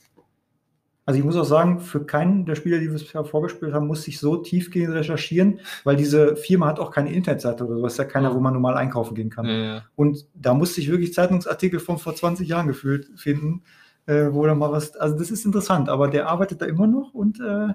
also 1.07 1.19
ich 1.19 1.25
muss 1.25 1.37
auch 1.37 1.45
sagen, 1.45 1.81
für 1.81 2.05
keinen 2.05 2.45
der 2.45 2.55
Spieler, 2.55 2.79
die 2.79 2.87
wir 2.87 2.93
bisher 2.93 3.25
vorgespielt 3.25 3.73
haben, 3.73 3.87
muss 3.87 4.07
ich 4.07 4.19
so 4.21 4.37
tiefgehend 4.37 4.93
recherchieren, 4.95 5.61
weil 5.85 5.97
diese 5.97 6.37
Firma 6.37 6.67
hat 6.67 6.79
auch 6.79 6.91
keine 6.93 7.13
Internetseite 7.13 7.65
oder 7.65 7.77
so. 7.77 7.83
Das 7.83 7.93
ist 7.95 7.99
ja 7.99 8.05
keiner, 8.05 8.29
Ja. 8.29 8.35
wo 8.35 8.41
man 8.41 8.53
normal 8.53 8.77
einkaufen 8.77 9.15
gehen 9.15 9.31
kann. 9.31 9.47
Ja, 9.47 9.53
ja. 9.53 9.85
Und 9.97 10.27
da 10.35 10.53
musste 10.55 10.81
ich 10.81 10.91
wirklich 10.91 11.15
Zeitungsartikel 11.15 11.81
von 11.81 11.99
vor 11.99 12.15
20 12.15 12.47
Jahren 12.49 12.67
gefühlt 12.69 13.09
finden, 13.19 13.63
äh, 14.07 14.27
wo 14.33 14.45
da 14.47 14.55
mal 14.55 14.71
was. 14.71 14.97
Also 14.97 15.17
das 15.19 15.31
ist 15.31 15.47
interessant, 15.47 15.89
aber 15.89 16.09
der 16.09 16.29
arbeitet 16.29 16.61
da 16.63 16.67
immer 16.67 16.87
noch 16.87 17.15
und 17.15 17.41
äh, 17.41 17.69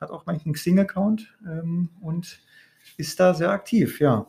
hat 0.00 0.10
auch 0.10 0.26
manchmal 0.26 0.46
einen 0.46 0.54
Xing-Account 0.54 1.38
ähm, 1.46 1.88
und 2.00 2.40
ist 2.96 3.18
da 3.20 3.34
sehr 3.34 3.50
aktiv, 3.50 4.00
ja. 4.00 4.26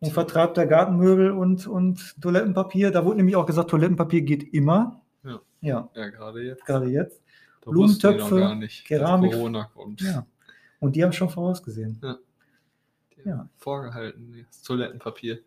Und 0.00 0.12
vertreibt 0.12 0.56
da 0.58 0.66
Gartenmöbel 0.66 1.30
und, 1.30 1.66
und 1.66 2.20
Toilettenpapier. 2.20 2.90
Da 2.90 3.04
wurde 3.04 3.16
nämlich 3.16 3.34
auch 3.36 3.46
gesagt, 3.46 3.70
Toilettenpapier 3.70 4.22
geht 4.22 4.52
immer. 4.52 5.00
Ja. 5.22 5.40
Ja, 5.62 5.90
ja 5.94 6.08
gerade 6.10 6.42
jetzt. 6.42 6.64
gerade 6.66 6.86
jetzt. 6.86 7.22
Da 7.62 7.70
Blumentöpfe, 7.70 8.38
gar 8.38 8.54
nicht, 8.54 8.84
Keramik. 8.86 9.32
Corona 9.32 9.64
kommt. 9.64 10.02
Ja. 10.02 10.26
Und 10.80 10.94
die 10.96 11.02
haben 11.02 11.12
schon 11.12 11.30
vorausgesehen. 11.30 11.98
Haben 12.02 12.18
Ja. 13.24 13.48
Vorgehalten, 13.56 14.44
das 14.46 14.62
Toilettenpapier. 14.62 15.40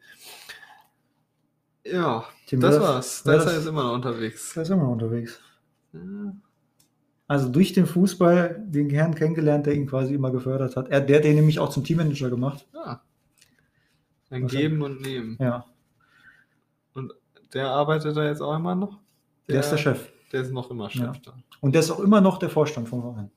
Ja, 1.86 2.26
Tim, 2.48 2.60
das 2.60 2.76
wer 2.76 2.82
war's. 2.82 3.24
Da 3.24 3.34
ist 3.36 3.42
er 3.42 3.46
das- 3.46 3.56
jetzt 3.56 3.68
immer 3.68 3.84
noch 3.84 3.94
unterwegs. 3.94 4.54
Der 4.54 4.64
ist 4.64 4.70
immer 4.70 4.84
noch 4.84 4.92
unterwegs. 4.92 5.40
Ja. 5.94 6.34
Also 7.30 7.48
durch 7.48 7.74
den 7.74 7.86
Fußball 7.86 8.60
den 8.68 8.89
Herrn 8.89 9.13
kennengelernt, 9.13 9.68
der 9.68 9.76
ihn 9.76 9.86
quasi 9.86 10.15
immer 10.15 10.32
gefördert 10.32 10.76
hat. 10.76 10.89
Er, 10.89 11.00
der 11.00 11.18
hat 11.18 11.24
den 11.24 11.36
nämlich 11.36 11.60
auch 11.60 11.70
zum 11.70 11.84
Teammanager 11.84 12.30
gemacht. 12.32 12.68
Ja. 12.74 13.02
Ein 14.32 14.44
Was- 14.46 14.52
Geben 14.52 14.82
und 14.82 15.00
Nehmen. 15.02 15.38
Ja, 15.39 15.63
Der 17.54 17.68
arbeitet 17.70 18.18
da 18.18 18.26
jetzt 18.26 18.42
auch 18.42 18.56
immer 18.56 18.74
noch? 18.76 19.00
der, 19.48 19.60
ist 19.60 19.70
der 19.70 19.78
Chef. 19.78 20.10
Der 20.32 20.42
ist 20.42 20.52
noch 20.52 20.70
immer 20.72 20.89
Chef 20.89 21.02
Ja. 21.02 21.13
da. 21.24 21.34
Und 21.62 21.74
der 21.74 21.82
ist 21.82 21.92
auch 21.92 22.00
immer 22.00 22.20
noch 22.20 22.38
der 22.39 22.50
Vorstand 22.50 22.89
vom 22.89 23.02
Verein. 23.02 23.32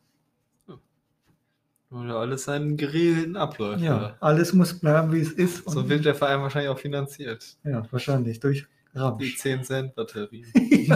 Oder 1.91 2.17
alles 2.17 2.45
seinen 2.45 2.79
geregelten 2.79 3.37
Abläufen. 3.37 3.85
Ja, 3.85 4.17
alles 4.21 4.55
muss 4.55 4.79
bleiben, 4.79 5.13
wie 5.13 5.21
es 5.21 5.33
ist. 5.33 5.69
So 5.69 5.81
Und- 5.81 5.91
wird 5.91 6.07
der 6.07 6.15
Verein 6.15 6.41
wahrscheinlich 6.41 6.71
auch 6.71 6.79
finanziert. 6.79 7.59
ja, 7.65 7.83
wahrscheinlich. 7.91 8.41
Durch 8.41 8.67
Ramsch. 8.95 9.39
10 9.39 9.65
Cent 9.65 9.95
Batterie. 9.95 10.45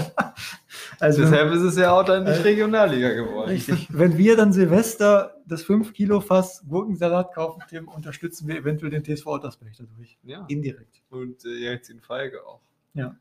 also, 1.00 1.22
Deshalb 1.22 1.52
ist 1.54 1.62
es 1.62 1.76
ja 1.76 1.92
auch 1.92 2.04
dann 2.04 2.24
nicht 2.24 2.38
Äh, 2.40 2.42
Regionalliga 2.42 3.12
geworden. 3.14 3.48
richtig. 3.48 3.88
Wenn 3.90 4.18
wir 4.18 4.36
dann 4.36 4.52
Silvester 4.52 5.34
das 5.46 5.62
5 5.62 5.92
Kilo 5.94 6.20
Fass 6.20 6.62
Gurkensalat 6.68 7.32
kaufen, 7.34 7.62
Tim, 7.70 7.88
unterstützen 7.88 8.48
wir 8.48 8.56
eventuell 8.56 8.90
den 8.90 9.02
TSV 9.04 9.26
Ottersberg 9.26 9.72
dadurch. 9.78 10.18
Ja. 10.24 10.44
Indirekt. 10.48 11.02
Und 11.10 11.44
äh, 11.44 11.48
jetzt 11.56 11.88
den 11.88 12.00
Feige 12.00 12.44
auch. 12.46 12.60
Ja. 12.94 13.16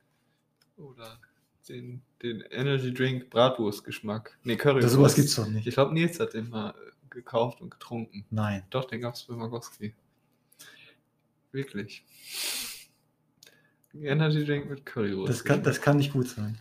Oder 0.78 1.20
den, 1.70 2.02
den 2.22 2.42
Energy 2.52 2.94
Drink 2.94 3.30
Bratwurst-Geschmack. 3.30 4.38
Nee, 4.44 4.56
Currywurst. 4.58 4.86
Das, 4.86 4.92
sowas 4.94 5.16
gibt's 5.16 5.36
doch 5.36 5.48
nicht. 5.48 5.66
Ich 5.68 5.74
glaube, 5.74 5.94
Nils 5.94 6.20
hat 6.20 6.34
den 6.34 6.50
mal 6.50 6.72
äh, 6.72 6.74
gekauft 7.10 7.62
und 7.62 7.70
getrunken. 7.72 8.26
Nein. 8.30 8.64
Doch, 8.72 8.86
den 8.86 9.00
gab 9.02 9.14
es 9.16 9.24
bei 9.24 9.36
Magowski. 9.36 9.94
Wirklich. 11.54 12.04
Energy 14.04 14.46
Drink 14.46 14.70
mit 14.70 14.86
Currywurst. 14.86 15.30
Das 15.30 15.44
kann, 15.44 15.64
das 15.64 15.82
kann 15.82 15.98
nicht 15.98 16.14
gut 16.14 16.28
sein. 16.28 16.58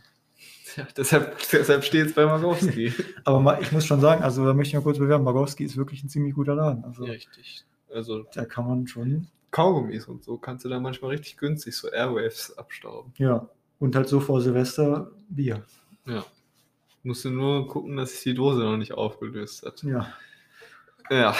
ja, 0.77 0.87
deshalb 0.97 1.37
deshalb 1.51 1.85
steht 1.85 2.07
es 2.07 2.14
bei 2.14 2.27
Magowski. 2.27 2.92
Aber 3.25 3.61
ich 3.61 3.73
muss 3.73 3.87
schon 3.87 4.01
sagen, 4.01 4.23
also 4.23 4.44
da 4.44 4.55
möchte 4.55 4.70
ich 4.70 4.75
mal 4.75 4.83
kurz 4.83 4.99
bewerben, 4.99 5.25
Magowski 5.25 5.64
ist 5.64 5.77
wirklich 5.77 6.03
ein 6.05 6.09
ziemlich 6.09 6.35
guter 6.35 6.55
Laden. 6.55 6.85
Also 6.85 7.05
Richtig. 7.05 7.64
Also 7.92 8.25
da 8.35 8.44
kann 8.44 8.66
man 8.66 8.87
schon, 8.87 9.29
Kaugummis 9.55 10.07
und 10.09 10.25
so 10.25 10.37
kannst 10.37 10.64
du 10.64 10.68
da 10.68 10.81
manchmal 10.81 11.12
richtig 11.12 11.37
günstig 11.37 11.77
so 11.77 11.88
Airwaves 11.88 12.59
abstauben. 12.59 13.12
ja. 13.18 13.49
Und 13.79 13.97
halt 13.97 14.09
so 14.09 14.20
vor 14.20 14.40
Silvester 14.40 15.11
Bier. 15.29 15.62
Ja. 16.07 16.25
Musst 17.03 17.25
du 17.25 17.31
nur 17.31 17.68
gucken, 17.68 17.97
dass 17.97 18.12
sich 18.12 18.23
die 18.23 18.35
Dose 18.35 18.61
noch 18.61 18.77
nicht 18.77 18.92
aufgelöst 18.92 19.64
hat. 19.64 19.83
Ja. 19.83 20.12
Ja. 21.11 21.37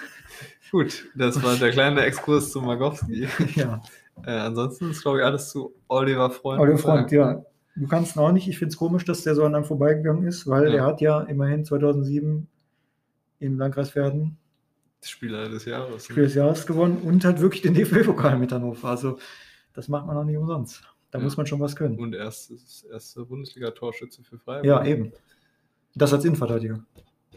Gut, 0.70 1.08
das 1.14 1.42
war 1.42 1.56
der 1.56 1.72
kleine 1.72 2.02
Exkurs 2.02 2.52
zu 2.52 2.62
Magowski. 2.62 3.28
ja. 3.54 3.82
Äh, 4.24 4.30
ansonsten 4.32 4.90
ist, 4.90 5.02
glaube 5.02 5.18
ich, 5.18 5.24
alles 5.24 5.50
zu 5.50 5.74
Oliver 5.88 6.30
Freund. 6.30 6.62
Der 6.62 6.78
Freund, 6.78 7.10
ja. 7.12 7.44
Du 7.74 7.86
kannst 7.88 8.18
auch 8.18 8.32
nicht. 8.32 8.46
Ich 8.48 8.58
finde 8.58 8.72
es 8.72 8.76
komisch, 8.78 9.04
dass 9.04 9.22
der 9.22 9.34
so 9.34 9.44
an 9.44 9.54
einem 9.54 9.64
vorbeigegangen 9.64 10.26
ist, 10.26 10.46
weil 10.46 10.66
Ja. 10.66 10.70
der 10.72 10.84
hat 10.84 11.00
ja 11.00 11.20
immerhin 11.22 11.64
2007 11.64 12.46
im 13.40 13.58
Landkreis 13.58 13.90
Verden 13.90 14.36
Spieler 15.04 15.48
des 15.48 15.64
Jahres. 15.64 16.04
Spiel 16.04 16.24
des 16.24 16.34
Jahres 16.34 16.64
gewonnen 16.66 16.98
und 16.98 17.24
hat 17.24 17.40
wirklich 17.40 17.62
den 17.62 17.74
DFB-Pokal 17.74 18.38
mit 18.38 18.52
Hannover. 18.52 18.88
Also 18.88 19.18
das 19.72 19.88
macht 19.88 20.06
man 20.06 20.16
auch 20.16 20.22
nicht 20.24 20.36
umsonst. 20.36 20.84
Da 21.10 21.18
Ja. 21.18 21.24
muss 21.24 21.36
man 21.36 21.46
schon 21.46 21.58
was 21.60 21.74
können. 21.74 21.98
Und 21.98 22.14
erstes, 22.14 22.84
erster 22.84 23.24
Bundesliga-Torschütze 23.24 24.22
für 24.22 24.38
Freiburg. 24.38 24.64
Ja, 24.64 24.84
eben. 24.84 25.12
Das 25.94 26.12
als 26.12 26.24
Innenverteidiger. 26.24 26.84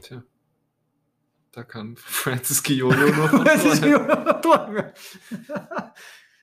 Tja. 0.02 0.22
Da 1.54 1.64
kann 1.64 1.96
Francis 1.98 2.62
Giolo 2.62 2.96
Das 3.46 3.66
ist 3.66 3.84
vorne. 3.86 4.42
Tor. 4.42 4.92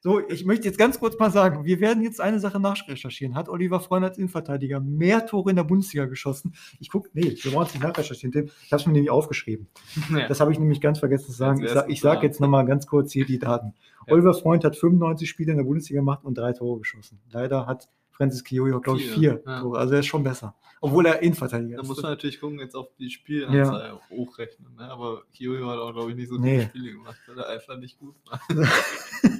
So, 0.04 0.18
ich 0.28 0.44
möchte 0.44 0.66
jetzt 0.66 0.78
ganz 0.78 0.98
kurz 0.98 1.16
mal 1.16 1.30
sagen, 1.30 1.64
wir 1.64 1.78
werden 1.78 2.02
jetzt 2.02 2.20
eine 2.20 2.40
Sache 2.40 2.58
nachrecherchieren. 2.58 3.36
Hat 3.36 3.48
Oliver 3.48 3.78
Freund 3.78 4.04
als 4.04 4.18
Innenverteidiger 4.18 4.80
mehr 4.80 5.26
Tore 5.26 5.50
in 5.50 5.54
der 5.54 5.62
Bundesliga 5.62 6.06
geschossen? 6.06 6.54
Ich 6.80 6.90
gucke, 6.90 7.08
nee, 7.12 7.36
wir 7.40 7.52
brauchen 7.52 7.66
es 7.68 7.74
nicht 7.74 7.84
nachrecherchieren, 7.84 8.32
Tim. 8.32 8.50
Ich 8.66 8.72
habe 8.72 8.80
es 8.80 8.86
mir 8.86 8.94
nämlich 8.94 9.12
aufgeschrieben. 9.12 9.68
Ja. 10.10 10.26
Das 10.26 10.40
habe 10.40 10.50
ich 10.50 10.58
nämlich 10.58 10.80
ganz 10.80 10.98
vergessen 10.98 11.26
zu 11.26 11.32
sagen. 11.32 11.62
Ich, 11.62 11.68
sag, 11.70 11.88
sage 11.88 11.88
erstes 12.16 12.22
jetzt 12.22 12.40
nochmal 12.40 12.66
ganz 12.66 12.88
kurz 12.88 13.12
hier 13.12 13.26
die 13.26 13.38
Daten. 13.38 13.74
Ja. 14.08 14.14
Oliver 14.14 14.34
Freund 14.34 14.64
hat 14.64 14.74
95 14.76 15.30
Spiele 15.30 15.52
in 15.52 15.58
der 15.58 15.64
Bundesliga 15.64 16.00
gemacht 16.00 16.24
und 16.24 16.36
drei 16.36 16.52
Tore 16.52 16.80
geschossen. 16.80 17.20
Leider 17.30 17.66
hat 17.68 17.88
Francis 18.10 18.42
Kiyoyo, 18.42 18.80
glaube 18.80 18.98
ich, 18.98 19.08
Vier, 19.08 19.40
ja. 19.46 19.60
Tore. 19.60 19.78
Also 19.78 19.94
er 19.94 20.00
ist 20.00 20.06
schon 20.06 20.24
besser. 20.24 20.56
Obwohl 20.80 21.06
er 21.06 21.22
Innenverteidiger 21.22 21.76
Da 21.76 21.82
ist. 21.82 21.88
muss 21.88 22.02
man 22.02 22.10
natürlich 22.10 22.40
gucken, 22.40 22.58
jetzt 22.58 22.74
auf 22.74 22.88
die 22.98 23.08
Spielanzahl 23.08 24.00
hochrechnen. 24.10 24.74
Ne? 24.74 24.82
Aber 24.90 25.22
Kiyoyo 25.32 25.68
hat 25.68 25.78
auch, 25.78 25.92
glaube 25.92 26.10
ich, 26.10 26.16
nicht 26.16 26.28
so 26.28 26.38
Nee. 26.38 26.56
viele 26.58 26.68
Spiele 26.70 26.92
gemacht, 26.98 27.16
weil 27.28 27.38
er 27.38 27.48
einfach 27.50 27.78
nicht 27.78 28.00
gut 28.00 28.16
war. 28.28 28.40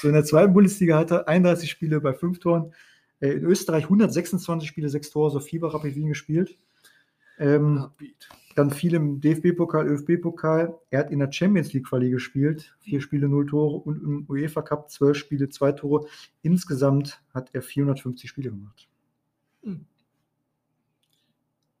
So, 0.00 0.08
in 0.08 0.14
der 0.14 0.24
zweiten 0.24 0.52
Bundesliga 0.52 0.98
hat 0.98 1.10
er 1.10 1.28
31 1.28 1.70
Spiele 1.70 2.00
bei 2.00 2.14
fünf 2.14 2.38
Toren. 2.38 2.72
Äh, 3.20 3.32
In 3.32 3.44
Österreich 3.44 3.84
126 3.84 4.68
Spiele, 4.68 4.88
sechs 4.88 5.10
Tore, 5.10 5.30
so 5.30 5.40
Fieber 5.40 5.74
Rapid 5.74 5.94
Wien 5.94 6.08
gespielt. 6.08 6.56
Ähm, 7.38 7.88
dann 8.54 8.70
viel 8.70 8.94
im 8.94 9.20
DFB-Pokal, 9.20 9.86
ÖFB-Pokal. 9.86 10.74
Er 10.90 10.98
hat 11.00 11.10
in 11.10 11.18
der 11.20 11.30
Champions 11.32 11.72
League 11.72 11.86
Quali 11.86 12.10
gespielt. 12.10 12.74
Vier 12.80 13.00
Spiele, 13.00 13.28
null 13.28 13.46
Tore. 13.46 13.76
Und 13.76 14.02
im 14.02 14.26
UEFA 14.28 14.62
Cup 14.62 14.90
zwölf 14.90 15.16
Spiele, 15.16 15.48
zwei 15.48 15.72
Tore. 15.72 16.06
Insgesamt 16.42 17.22
hat 17.32 17.50
er 17.52 17.62
450 17.62 18.28
Spiele 18.28 18.50
gemacht. 18.50 18.88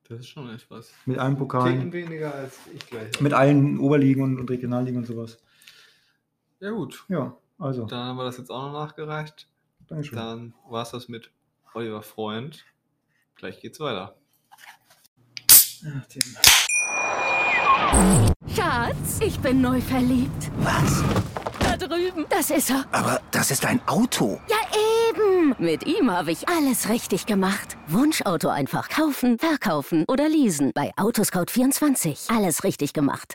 Das 0.08 0.20
ist 0.20 0.28
schon 0.28 0.48
etwas. 0.50 0.92
Mit 1.06 1.18
allen 1.18 1.36
Pokalen, 1.36 1.92
weniger 1.92 2.34
als 2.34 2.58
ich 2.74 2.86
gleich. 2.86 3.20
mit 3.20 3.32
allen 3.32 3.78
Oberligen 3.78 4.22
und, 4.22 4.40
und 4.40 4.50
Regionalligen 4.50 4.98
und 4.98 5.06
sowas. 5.06 5.38
ja, 6.60 6.70
gut. 6.70 7.04
Ja, 7.08 7.36
also, 7.60 7.84
Dann 7.84 8.04
haben 8.06 8.16
wir 8.16 8.24
das 8.24 8.38
jetzt 8.38 8.50
auch 8.50 8.62
noch 8.62 8.72
nachgereicht. 8.72 9.46
Dankeschön. 9.86 10.16
Dann 10.16 10.54
war 10.68 10.82
es 10.82 10.90
das 10.90 11.08
mit 11.08 11.30
Oliver 11.74 12.02
Freund. 12.02 12.64
Gleich 13.36 13.60
geht's 13.60 13.80
weiter. 13.80 14.16
Schatz, 18.54 19.20
ich 19.20 19.38
bin 19.40 19.60
neu 19.60 19.80
verliebt. 19.80 20.50
Was? 20.58 21.02
Da 21.60 21.76
drüben. 21.76 22.26
Das 22.28 22.50
ist 22.50 22.70
er. 22.70 22.84
Aber 22.92 23.20
das 23.30 23.50
ist 23.50 23.64
ein 23.64 23.80
Auto. 23.86 24.40
Ja, 24.48 24.56
eben. 25.10 25.54
Mit 25.58 25.86
ihm 25.86 26.10
habe 26.10 26.32
ich 26.32 26.48
alles 26.48 26.88
richtig 26.88 27.26
gemacht. 27.26 27.76
Wunschauto 27.88 28.48
einfach 28.48 28.88
kaufen, 28.88 29.38
verkaufen 29.38 30.04
oder 30.08 30.28
leasen. 30.28 30.72
Bei 30.74 30.92
Autoscout24. 30.96 32.34
Alles 32.34 32.64
richtig 32.64 32.92
gemacht. 32.92 33.34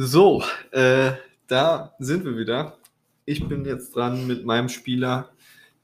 So, 0.00 0.44
äh, 0.70 1.12
da 1.48 1.92
sind 1.98 2.24
wir 2.24 2.38
wieder. 2.38 2.78
Ich 3.24 3.48
bin 3.48 3.64
jetzt 3.64 3.96
dran 3.96 4.28
mit 4.28 4.46
meinem 4.46 4.68
Spieler, 4.68 5.30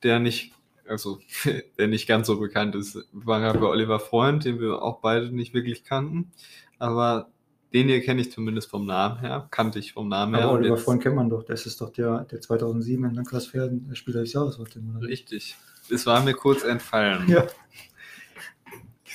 der 0.04 0.20
nicht, 0.20 0.52
also, 0.88 1.18
der 1.78 1.88
nicht 1.88 2.06
ganz 2.06 2.28
so 2.28 2.38
bekannt 2.38 2.76
ist. 2.76 2.96
Waren 3.12 3.42
ja 3.42 3.52
bei 3.52 3.66
Oliver 3.66 3.98
Freund, 3.98 4.44
den 4.44 4.60
wir 4.60 4.82
auch 4.82 5.00
beide 5.00 5.34
nicht 5.34 5.52
wirklich 5.52 5.82
kannten. 5.82 6.30
Aber 6.78 7.28
den 7.72 7.88
hier 7.88 8.00
kenne 8.02 8.20
ich 8.20 8.30
zumindest 8.30 8.70
vom 8.70 8.86
Namen 8.86 9.18
her, 9.18 9.48
kannte 9.50 9.80
ich 9.80 9.94
vom 9.94 10.08
Namen 10.08 10.36
her. 10.36 10.44
Aber 10.44 10.52
Oliver 10.54 10.76
Freund 10.76 11.02
kennt 11.02 11.16
man 11.16 11.28
doch. 11.28 11.42
Das 11.42 11.66
ist 11.66 11.80
doch 11.80 11.90
der, 11.90 12.20
der 12.24 12.40
2007 12.40 13.04
in 13.04 13.14
Landkreis 13.14 13.48
Verden 13.48 13.88
der 13.88 13.96
Spieler 13.96 14.20
des 14.20 14.32
Jahres 14.32 14.60
war. 14.60 14.66
Oder? 14.66 15.08
Richtig. 15.08 15.56
Es 15.90 16.06
war 16.06 16.22
mir 16.22 16.34
kurz 16.34 16.62
entfallen. 16.62 17.28
Ja. 17.28 17.48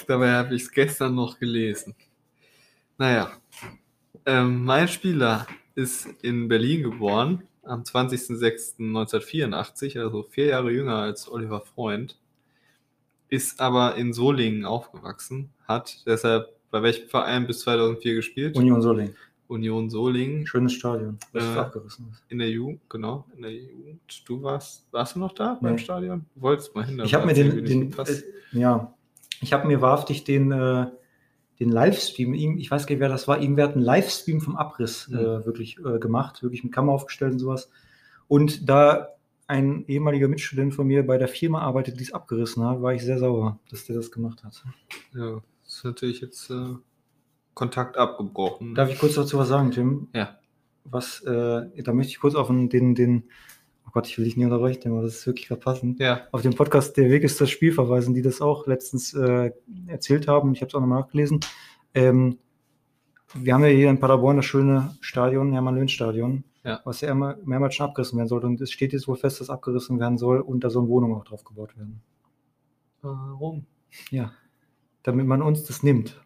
Dabei 0.07 0.31
habe 0.33 0.55
ich 0.55 0.63
es 0.63 0.71
gestern 0.71 1.15
noch 1.15 1.39
gelesen. 1.39 1.95
Naja, 2.99 3.31
ähm, 4.25 4.65
mein 4.65 4.87
Spieler 4.89 5.47
ist 5.75 6.07
in 6.21 6.47
Berlin 6.49 6.83
geboren, 6.83 7.43
am 7.63 7.83
20.06.1984, 7.83 9.97
also 9.99 10.23
vier 10.23 10.47
Jahre 10.47 10.71
jünger 10.71 10.97
als 10.97 11.31
Oliver 11.31 11.61
Freund, 11.61 12.17
ist 13.29 13.61
aber 13.61 13.95
in 13.95 14.11
Solingen 14.13 14.65
aufgewachsen, 14.65 15.49
hat 15.67 16.03
deshalb 16.05 16.49
bei 16.71 16.81
welchem 16.83 17.07
Verein 17.07 17.47
bis 17.47 17.61
2004 17.61 18.15
gespielt? 18.15 18.57
Union 18.57 18.81
Solingen. 18.81 19.15
Union 19.47 19.89
Solingen 19.89 20.45
Schönes 20.45 20.73
Stadion, 20.73 21.17
was 21.31 21.43
Äh, 21.43 21.57
abgerissen 21.57 22.07
ist. 22.11 22.21
in 22.27 22.39
der 22.39 22.49
Jugend, 22.51 22.81
genau, 22.89 23.25
in 23.35 23.41
der 23.43 23.53
Jugend. 23.53 24.01
Du 24.27 24.43
warst, 24.43 24.85
warst 24.91 25.15
du 25.15 25.19
noch 25.19 25.31
da 25.33 25.57
beim 25.61 25.75
Nee. 25.75 25.81
Stadion? 25.81 26.25
Du 26.35 26.41
wolltest 26.41 26.75
mal 26.75 26.85
hin. 26.85 26.99
Ich 27.03 27.13
habe 27.15 27.25
mir 27.25 27.33
den, 27.33 27.63
den 27.65 27.91
äh, 27.93 28.21
ja, 28.51 28.93
ich 29.41 29.53
habe 29.53 29.65
mir 29.67 29.79
wahrhaftig 29.81 30.23
den, 30.25 30.51
äh, 30.51 30.87
den 31.59 31.69
Livestream, 31.69 32.33
ihm- 32.33 32.57
ich 32.57 32.71
weiß 32.71 32.85
gar 32.87 32.93
nicht, 32.95 33.01
wer 33.01 33.09
das 33.09 33.27
war, 33.27 33.41
irgendwer 33.41 33.65
hat 33.67 33.75
einen 33.75 33.83
Livestream 33.83 34.39
vom 34.41 34.55
Abriss 34.55 35.07
Mhm. 35.09 35.17
äh, 35.17 35.45
wirklich 35.45 35.77
äh, 35.79 35.99
gemacht, 35.99 36.41
wirklich 36.43 36.63
mit 36.63 36.73
Kamera 36.73 36.95
aufgestellt 36.95 37.33
und 37.33 37.39
sowas. 37.39 37.69
Und 38.27 38.69
da 38.69 39.09
ein 39.47 39.83
ehemaliger 39.87 40.27
Mitstudent 40.27 40.75
von 40.75 40.85
mir 40.87 41.05
bei 41.05 41.17
der 41.17 41.27
Firma 41.27 41.61
arbeitet, 41.61 41.99
die 41.99 42.03
es 42.03 42.13
abgerissen 42.13 42.63
hat, 42.63 42.81
war 42.81 42.93
ich 42.93 43.03
sehr 43.03 43.17
sauer, 43.17 43.59
dass 43.71 43.85
der 43.85 43.95
das 43.95 44.11
gemacht 44.11 44.43
hat. 44.43 44.63
Ja, 45.15 45.41
ist 45.65 45.83
natürlich 45.83 46.21
jetzt 46.21 46.49
äh, 46.51 46.75
Kontakt 47.55 47.97
abgebrochen. 47.97 48.75
Darf 48.75 48.91
ich 48.91 48.99
kurz 48.99 49.15
dazu 49.15 49.37
was 49.39 49.47
sagen, 49.49 49.71
Tim? 49.71 50.07
Ja. 50.13 50.37
Was, 50.85 51.21
äh, 51.23 51.81
da 51.83 51.93
möchte 51.93 52.11
ich 52.11 52.19
kurz 52.19 52.35
auf 52.35 52.47
den, 52.47 52.69
den, 52.69 52.95
den 52.95 53.23
oh 53.89 53.91
Gott, 53.93 54.07
ich 54.07 54.17
will 54.17 54.25
dich 54.25 54.37
nicht 54.37 54.45
unterbrechen, 54.45 54.91
aber 54.91 55.01
das 55.01 55.15
ist 55.15 55.27
wirklich 55.27 55.47
gerade 55.47 55.61
passend. 55.61 55.99
Ja, 55.99 56.27
auf 56.31 56.43
dem 56.43 56.53
Podcast 56.53 56.95
Der 56.95 57.09
Weg 57.09 57.23
ist 57.23 57.41
das 57.41 57.49
Spiel 57.49 57.71
verweisen, 57.71 58.13
die 58.13 58.21
das 58.21 58.39
auch 58.39 58.67
letztens 58.67 59.13
äh, 59.15 59.51
erzählt 59.87 60.27
haben. 60.27 60.53
Ich 60.53 60.61
habe 60.61 60.69
es 60.69 60.75
auch 60.75 60.79
nochmal 60.79 61.01
nachgelesen. 61.01 61.39
Ähm, 61.95 62.37
wir 63.33 63.53
haben 63.53 63.63
ja 63.63 63.69
hier 63.69 63.89
in 63.89 63.99
Paderborn 63.99 64.37
das 64.37 64.45
schöne 64.45 64.95
Stadion, 65.01 65.51
Hermann-Löhn-Stadion. 65.51 66.43
Ja. 66.61 66.81
was 66.83 66.99
ja 66.99 67.09
immer, 67.09 67.37
mehrmals 67.45 67.75
schon 67.75 67.87
abgerissen 67.87 68.17
werden 68.17 68.27
soll. 68.27 68.43
Und 68.43 68.59
es 68.59 68.71
steht 68.71 68.91
jetzt 68.91 69.07
wohl 69.07 69.15
fest, 69.15 69.39
dass 69.39 69.49
abgerissen 69.49 69.97
werden 69.99 70.17
soll 70.17 70.41
und 70.41 70.63
da 70.63 70.69
sollen 70.69 70.89
Wohnungen 70.89 71.15
auch 71.15 71.23
drauf 71.23 71.43
gebaut 71.45 71.75
werden. 71.77 72.01
Warum? 73.01 73.65
Ja. 74.11 74.33
Damit 75.03 75.25
man 75.25 75.41
uns 75.41 75.63
das 75.63 75.83
nimmt. 75.83 76.19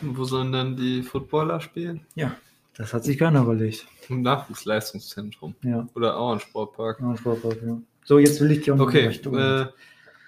Wo 0.00 0.24
sollen 0.24 0.52
dann 0.52 0.76
die 0.76 1.02
Footballer 1.02 1.60
spielen? 1.60 2.06
Ja. 2.14 2.36
Das 2.76 2.94
hat 2.94 3.04
sich 3.04 3.18
keiner 3.18 3.42
überlegt. 3.42 3.86
Im 4.08 4.22
Nachwuchsleistungszentrum. 4.22 5.54
Ja. 5.62 5.86
Oder 5.94 6.16
auch 6.16 6.32
ein 6.32 6.40
Sportpark. 6.40 7.00
Ja, 7.00 7.16
Sportpark, 7.16 7.62
ja. 7.62 7.80
So, 8.04 8.18
jetzt 8.18 8.40
will 8.40 8.50
ich 8.50 8.62
dir 8.62 8.74
auch 8.74 8.78
noch 8.78 8.86
Okay, 8.86 9.10
tun. 9.18 9.38
äh, 9.38 9.66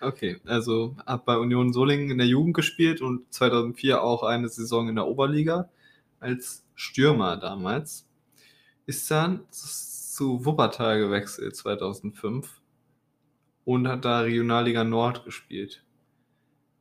okay, 0.00 0.36
also 0.44 0.94
hat 1.06 1.24
bei 1.24 1.36
Union 1.38 1.72
Solingen 1.72 2.10
in 2.10 2.18
der 2.18 2.26
Jugend 2.26 2.54
gespielt 2.54 3.00
und 3.00 3.32
2004 3.32 4.02
auch 4.02 4.22
eine 4.22 4.48
Saison 4.48 4.88
in 4.88 4.94
der 4.96 5.06
Oberliga 5.06 5.70
als 6.20 6.64
Stürmer 6.74 7.36
damals. 7.36 8.06
Ist 8.86 9.10
dann 9.10 9.40
zu 9.50 10.44
Wuppertal 10.44 11.00
gewechselt 11.00 11.56
2005 11.56 12.60
und 13.64 13.88
hat 13.88 14.04
da 14.04 14.20
Regionalliga 14.20 14.84
Nord 14.84 15.24
gespielt. 15.24 15.82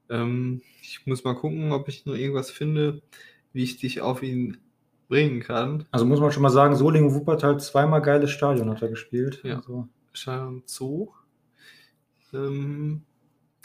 Ähm, 0.09 0.61
ich 0.81 1.05
muss 1.07 1.23
mal 1.23 1.33
gucken, 1.35 1.71
ob 1.71 1.87
ich 1.87 2.05
noch 2.05 2.15
irgendwas 2.15 2.51
finde, 2.51 3.01
wie 3.53 3.63
ich 3.63 3.77
dich 3.77 4.01
auf 4.01 4.21
ihn 4.21 4.57
bringen 5.13 5.41
kann. 5.41 5.85
Also 5.91 6.05
muss 6.05 6.19
man 6.19 6.31
schon 6.31 6.41
mal 6.41 6.49
sagen, 6.49 6.75
Solingen 6.75 7.13
Wuppertal 7.13 7.59
zweimal 7.59 8.01
geiles 8.01 8.31
Stadion 8.31 8.67
hat 8.71 8.81
er 8.81 8.87
gespielt. 8.87 9.41
Ja. 9.43 9.57
Also, 9.57 9.87
Stadion 10.11 10.63
Zoo. 10.65 11.11
Ähm, 12.33 13.03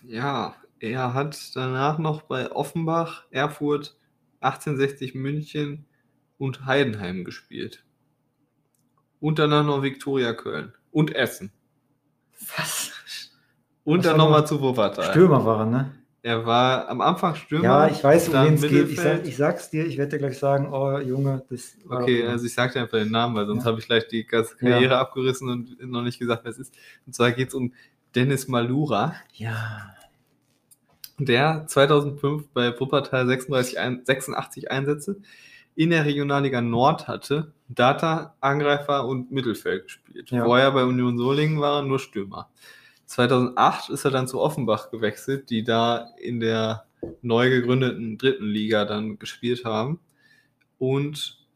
ja, 0.04 0.56
er 0.78 1.14
hat 1.14 1.38
danach 1.56 1.96
noch 1.96 2.20
bei 2.20 2.52
Offenbach, 2.52 3.24
Erfurt, 3.30 3.96
1860 4.40 5.14
München 5.14 5.86
und 6.36 6.66
Heidenheim 6.66 7.24
gespielt. 7.24 7.82
Und 9.18 9.38
danach 9.38 9.64
noch 9.64 9.82
Viktoria 9.82 10.34
Köln 10.34 10.74
und 10.90 11.14
Essen. 11.14 11.50
was? 12.58 12.92
Und 13.84 14.00
Was 14.00 14.06
dann 14.06 14.18
nochmal 14.18 14.42
noch? 14.42 14.48
zu 14.48 14.60
Wuppertal. 14.60 15.10
Stürmer 15.12 15.46
war 15.46 15.60
er, 15.60 15.66
ne? 15.66 15.97
Er 16.22 16.44
war 16.44 16.88
am 16.88 17.00
Anfang 17.00 17.34
Stürmer. 17.36 17.64
Ja, 17.64 17.88
ich 17.88 18.02
weiß, 18.02 18.28
um 18.28 18.34
wen 18.34 18.54
es 18.54 18.62
geht. 18.62 18.88
Ich, 18.90 19.00
sag, 19.00 19.24
ich 19.24 19.36
sag's 19.36 19.70
dir, 19.70 19.86
ich 19.86 19.96
werde 19.96 20.10
dir 20.12 20.18
gleich 20.18 20.38
sagen, 20.38 20.68
oh 20.72 20.98
Junge, 20.98 21.44
das 21.48 21.76
war 21.84 22.02
Okay, 22.02 22.26
also 22.26 22.44
ich 22.44 22.54
sag 22.54 22.72
dir 22.72 22.80
einfach 22.80 22.98
den 22.98 23.10
Namen, 23.12 23.36
weil 23.36 23.46
sonst 23.46 23.64
Ja. 23.64 23.70
habe 23.70 23.78
ich 23.80 23.86
gleich 23.86 24.08
die 24.08 24.26
ganze 24.26 24.56
Karriere 24.56 24.98
abgerissen 24.98 25.48
und 25.48 25.80
noch 25.90 26.02
nicht 26.02 26.18
gesagt, 26.18 26.42
wer 26.44 26.50
es 26.50 26.58
ist. 26.58 26.74
Und 27.06 27.14
zwar 27.14 27.30
geht 27.32 27.48
es 27.48 27.54
um 27.54 27.72
Dennis 28.14 28.48
Malura. 28.48 29.14
Ja. 29.34 29.94
der 31.20 31.66
2005 31.66 32.48
bei 32.54 32.78
Wuppertal 32.78 33.26
36, 33.26 33.78
ein- 33.78 34.02
86 34.04 34.70
Einsätze 34.70 35.16
in 35.74 35.90
der 35.90 36.04
Regionalliga 36.04 36.60
Nord 36.60 37.08
hatte, 37.08 37.52
Data, 37.68 38.34
Angreifer 38.40 39.04
und 39.06 39.30
Mittelfeld 39.32 39.84
gespielt. 39.84 40.30
Ja. 40.30 40.44
Vorher 40.44 40.70
bei 40.72 40.84
Union 40.84 41.18
Solingen 41.18 41.60
war 41.60 41.78
er 41.80 41.82
nur 41.82 41.98
Stürmer. 41.98 42.48
2008 43.08 43.88
ist 43.88 44.04
er 44.04 44.10
dann 44.10 44.28
zu 44.28 44.38
Offenbach 44.38 44.90
gewechselt, 44.90 45.48
die 45.48 45.64
da 45.64 46.10
in 46.18 46.40
der 46.40 46.84
neu 47.22 47.48
gegründeten 47.48 48.18
dritten 48.18 48.44
Liga 48.44 48.84
dann 48.84 49.18
gespielt 49.18 49.64
haben 49.64 49.98
und 50.76 51.46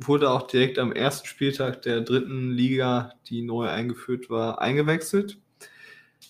wurde 0.00 0.30
auch 0.30 0.48
direkt 0.48 0.80
am 0.80 0.92
ersten 0.92 1.28
Spieltag 1.28 1.82
der 1.82 2.00
dritten 2.00 2.50
Liga, 2.50 3.12
die 3.26 3.42
neu 3.42 3.68
eingeführt 3.68 4.30
war, 4.30 4.60
eingewechselt. 4.60 5.38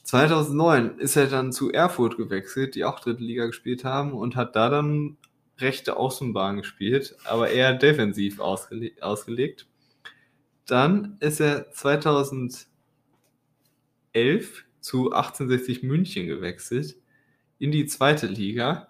2009 0.02 0.98
ist 0.98 1.16
er 1.16 1.28
dann 1.28 1.52
zu 1.52 1.72
Erfurt 1.72 2.18
gewechselt, 2.18 2.74
die 2.74 2.84
auch 2.84 3.00
dritte 3.00 3.22
Liga 3.22 3.46
gespielt 3.46 3.84
haben 3.84 4.12
und 4.12 4.36
hat 4.36 4.56
da 4.56 4.68
dann 4.68 5.16
rechte 5.58 5.96
Außenbahn 5.96 6.58
gespielt, 6.58 7.16
aber 7.24 7.48
eher 7.48 7.72
defensiv 7.72 8.40
ausgele 8.40 8.92
ausgelegt. 9.00 9.66
Dann 10.66 11.16
ist 11.20 11.40
er 11.40 11.70
2011 11.70 12.69
zu 14.80 15.12
1860 15.12 15.82
München 15.82 16.26
gewechselt 16.26 16.96
in 17.58 17.70
die 17.70 17.86
zweite 17.86 18.26
Liga, 18.26 18.88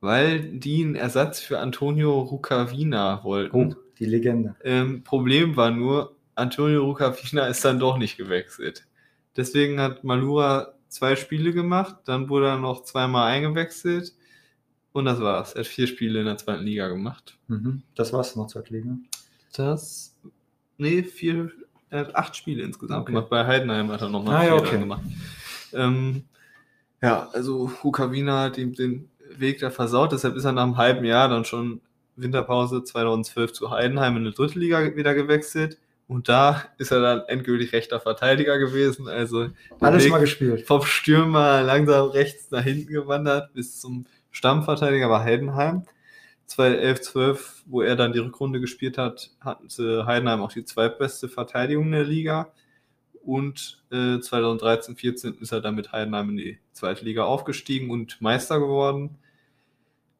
weil 0.00 0.40
die 0.58 0.84
einen 0.84 0.94
Ersatz 0.94 1.40
für 1.40 1.60
Antonio 1.60 2.20
Rucavina 2.20 3.24
wollten. 3.24 3.72
Oh, 3.72 3.74
die 3.98 4.06
Legende. 4.06 4.56
Ähm, 4.62 5.02
Problem 5.02 5.56
war 5.56 5.70
nur, 5.70 6.16
Antonio 6.34 6.84
Rucavina 6.84 7.46
ist 7.46 7.64
dann 7.64 7.78
doch 7.78 7.96
nicht 7.96 8.16
gewechselt. 8.16 8.86
Deswegen 9.36 9.80
hat 9.80 10.04
Malura 10.04 10.74
zwei 10.88 11.16
Spiele 11.16 11.52
gemacht, 11.52 11.96
dann 12.04 12.28
wurde 12.28 12.48
er 12.48 12.58
noch 12.58 12.84
zweimal 12.84 13.32
eingewechselt 13.32 14.12
und 14.92 15.06
das 15.06 15.20
war's. 15.20 15.54
Er 15.54 15.60
hat 15.60 15.66
vier 15.66 15.86
Spiele 15.86 16.20
in 16.20 16.26
der 16.26 16.36
zweiten 16.36 16.64
Liga 16.64 16.88
gemacht. 16.88 17.38
Mhm. 17.48 17.82
Das 17.94 18.12
war's 18.12 18.36
noch 18.36 18.48
Zweitliga. 18.48 18.96
Das, 19.54 20.14
nee, 20.76 21.02
vier, 21.02 21.50
er 21.92 22.00
hat 22.00 22.16
acht 22.16 22.36
Spiele 22.36 22.62
insgesamt 22.62 23.02
Okay. 23.02 23.12
gemacht. 23.12 23.30
Bei 23.30 23.46
Heidenheim 23.46 23.90
hat 23.92 24.00
er 24.02 24.08
nochmal 24.08 24.34
Ah, 24.36 24.44
ja, 24.46 24.54
okay. 24.54 24.78
gemacht. 24.78 25.02
Ähm, 25.72 26.24
ja, 27.00 27.28
also 27.32 27.70
Rukavina 27.84 28.42
hat 28.44 28.58
ihm 28.58 28.74
den 28.74 29.08
Weg 29.36 29.60
da 29.60 29.70
versaut, 29.70 30.12
deshalb 30.12 30.36
ist 30.36 30.44
er 30.44 30.52
nach 30.52 30.62
einem 30.64 30.76
halben 30.76 31.04
Jahr 31.04 31.28
dann 31.28 31.44
schon 31.44 31.80
Winterpause 32.16 32.84
2012 32.84 33.52
zu 33.52 33.70
Heidenheim 33.70 34.16
in 34.18 34.24
die 34.24 34.32
dritte 34.32 34.58
Liga 34.58 34.94
wieder 34.96 35.14
gewechselt. 35.14 35.78
Und 36.08 36.28
da 36.28 36.64
ist 36.76 36.90
er 36.92 37.00
dann 37.00 37.22
endgültig 37.28 37.72
rechter 37.72 37.98
Verteidiger 37.98 38.58
gewesen. 38.58 39.08
Also 39.08 39.48
Alles 39.80 40.04
Weg 40.04 40.10
mal 40.10 40.18
gespielt. 40.18 40.66
vom 40.66 40.82
Stürmer 40.82 41.62
langsam 41.62 42.08
rechts 42.10 42.50
nach 42.50 42.62
hinten 42.62 42.92
gewandert 42.92 43.54
bis 43.54 43.80
zum 43.80 44.04
Stammverteidiger 44.30 45.08
bei 45.08 45.20
Heidenheim. 45.24 45.84
2011, 46.52 47.00
12, 47.00 47.62
wo 47.66 47.80
er 47.82 47.96
dann 47.96 48.12
die 48.12 48.18
Rückrunde 48.18 48.60
gespielt 48.60 48.98
hat, 48.98 49.30
hatte 49.40 50.04
Heidenheim 50.06 50.42
auch 50.42 50.52
die 50.52 50.64
zweitbeste 50.64 51.28
Verteidigung 51.28 51.90
der 51.90 52.04
Liga. 52.04 52.52
Und 53.22 53.82
äh, 53.90 54.18
2013, 54.18 54.96
14 54.96 55.38
ist 55.40 55.52
er 55.52 55.60
dann 55.60 55.76
mit 55.76 55.92
Heidenheim 55.92 56.30
in 56.30 56.36
die 56.36 56.58
zweite 56.72 57.04
Liga 57.04 57.24
aufgestiegen 57.24 57.90
und 57.90 58.20
Meister 58.20 58.58
geworden. 58.58 59.18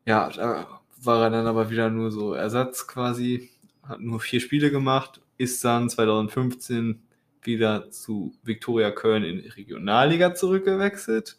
Ja, 0.06 0.30
da 0.30 0.80
war 1.02 1.24
er 1.24 1.30
dann 1.30 1.46
aber 1.46 1.70
wieder 1.70 1.90
nur 1.90 2.10
so 2.10 2.32
Ersatz 2.32 2.86
quasi, 2.86 3.50
hat 3.82 4.00
nur 4.00 4.20
vier 4.20 4.40
Spiele 4.40 4.70
gemacht, 4.70 5.20
ist 5.36 5.62
dann 5.64 5.90
2015 5.90 7.02
wieder 7.42 7.90
zu 7.90 8.32
Viktoria 8.42 8.90
Köln 8.90 9.24
in 9.24 9.42
die 9.42 9.48
Regionalliga 9.48 10.34
zurückgewechselt. 10.34 11.38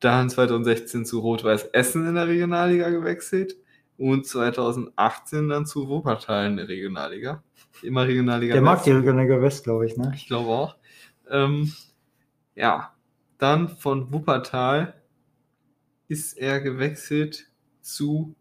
Dann 0.00 0.30
2016 0.30 1.04
zu 1.04 1.20
Rot-Weiß 1.20 1.64
Essen 1.72 2.08
in 2.08 2.14
der 2.14 2.26
Regionalliga 2.26 2.88
gewechselt. 2.88 3.56
Und 4.00 4.26
2018 4.26 5.50
dann 5.50 5.66
zu 5.66 5.86
Wuppertal 5.86 6.46
in 6.46 6.56
der 6.56 6.68
Regionalliga. 6.68 7.44
Immer 7.82 8.06
Regionalliga 8.06 8.54
Der 8.54 8.62
mag 8.62 8.78
West. 8.78 8.86
die 8.86 8.92
Regionalliga 8.92 9.42
West, 9.42 9.64
glaube 9.64 9.84
ich, 9.84 9.98
ne? 9.98 10.10
Ich 10.16 10.26
glaube 10.26 10.48
auch. 10.48 10.76
Ähm, 11.28 11.74
ja, 12.54 12.94
dann 13.36 13.68
von 13.68 14.10
Wuppertal 14.10 14.94
ist 16.08 16.38
er 16.38 16.62
gewechselt 16.62 17.50
zu 17.82 18.34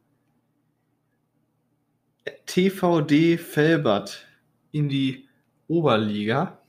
TVD 2.45 3.37
Felbert 3.37 4.25
in 4.71 4.87
die 4.87 5.27
Oberliga. 5.67 6.59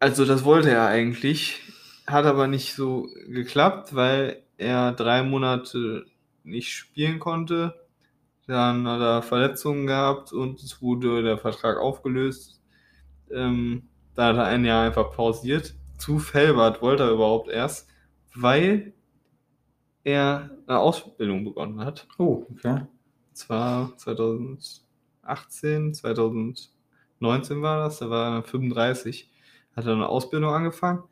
Also 0.00 0.24
das 0.24 0.44
wollte 0.44 0.70
er 0.70 0.86
eigentlich, 0.88 1.60
hat 2.08 2.24
aber 2.24 2.48
nicht 2.48 2.74
so 2.74 3.06
geklappt, 3.28 3.94
weil 3.94 4.42
er 4.58 4.90
drei 4.90 5.22
Monate 5.22 6.06
nicht 6.44 6.72
spielen 6.72 7.18
konnte. 7.18 7.74
Dann 8.46 8.86
hat 8.88 9.00
er 9.00 9.22
Verletzungen 9.22 9.86
gehabt 9.86 10.32
und 10.32 10.60
es 10.62 10.82
wurde 10.82 11.22
der 11.22 11.38
Vertrag 11.38 11.78
aufgelöst. 11.78 12.60
Ähm, 13.30 13.88
da 14.14 14.28
hat 14.28 14.36
er 14.36 14.46
ein 14.46 14.64
Jahr 14.64 14.86
einfach 14.86 15.12
pausiert. 15.12 15.74
Zu 15.98 16.18
Felbert 16.18 16.82
wollte 16.82 17.04
er 17.04 17.12
überhaupt 17.12 17.48
erst, 17.48 17.88
weil 18.34 18.92
er 20.04 20.50
eine 20.66 20.78
Ausbildung 20.78 21.44
begonnen 21.44 21.80
hat. 21.84 22.08
Oh, 22.18 22.46
okay. 22.50 22.86
zwar 23.32 23.96
2018, 23.96 25.94
2019 25.94 27.62
war 27.62 27.84
das, 27.84 27.98
da 27.98 28.10
war 28.10 28.36
er 28.36 28.42
35, 28.42 29.30
hat 29.76 29.86
er 29.86 29.92
eine 29.92 30.08
Ausbildung 30.08 30.52
angefangen. 30.52 31.04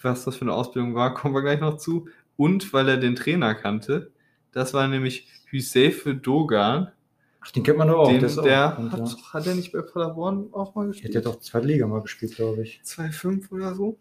Was 0.00 0.24
das 0.24 0.36
für 0.36 0.42
eine 0.42 0.54
Ausbildung 0.54 0.94
war, 0.94 1.14
kommen 1.18 1.34
wir 1.34 1.42
gleich 1.42 1.60
noch 1.60 1.76
zu. 1.78 2.08
Und 2.36 2.72
weil 2.72 2.88
er 2.88 2.96
den 2.96 3.16
Trainer 3.16 3.54
kannte, 3.54 4.12
das 4.52 4.72
war 4.74 4.86
nämlich 4.88 5.26
Hüsefe 5.46 6.14
Dogan. 6.14 6.90
Ach, 7.40 7.50
den 7.50 7.62
kennt 7.64 7.78
man 7.78 7.88
doch 7.88 7.98
auch. 8.00 8.08
den, 8.08 8.20
der 8.20 8.30
auch 8.30 8.42
der 8.42 8.68
bekannt, 8.70 8.92
hat, 8.92 9.08
ja. 9.18 9.32
hat 9.32 9.46
er 9.46 9.54
nicht 9.56 9.72
bei 9.72 9.82
Paderborn 9.82 10.48
auch 10.52 10.74
mal 10.74 10.82
Der 10.84 10.92
gespielt? 10.92 11.16
hat 11.16 11.24
ja 11.24 11.30
doch 11.32 11.40
Zweitliga 11.40 11.86
mal 11.86 12.00
gespielt, 12.02 12.36
glaube 12.36 12.62
ich. 12.62 12.80
2,5 12.84 13.50
oder 13.50 13.74
so. 13.74 13.98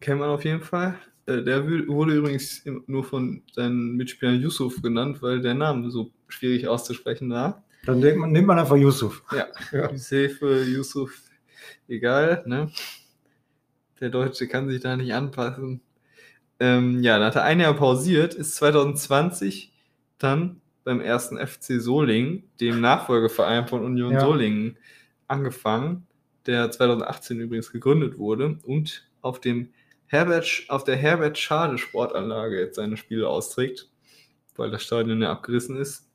Kennt 0.00 0.20
man 0.20 0.30
auf 0.30 0.44
jeden 0.44 0.62
Fall. 0.62 0.94
Äh, 1.26 1.42
Der 1.42 1.66
wurde 1.68 2.14
übrigens 2.14 2.62
nur 2.86 3.04
von 3.04 3.42
seinen 3.52 3.96
Mitspielern 3.96 4.40
Yusuf 4.40 4.80
genannt, 4.80 5.20
weil 5.20 5.40
der 5.42 5.54
Name 5.54 5.90
so 5.90 6.10
schwierig 6.28 6.66
auszusprechen 6.66 7.28
war. 7.30 7.62
Dann 7.84 8.00
denkt 8.00 8.18
man, 8.18 8.32
nimmt 8.32 8.46
man 8.46 8.58
einfach 8.58 8.76
Yusuf. 8.76 9.22
Ja, 9.30 9.46
Ja. 9.72 9.90
Yusuf, 10.62 11.12
egal, 11.88 12.42
ne? 12.46 12.70
Der 14.00 14.08
Deutsche 14.08 14.48
kann 14.48 14.68
sich 14.68 14.80
da 14.80 14.96
nicht 14.96 15.12
anpassen. 15.12 15.82
Ähm, 16.60 17.02
ja, 17.02 17.18
dann 17.18 17.26
hat 17.26 17.36
er 17.36 17.44
ein 17.44 17.60
Jahr 17.60 17.74
pausiert, 17.74 18.34
ist 18.34 18.54
2020 18.56 19.72
dann 20.18 20.60
beim 20.84 21.00
ersten 21.00 21.38
FC 21.38 21.80
Solingen, 21.80 22.44
dem 22.60 22.80
Nachfolgeverein 22.80 23.66
von 23.66 23.84
Union 23.84 24.12
Ja. 24.12 24.20
Solingen, 24.20 24.76
angefangen, 25.26 26.06
der 26.46 26.70
2018 26.70 27.40
übrigens 27.40 27.72
gegründet 27.72 28.18
wurde 28.18 28.58
und 28.64 29.04
auf 29.22 29.40
dem 29.40 29.70
Herbert, 30.06 30.64
auf 30.68 30.84
der 30.84 30.96
Herbert 30.96 31.38
Schade 31.38 31.78
Sportanlage 31.78 32.60
jetzt 32.60 32.76
seine 32.76 32.96
Spiele 32.96 33.28
austrägt, 33.28 33.88
weil 34.56 34.70
das 34.70 34.82
Stadion 34.82 35.22
ja 35.22 35.32
abgerissen 35.32 35.76
ist, 35.76 36.06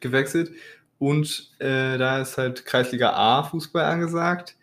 gewechselt. 0.00 0.52
Und 0.98 1.50
äh, 1.58 1.98
da 1.98 2.20
ist 2.20 2.36
halt 2.38 2.64
Kreisliga 2.66 3.12
A 3.12 3.44
Fußball 3.44 3.84
angesagt. 3.84 4.56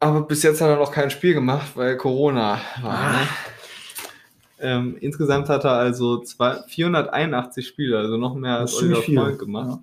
Aber 0.00 0.22
bis 0.22 0.42
jetzt 0.42 0.60
hat 0.60 0.68
er 0.68 0.76
noch 0.76 0.92
kein 0.92 1.10
Spiel 1.10 1.34
gemacht, 1.34 1.72
weil 1.76 1.96
Corona 1.96 2.60
war. 2.82 3.12
Ne? 3.12 3.28
Ähm, 4.64 4.96
insgesamt 4.98 5.50
hat 5.50 5.64
er 5.64 5.72
also 5.72 6.22
zwei, 6.22 6.62
481 6.68 7.66
Spiele, 7.66 7.98
also 7.98 8.16
noch 8.16 8.34
mehr 8.34 8.58
als 8.58 8.74
Oliver. 8.74 9.02
Freund 9.02 9.38
gemacht. 9.38 9.80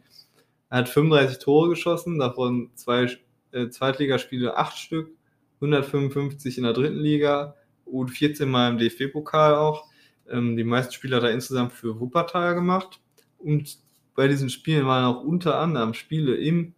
Er 0.72 0.80
hat 0.80 0.90
35 0.90 1.38
Tore 1.38 1.70
geschossen, 1.70 2.18
davon 2.18 2.72
zwei 2.74 3.08
äh, 3.52 3.70
Zweitligaspiele, 3.70 4.58
acht 4.58 4.78
Stück, 4.78 5.12
155 5.56 6.58
in 6.58 6.64
der 6.64 6.74
dritten 6.74 6.98
Liga 6.98 7.56
und 7.86 8.10
14 8.10 8.50
Mal 8.50 8.72
im 8.72 8.78
DFB-Pokal 8.80 9.54
auch. 9.54 9.86
Ähm, 10.28 10.58
die 10.58 10.64
meisten 10.64 10.94
Spiele 10.94 11.18
hat 11.18 11.24
er 11.24 11.32
insgesamt 11.32 11.74
für 11.74 12.00
Wuppertal 12.00 12.56
gemacht. 12.56 13.00
Und 13.38 13.78
bei 14.16 14.28
diesen 14.28 14.50
Spielen 14.50 14.88
waren 14.88 15.06
auch 15.06 15.24
unter 15.24 15.60
anderem 15.60 15.94
Spiele 15.94 16.36
im 16.36 16.74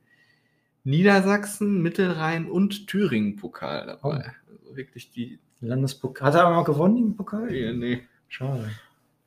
Niedersachsen, 0.83 1.81
Mittelrhein 1.81 2.49
und 2.49 2.87
Thüringen-Pokal 2.87 3.85
dabei. 3.85 4.33
Also 4.49 4.75
wirklich 4.75 5.11
die. 5.11 5.39
Landespokal. 5.67 6.27
Hat 6.27 6.35
er 6.35 6.45
aber 6.45 6.55
mal 6.55 6.63
gewonnen 6.63 6.97
im 6.97 7.15
Pokal? 7.15 7.47
Nee. 7.73 8.03
Schade. 8.27 8.69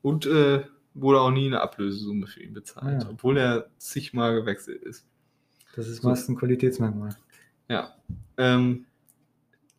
Und 0.03 0.27
äh, 0.27 0.65
wurde 0.95 1.21
auch 1.21 1.31
nie 1.31 1.47
eine 1.47 1.61
Ablösesumme 1.61 2.27
für 2.27 2.43
ihn 2.43 2.53
bezahlt, 2.55 3.03
Ah, 3.03 3.05
ja. 3.05 3.11
obwohl 3.11 3.37
er 3.39 3.67
zigmal 3.79 4.35
gewechselt 4.35 4.83
ist. 4.83 5.07
Das 5.75 5.89
ist 5.89 6.03
So. 6.03 6.09
meist 6.09 6.29
ein 6.29 6.37
Qualitätsmerkmal. 6.37 7.15
Ja. 7.69 7.95
Ähm, 8.39 8.87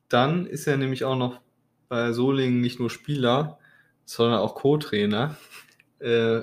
dann 0.09 0.45
ist 0.45 0.67
er 0.67 0.77
nämlich 0.77 1.03
auch 1.03 1.15
noch 1.17 1.41
bei 1.89 2.11
Solingen 2.13 2.61
nicht 2.61 2.79
nur 2.79 2.89
Spieler, 2.89 3.57
sondern 4.05 4.39
auch 4.39 4.55
Co-Trainer 4.55 5.35
äh, 5.99 6.41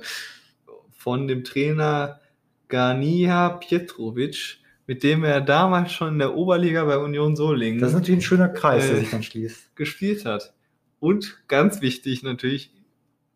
von 0.90 1.29
dem 1.29 1.44
Trainer 1.44 2.20
Garnia 2.68 3.50
Pietrovic, 3.50 4.59
mit 4.87 5.03
dem 5.03 5.25
er 5.25 5.40
damals 5.40 5.92
schon 5.92 6.09
in 6.14 6.18
der 6.18 6.35
Oberliga 6.35 6.85
bei 6.85 6.99
Union 6.99 7.37
Solingen 7.37 7.81
Das 7.81 7.90
ist 7.90 7.94
natürlich 7.94 8.18
ein 8.18 8.23
schöner 8.23 8.49
Kreis, 8.49 8.87
der 8.87 8.97
Äh, 8.97 9.01
sich 9.01 9.11
dann 9.11 9.23
schließt. 9.23 9.75
gespielt 9.77 10.25
hat. 10.25 10.53
Und 11.01 11.38
ganz 11.49 11.81
wichtig 11.81 12.23
natürlich, 12.23 12.70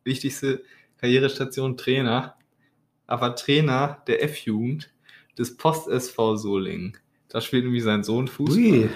wichtigste 0.05 0.63
Karrierestation 0.99 1.77
Trainer, 1.77 2.35
aber 3.07 3.35
Trainer 3.37 4.03
der 4.07 4.23
F-Jugend 4.25 4.91
des 5.39 5.57
Post-SV 5.57 6.37
Solingen. 6.37 6.97
Da 7.29 7.41
spielt 7.41 7.65
nämlich 7.65 7.83
sein 7.85 8.05
Sohn 8.05 8.27
Fußball. 8.29 8.59
Ui, 8.59 8.89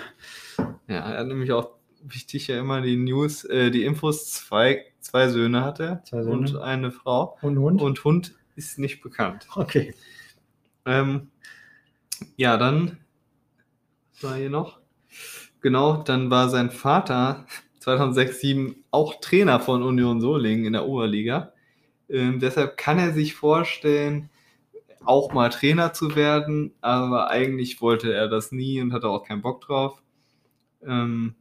Ja, 0.88 1.10
er 1.10 1.18
hat 1.20 1.26
nämlich 1.26 1.52
auch 1.52 1.70
wichtig 2.02 2.48
ja 2.48 2.58
immer 2.58 2.80
die 2.80 2.96
News, 2.96 3.44
äh, 3.44 3.70
die 3.70 3.84
Infos, 3.84 4.30
zwei, 4.30 4.86
zwei 5.00 5.28
Söhne 5.28 5.62
hat 5.62 5.80
er 5.80 6.02
Zwei 6.04 6.22
Söhne. 6.22 6.36
und 6.36 6.56
eine 6.56 6.90
Frau. 6.90 7.38
und 7.42 7.58
Hund? 7.58 7.80
Und 7.80 8.04
Hund 8.04 8.34
ist 8.56 8.78
nicht 8.78 9.00
bekannt. 9.02 9.46
okay. 9.54 9.94
Ähm, 10.84 11.28
ja, 12.36 12.56
dann 12.56 12.98
war 14.20 14.36
hier 14.36 14.50
noch. 14.50 14.80
Genau, 15.60 16.02
dann 16.02 16.30
war 16.30 16.48
sein 16.48 16.70
Vater 16.70 17.46
2006, 17.80 18.40
2007 18.40 18.84
auch 18.90 19.20
Trainer 19.20 19.60
von 19.60 19.82
Union 19.82 20.20
Solingen 20.20 20.66
in 20.66 20.72
der 20.74 20.86
Oberliga. 20.86 21.52
Ähm, 22.08 22.40
deshalb 22.40 22.76
kann 22.76 22.98
er 22.98 23.12
sich 23.12 23.34
vorstellen, 23.34 24.30
auch 25.04 25.32
mal 25.32 25.48
Trainer 25.48 25.92
zu 25.92 26.14
werden, 26.14 26.72
aber 26.80 27.30
eigentlich 27.30 27.80
wollte 27.80 28.12
er 28.12 28.28
das 28.28 28.52
nie 28.52 28.80
und 28.80 28.92
hatte 28.92 29.08
auch 29.08 29.24
keinen 29.24 29.42
Bock 29.42 29.60
drauf. 29.62 30.00
Ähm, 30.84 31.34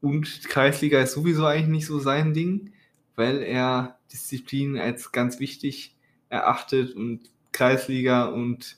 und 0.00 0.44
Kreisliga 0.48 1.00
ist 1.00 1.12
sowieso 1.12 1.44
eigentlich 1.44 1.68
nicht 1.68 1.86
so 1.86 1.98
sein 1.98 2.32
Ding, 2.32 2.72
weil 3.16 3.42
er 3.42 3.98
Disziplin 4.12 4.78
als 4.78 5.12
ganz 5.12 5.40
wichtig 5.40 5.96
erachtet 6.28 6.94
und 6.94 7.30
Kreisliga 7.52 8.26
und 8.26 8.76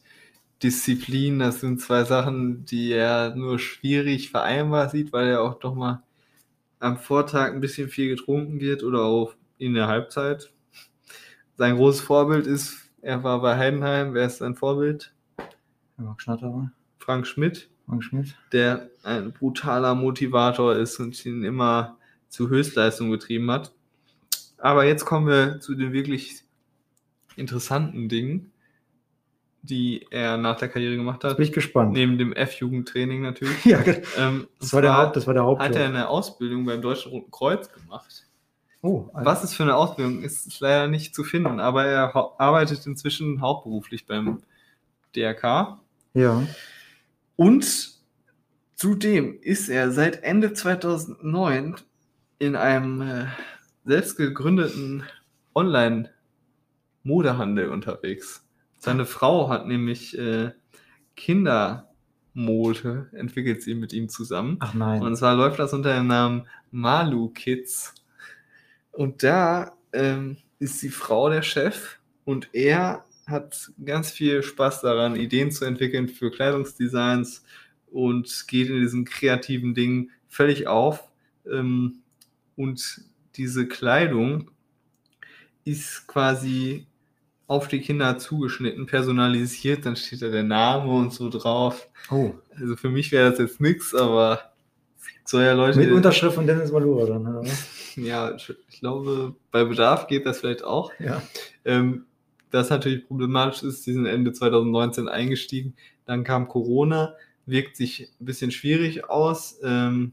Disziplin, 0.63 1.39
das 1.39 1.61
sind 1.61 1.81
zwei 1.81 2.05
Sachen, 2.05 2.65
die 2.67 2.93
er 2.93 3.35
nur 3.35 3.59
schwierig 3.59 4.31
vereinbar 4.31 4.89
sieht, 4.91 5.13
weil 5.13 5.29
er 5.29 5.43
auch 5.43 5.59
doch 5.59 5.75
mal 5.75 6.03
am 6.79 6.99
Vortag 6.99 7.53
ein 7.53 7.61
bisschen 7.61 7.89
viel 7.89 8.09
getrunken 8.09 8.61
wird 8.61 8.83
oder 8.83 9.03
auch 9.03 9.35
in 9.59 9.75
der 9.75 9.87
Halbzeit. 9.87 10.53
Sein 11.57 11.77
großes 11.77 12.01
Vorbild 12.01 12.47
ist, 12.47 12.91
er 13.03 13.23
war 13.23 13.41
bei 13.41 13.57
Heidenheim, 13.57 14.15
wer 14.15 14.27
ist 14.27 14.39
sein 14.39 14.55
Vorbild? 14.55 15.13
Marc 15.97 16.23
Schnatterer, 16.23 16.73
Frank 16.99 17.27
Schmidt, 17.27 17.69
Frank 17.87 18.05
Schmidt. 18.05 18.37
der 18.53 18.89
ein 19.03 19.33
brutaler 19.33 19.95
Motivator 19.95 20.75
ist 20.77 20.99
und 20.99 21.25
ihn 21.27 21.45
immer 21.45 21.99
zu 22.29 22.49
Höchstleistung 22.49 23.11
getrieben 23.11 23.51
hat. 23.51 23.73
Aber 24.59 24.85
jetzt 24.85 25.05
kommen 25.05 25.27
wir 25.27 25.61
zu 25.61 25.75
den 25.75 25.93
wirklich 25.93 26.45
interessanten 27.37 28.09
Dingen, 28.09 28.53
die 29.63 30.07
er 30.11 30.37
nach 30.39 30.57
der 30.57 30.69
Karriere 30.69 30.97
gemacht 30.97 31.23
Jetzt 31.23 31.31
hat. 31.33 31.37
bin 31.37 31.47
ich 31.47 31.53
gespannt. 31.53 31.93
Neben 31.93 32.17
dem 32.19 32.33
F-Jugendtraining 32.33 33.21
natürlich. 33.23 33.65
Ja, 33.65 33.83
ge- 33.83 34.03
Ähm, 34.19 34.49
das 34.59 34.73
war 34.73 34.81
der 34.83 34.97
Haupt, 34.97 35.17
das 35.17 35.27
war 35.27 35.35
der 35.35 35.45
Haupt. 35.45 35.61
Hat 35.61 35.77
er 35.77 35.87
eine 35.87 36.09
Ausbildung 36.09 36.65
beim 36.65 36.81
Deutschen 36.81 37.13
Roten 37.13 37.31
Kreuz 37.31 37.71
gemacht. 37.73 38.27
oh, 38.83 39.09
also- 39.13 39.27
Was 39.31 39.45
es 39.45 39.53
für 39.55 39.65
eine 39.65 39.77
Ausbildung 39.77 40.23
ist, 40.23 40.47
ist 40.47 40.61
leider 40.61 40.89
nicht 40.89 41.15
zu 41.15 41.25
finden, 41.25 41.61
aber 41.61 41.85
er 41.85 42.15
arbeitet 42.41 42.87
inzwischen 42.87 43.41
hauptberuflich 43.43 44.07
beim 44.07 44.43
DRK. 45.15 45.79
Ja. 46.15 46.43
Und 47.37 47.91
zudem 48.77 49.39
ist 49.43 49.69
er 49.69 49.91
seit 49.93 50.23
Ende 50.23 50.53
2009 50.55 51.77
in 52.39 52.57
einem 52.57 53.03
äh, 53.03 53.27
selbst 53.85 54.17
gegründeten 54.17 55.05
Online-Modehandel 57.05 57.69
unterwegs. 57.71 58.47
Seine 58.81 59.05
Frau 59.05 59.51
hat 59.51 59.67
nämlich 59.67 60.17
äh, 60.19 60.53
Kindermode, 61.15 63.11
entwickelt 63.13 63.63
sie 63.63 63.75
mit 63.75 63.93
ihm 63.93 64.09
zusammen. 64.09 64.57
Ach 64.61 64.73
nein. 64.73 65.03
Und 65.03 65.15
zwar 65.17 65.37
läuft 65.37 65.59
das 65.59 65.75
unter 65.75 65.95
dem 65.95 66.07
Namen 66.07 66.49
Malu 66.71 67.29
Kids. 67.29 67.95
Und 68.91 69.23
da 69.23 69.73
ähm, 69.93 70.39
ist 70.59 70.83
die 70.83 70.89
Frau 70.89 71.29
der 71.29 71.43
Chef 71.43 71.99
und 72.25 72.49
er 72.55 73.05
hat 73.27 73.71
ganz 73.85 74.11
viel 74.11 74.43
Spaß 74.43 74.81
daran, 74.81 75.15
Ideen 75.15 75.53
zu 75.53 75.67
entwickeln 75.67 76.09
für 76.09 76.31
Kleidungsdesigns 76.31 77.45
und 77.91 78.47
geht 78.49 78.71
in 78.71 78.81
diesen 78.81 79.05
kreativen 79.05 79.75
Dingen 79.75 80.11
völlig 80.27 80.69
auf. 80.69 81.05
Ähm, 81.47 81.99
und 82.57 83.03
diese 83.37 83.69
Kleidung 83.69 84.51
ist 85.65 86.07
quasi 86.07 86.87
auf 87.51 87.67
die 87.67 87.81
Kinder 87.81 88.17
zugeschnitten, 88.17 88.87
personalisiert, 88.87 89.85
dann 89.85 89.97
steht 89.97 90.23
da 90.23 90.29
der 90.29 90.45
Name 90.45 90.89
und 90.93 91.13
so 91.13 91.29
drauf. 91.29 91.89
oh. 92.09 92.31
Also 92.55 92.77
für 92.77 92.91
mich 92.91 93.11
wäre 93.11 93.29
das 93.29 93.41
jetzt 93.41 93.61
nix, 93.61 93.93
aber 93.93 94.53
soll 95.25 95.43
ja 95.43 95.53
Leute. 95.55 95.81
Mit 95.81 95.91
Unterschrift 95.91 96.37
von 96.37 96.47
Dennis 96.47 96.71
Malura 96.71 97.07
dann, 97.07 97.27
oder 97.27 97.43
ja, 97.97 98.33
ich 98.37 98.55
ich 98.69 98.79
glaube, 98.79 99.35
bei 99.51 99.65
Bedarf 99.65 100.07
geht 100.07 100.27
das 100.27 100.39
vielleicht 100.39 100.63
auch. 100.63 100.93
Ja. 101.01 101.23
Ähm, 101.65 102.05
das 102.53 102.71
natürlich 102.71 103.09
problematisch 103.09 103.65
ist, 103.65 103.85
die 103.85 103.95
sind 103.95 104.07
Ende 104.07 104.33
2019 104.33 105.09
eingestiegen. 105.09 105.75
Dann 106.07 106.23
kam 106.23 106.47
Corona, 106.47 107.17
wirkt 107.47 107.75
sich 107.77 108.13
ein 108.21 108.27
bisschen 108.27 108.53
schwierig 108.53 109.11
aus, 109.11 109.59
ähm, 109.65 110.13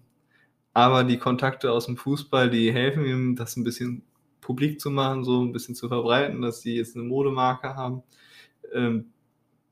aber 0.74 1.04
die 1.04 1.20
Kontakte 1.20 1.72
aus 1.72 1.86
dem 1.86 1.98
Fußball, 1.98 2.50
die 2.50 2.74
helfen 2.74 3.06
ihm, 3.06 3.36
das 3.36 3.58
ein 3.58 3.64
bisschen 3.64 4.02
publik 4.42 4.80
zu 4.80 4.90
machen, 4.90 5.24
so 5.24 5.42
ein 5.42 5.52
bisschen 5.52 5.76
zu 5.76 5.88
verbreiten, 5.88 6.42
dass 6.42 6.62
sie 6.62 6.76
jetzt 6.76 6.96
eine 6.96 7.06
Modemarke 7.06 7.76
haben. 7.76 8.04
Ähm, 8.74 9.12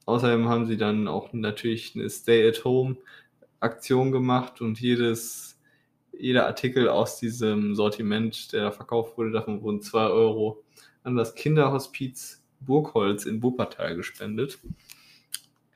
außerdem 0.05 0.49
haben 0.49 0.66
sie 0.66 0.78
dann 0.78 1.07
auch 1.07 1.34
natürlich 1.34 1.95
eine 1.95 2.09
Stay-at-Home-Aktion 2.09 4.11
gemacht 4.11 4.61
und 4.61 4.80
jedes, 4.80 5.59
jeder 6.18 6.47
Artikel 6.47 6.89
aus 6.89 7.20
diesem 7.20 7.76
Sortiment, 7.76 8.51
der 8.53 8.63
da 8.63 8.72
verkauft 8.72 9.18
wurde, 9.18 9.32
davon 9.32 9.61
wurden 9.61 9.82
2 9.82 10.07
Euro 10.07 10.63
an 11.03 11.16
das 11.16 11.36
Kinderhospiz 11.36 12.43
Burgholz 12.59 13.26
in 13.26 13.43
Wuppertal 13.43 13.95
gespendet. 13.95 14.59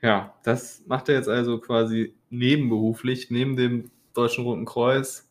Ja, 0.02 0.34
das 0.44 0.82
macht 0.86 1.08
er 1.08 1.16
jetzt 1.16 1.28
also 1.28 1.58
quasi 1.58 2.14
nebenberuflich, 2.30 3.30
neben 3.30 3.56
dem 3.56 3.90
Deutschen 4.14 4.44
Roten 4.44 4.64
Kreuz, 4.64 5.28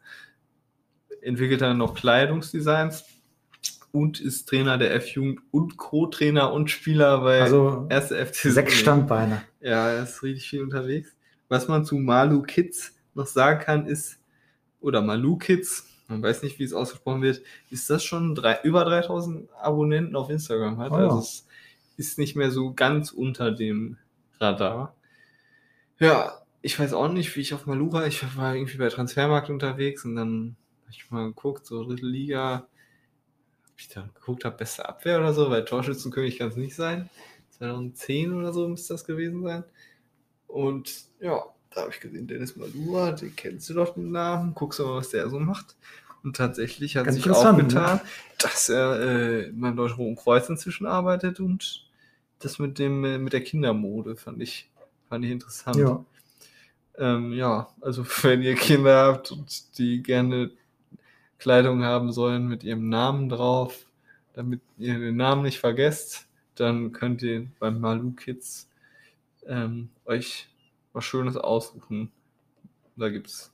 entwickelt 1.21 1.61
er 1.61 1.73
noch 1.73 1.95
Kleidungsdesigns 1.95 3.18
und 3.91 4.19
ist 4.19 4.47
Trainer 4.49 4.77
der 4.77 4.93
F-Jugend 4.95 5.41
und 5.51 5.77
Co-Trainer 5.77 6.51
und 6.53 6.69
Spieler 6.69 7.21
bei 7.21 7.41
Also 7.41 7.87
1. 7.89 8.07
FC 8.07 8.51
sechs. 8.51 8.73
Standbeine. 8.75 9.41
Ja, 9.61 9.89
er 9.89 10.03
ist 10.03 10.23
richtig 10.23 10.49
viel 10.49 10.63
unterwegs. 10.63 11.15
Was 11.47 11.67
man 11.67 11.85
zu 11.85 11.95
Malu 11.95 12.43
Kids 12.43 12.95
noch 13.15 13.27
sagen 13.27 13.59
kann, 13.59 13.85
ist, 13.87 14.19
oder 14.79 15.01
Malu 15.01 15.37
Kids, 15.37 15.87
man 16.07 16.21
weiß 16.21 16.43
nicht, 16.43 16.59
wie 16.59 16.63
es 16.63 16.73
ausgesprochen 16.73 17.21
wird, 17.21 17.41
ist 17.69 17.89
das 17.89 18.03
schon 18.03 18.35
drei, 18.35 18.59
über 18.63 18.85
3000 18.85 19.49
Abonnenten 19.61 20.15
auf 20.15 20.29
Instagram 20.29 20.77
hat. 20.77 20.91
Oh. 20.91 20.95
Also 20.95 21.19
es 21.19 21.45
ist 21.97 22.17
nicht 22.17 22.35
mehr 22.35 22.51
so 22.51 22.73
ganz 22.73 23.11
unter 23.11 23.51
dem 23.51 23.97
Radar. 24.39 24.95
Ja, 25.99 26.33
ich 26.61 26.79
weiß 26.79 26.93
auch 26.93 27.11
nicht, 27.11 27.35
wie 27.35 27.41
ich 27.41 27.53
auf 27.53 27.65
Malura, 27.65 28.05
ich 28.07 28.23
war 28.37 28.55
irgendwie 28.55 28.77
bei 28.77 28.89
Transfermarkt 28.89 29.49
unterwegs 29.49 30.05
und 30.05 30.15
dann 30.15 30.55
habe 30.83 30.91
ich 30.91 31.11
mal 31.11 31.27
geguckt, 31.27 31.65
so 31.65 31.83
dritte 31.83 32.05
Liga, 32.05 32.67
ich 33.79 33.89
da 33.89 34.07
geguckt 34.13 34.45
habe, 34.45 34.57
beste 34.57 34.87
Abwehr 34.87 35.19
oder 35.19 35.33
so, 35.33 35.49
weil 35.49 35.65
Torschützenkönig 35.65 36.37
kann 36.37 36.49
es 36.49 36.55
nicht 36.55 36.75
sein. 36.75 37.09
2010 37.57 38.33
oder 38.33 38.53
so 38.53 38.67
müsste 38.67 38.93
das 38.93 39.05
gewesen 39.05 39.43
sein. 39.43 39.63
Und 40.47 41.05
ja, 41.19 41.43
da 41.71 41.81
habe 41.81 41.91
ich 41.91 41.99
gesehen, 41.99 42.27
Dennis 42.27 42.55
Malura, 42.55 43.11
den 43.11 43.35
kennst 43.35 43.69
du 43.69 43.73
doch 43.73 43.93
den 43.93 44.11
Namen, 44.11 44.53
guckst 44.53 44.79
du 44.79 44.85
mal, 44.85 44.97
was 44.97 45.09
der 45.09 45.29
so 45.29 45.39
macht. 45.39 45.75
Und 46.23 46.35
tatsächlich 46.35 46.97
hat 46.97 47.05
Ganz 47.05 47.15
sich 47.15 47.25
interessant, 47.25 47.57
ne? 47.57 47.63
aufgetan, 47.63 48.01
dass 48.39 48.69
er 48.69 48.99
äh, 48.99 49.51
beim 49.53 49.75
Deutschen 49.75 49.97
Roten 49.97 50.15
Kreuz 50.15 50.49
inzwischen 50.49 50.85
arbeitet 50.85 51.39
und 51.39 51.87
das 52.39 52.59
mit 52.59 52.79
dem 52.79 53.05
äh, 53.05 53.17
mit 53.17 53.33
der 53.33 53.43
Kindermode 53.43 54.15
fand 54.15 54.41
ich 54.41 54.69
fand 55.07 55.23
ich 55.23 55.31
interessant. 55.31 55.77
Ja. 55.77 56.03
Ähm, 56.97 57.31
ja, 57.33 57.69
also 57.79 58.05
wenn 58.23 58.41
ihr 58.41 58.55
Kinder 58.55 59.05
habt 59.05 59.31
und 59.31 59.77
die 59.77 60.03
gerne 60.03 60.51
Kleidung 61.39 61.83
haben 61.83 62.11
sollen 62.11 62.47
mit 62.47 62.63
ihrem 62.63 62.89
Namen 62.89 63.29
drauf, 63.29 63.85
damit 64.33 64.61
ihr 64.77 64.99
den 64.99 65.15
Namen 65.15 65.43
nicht 65.43 65.59
vergesst, 65.59 66.27
dann 66.55 66.91
könnt 66.91 67.21
ihr 67.21 67.47
beim 67.59 67.79
Malu 67.79 68.11
Kids 68.11 68.69
ähm, 69.47 69.89
euch 70.05 70.47
was 70.93 71.05
Schönes 71.05 71.37
aussuchen. 71.37 72.11
Da 72.95 73.09
gibt 73.09 73.27
es 73.27 73.51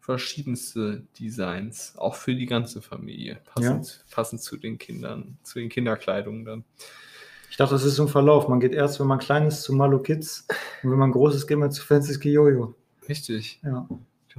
verschiedenste 0.00 1.02
Designs, 1.18 1.94
auch 1.98 2.14
für 2.14 2.36
die 2.36 2.46
ganze 2.46 2.80
Familie, 2.80 3.40
passend, 3.44 4.04
passend 4.08 4.40
zu 4.40 4.56
den 4.56 4.78
Kindern, 4.78 5.36
zu 5.42 5.58
den 5.58 5.68
Kinderkleidungen 5.68 6.44
dann. 6.44 6.64
Ich 7.50 7.56
dachte, 7.56 7.74
das 7.74 7.84
ist 7.84 7.96
so 7.96 8.04
ein 8.04 8.08
Verlauf. 8.08 8.48
Man 8.48 8.60
geht 8.60 8.72
erst, 8.72 9.00
wenn 9.00 9.08
man 9.08 9.18
klein 9.18 9.46
ist, 9.48 9.62
zu 9.62 9.72
Malo 9.72 9.98
Kids 9.98 10.46
und 10.82 10.92
wenn 10.92 10.98
man 10.98 11.10
groß 11.10 11.34
ist, 11.34 11.46
geht 11.48 11.58
man 11.58 11.72
zu 11.72 11.82
Francisco 11.84 12.28
Jojo. 12.28 12.74
Richtig. 13.08 13.58
Ja. 13.64 13.88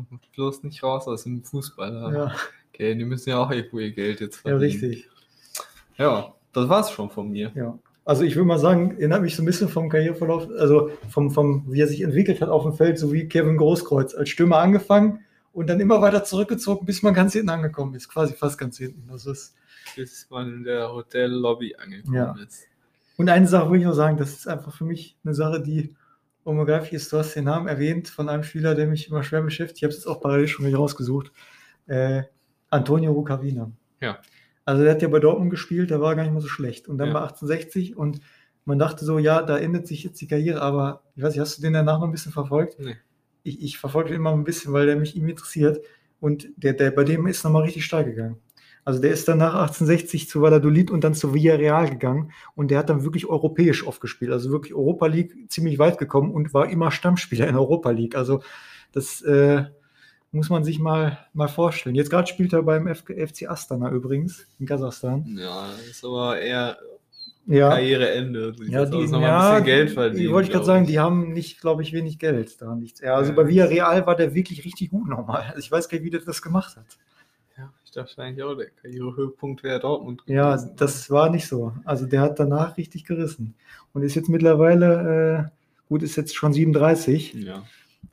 Kommt 0.09 0.31
bloß 0.33 0.63
nicht 0.63 0.83
raus 0.83 1.07
aus 1.07 1.23
dem 1.23 1.43
Fußball. 1.43 2.13
Ja, 2.13 2.31
Okay, 2.73 2.93
die 2.95 3.05
müssen 3.05 3.29
ja 3.31 3.39
auch 3.39 3.49
irgendwo 3.49 3.79
ihr 3.79 3.91
Geld 3.91 4.19
jetzt 4.19 4.35
ja, 4.37 4.41
verdienen. 4.51 4.59
richtig. 4.61 5.09
Ja, 5.97 6.33
das 6.53 6.69
war's 6.69 6.91
schon 6.91 7.09
von 7.09 7.29
mir. 7.31 7.51
Ja. 7.55 7.77
Also 8.05 8.23
ich 8.23 8.35
würde 8.35 8.47
mal 8.47 8.59
sagen, 8.59 8.91
erinnert 8.97 9.21
mich 9.23 9.35
so 9.35 9.41
ein 9.41 9.45
bisschen 9.47 9.67
vom 9.67 9.89
Karriereverlauf, 9.89 10.47
also 10.57 10.91
vom, 11.09 11.31
vom, 11.31 11.65
wie 11.67 11.81
er 11.81 11.87
sich 11.87 12.01
entwickelt 12.01 12.39
hat 12.39 12.49
auf 12.49 12.63
dem 12.63 12.73
Feld, 12.73 12.99
so 12.99 13.11
wie 13.11 13.27
Kevin 13.27 13.57
Großkreuz. 13.57 14.13
Als 14.15 14.29
Stürmer 14.29 14.59
angefangen 14.59 15.21
und 15.53 15.67
dann 15.67 15.79
immer 15.79 16.01
weiter 16.01 16.23
zurückgezogen, 16.23 16.85
bis 16.85 17.01
man 17.01 17.13
ganz 17.15 17.33
hinten 17.33 17.49
angekommen 17.49 17.95
ist. 17.95 18.07
Quasi 18.07 18.33
fast 18.33 18.57
ganz 18.59 18.77
hinten. 18.77 19.07
Das 19.09 19.25
ist 19.25 19.55
Bis 19.95 20.27
man 20.29 20.53
in 20.53 20.63
der 20.63 20.93
Hotellobby 20.93 21.75
angekommen 21.75 22.13
Ja. 22.15 22.35
ist. 22.45 22.63
Und 23.17 23.29
eine 23.29 23.47
Sache 23.47 23.65
würde 23.69 23.79
ich 23.79 23.85
noch 23.85 23.93
sagen, 23.95 24.17
das 24.17 24.33
ist 24.33 24.47
einfach 24.47 24.71
für 24.73 24.85
mich 24.85 25.17
eine 25.25 25.33
Sache, 25.33 25.59
die 25.61 25.95
ist. 26.91 27.11
Du 27.11 27.17
hast 27.17 27.35
den 27.35 27.45
Namen 27.45 27.67
erwähnt 27.67 28.07
von 28.07 28.29
einem 28.29 28.43
Spieler, 28.43 28.75
der 28.75 28.87
mich 28.87 29.09
immer 29.09 29.23
schwer 29.23 29.41
beschäftigt. 29.41 29.77
Ich 29.77 29.83
habe 29.83 29.91
es 29.91 29.97
jetzt 29.97 30.07
auch 30.07 30.21
parallel 30.21 30.47
schon 30.47 30.65
wieder 30.65 30.77
rausgesucht. 30.77 31.31
Äh, 31.87 32.23
Antonio 32.69 33.11
Rucavina. 33.11 33.71
Ja. 34.01 34.19
Also 34.65 34.83
der 34.83 34.93
hat 34.93 35.01
ja 35.01 35.07
bei 35.07 35.19
Dortmund 35.19 35.49
gespielt, 35.51 35.89
der 35.89 36.01
war 36.01 36.15
gar 36.15 36.23
nicht 36.23 36.33
mal 36.33 36.41
so 36.41 36.47
schlecht. 36.47 36.87
Und 36.87 36.97
dann 36.97 37.09
Ja. 37.09 37.13
bei 37.13 37.19
1860 37.21 37.95
und 37.95 38.19
man 38.65 38.79
dachte 38.79 39.05
so, 39.05 39.17
ja, 39.17 39.41
da 39.41 39.57
endet 39.57 39.87
sich 39.87 40.03
jetzt 40.03 40.19
die 40.19 40.27
Karriere, 40.27 40.61
aber 40.61 41.03
ich 41.15 41.23
weiß 41.23 41.33
nicht, 41.33 41.39
hast 41.39 41.57
du 41.57 41.61
den 41.61 41.73
danach 41.73 41.99
noch 41.99 42.07
ein 42.07 42.11
bisschen 42.11 42.33
verfolgt? 42.33 42.77
Nee. 42.79 42.97
Ich, 43.43 43.61
ich 43.63 43.77
verfolge 43.77 44.09
den 44.09 44.17
immer 44.17 44.33
ein 44.33 44.43
bisschen, 44.43 44.73
weil 44.73 44.85
der 44.85 44.97
mich 44.97 45.15
ihm 45.15 45.27
interessiert. 45.27 45.79
Und 46.19 46.49
der, 46.57 46.73
der 46.73 46.91
bei 46.91 47.03
dem 47.05 47.27
ist 47.27 47.43
nochmal 47.43 47.63
richtig 47.63 47.85
steil 47.85 48.03
gegangen. 48.03 48.37
Also 48.87 49.01
der 49.01 49.11
ist 49.11 49.27
dann 49.27 49.39
nach 49.39 49.53
1860 49.53 50.29
zu 50.29 50.41
Valladolid 50.41 50.91
und 50.91 51.03
dann 51.03 51.13
zu 51.13 51.33
Villarreal 51.33 51.89
gegangen 51.89 52.31
und 52.55 52.71
der 52.71 52.79
hat 52.79 52.89
dann 52.89 53.03
wirklich 53.03 53.25
europäisch 53.25 53.85
oft 53.85 53.99
gespielt, 53.99 54.31
also 54.31 54.49
wirklich 54.49 54.73
Europa 54.73 55.07
League 55.07 55.33
ziemlich 55.49 55.77
weit 55.77 55.97
gekommen 55.97 56.31
und 56.31 56.53
war 56.53 56.69
immer 56.69 56.89
Stammspieler 56.89 57.47
in 57.49 57.57
Europa 57.57 57.91
League. 57.91 58.15
Also 58.15 58.41
das 58.93 59.21
äh, 59.23 59.65
muss 60.31 60.49
man 60.49 60.63
sich 60.63 60.79
mal, 60.79 61.17
mal 61.33 61.49
vorstellen. 61.49 61.95
Jetzt 61.95 62.09
gerade 62.09 62.27
spielt 62.27 62.53
er 62.53 62.63
beim 62.63 62.87
FC 62.87 63.49
Astana 63.49 63.91
übrigens 63.91 64.47
in 64.57 64.65
Kasachstan. 64.65 65.35
Ja, 65.37 65.67
ist 65.89 66.05
aber 66.05 66.39
eher 66.39 66.77
Ja, 67.45 67.71
Karriereende. 67.71 68.53
ja, 68.69 68.85
die, 68.85 68.97
ja, 68.99 69.03
ein 69.03 69.51
bisschen 69.51 69.63
Geld 69.65 69.91
verdienen. 69.91 70.21
Die 70.23 70.31
wollte 70.31 70.47
ich 70.47 70.53
gerade 70.53 70.65
sagen, 70.65 70.85
die 70.85 70.99
haben 70.99 71.33
nicht, 71.33 71.59
glaube 71.59 71.81
ich, 71.81 71.91
wenig 71.91 72.19
Geld 72.19 72.61
da 72.61 72.73
nichts. 72.73 73.01
Ja, 73.01 73.15
also 73.15 73.31
Ja. 73.31 73.35
bei 73.35 73.47
Villarreal 73.49 74.07
war 74.07 74.15
der 74.15 74.33
wirklich 74.33 74.63
richtig 74.63 74.91
gut 74.91 75.09
nochmal. 75.09 75.41
Also 75.47 75.59
ich 75.59 75.69
weiß 75.71 75.89
gar 75.89 75.97
nicht, 75.97 76.05
wie 76.05 76.09
der 76.11 76.21
das 76.21 76.41
gemacht 76.41 76.77
hat. 76.77 76.85
Ja, 77.97 78.03
ich 78.03 78.09
dachte 78.09 78.21
eigentlich 78.21 78.43
auch, 78.43 78.55
der 78.55 78.69
Karrierehöhepunkt 78.69 79.63
wäre 79.63 79.79
Dortmund. 79.79 80.21
Ja, 80.27 80.55
gewesen. 80.55 80.75
das 80.77 81.09
war 81.09 81.29
nicht 81.29 81.47
so. 81.47 81.73
Also 81.83 82.05
der 82.05 82.21
hat 82.21 82.39
danach 82.39 82.77
richtig 82.77 83.05
gerissen. 83.05 83.55
Und 83.93 84.03
ist 84.03 84.15
jetzt 84.15 84.29
mittlerweile, 84.29 85.49
äh, 85.49 85.89
gut, 85.89 86.03
ist 86.03 86.15
jetzt 86.15 86.35
schon 86.35 86.53
37. 86.53 87.33
Ja, 87.33 87.63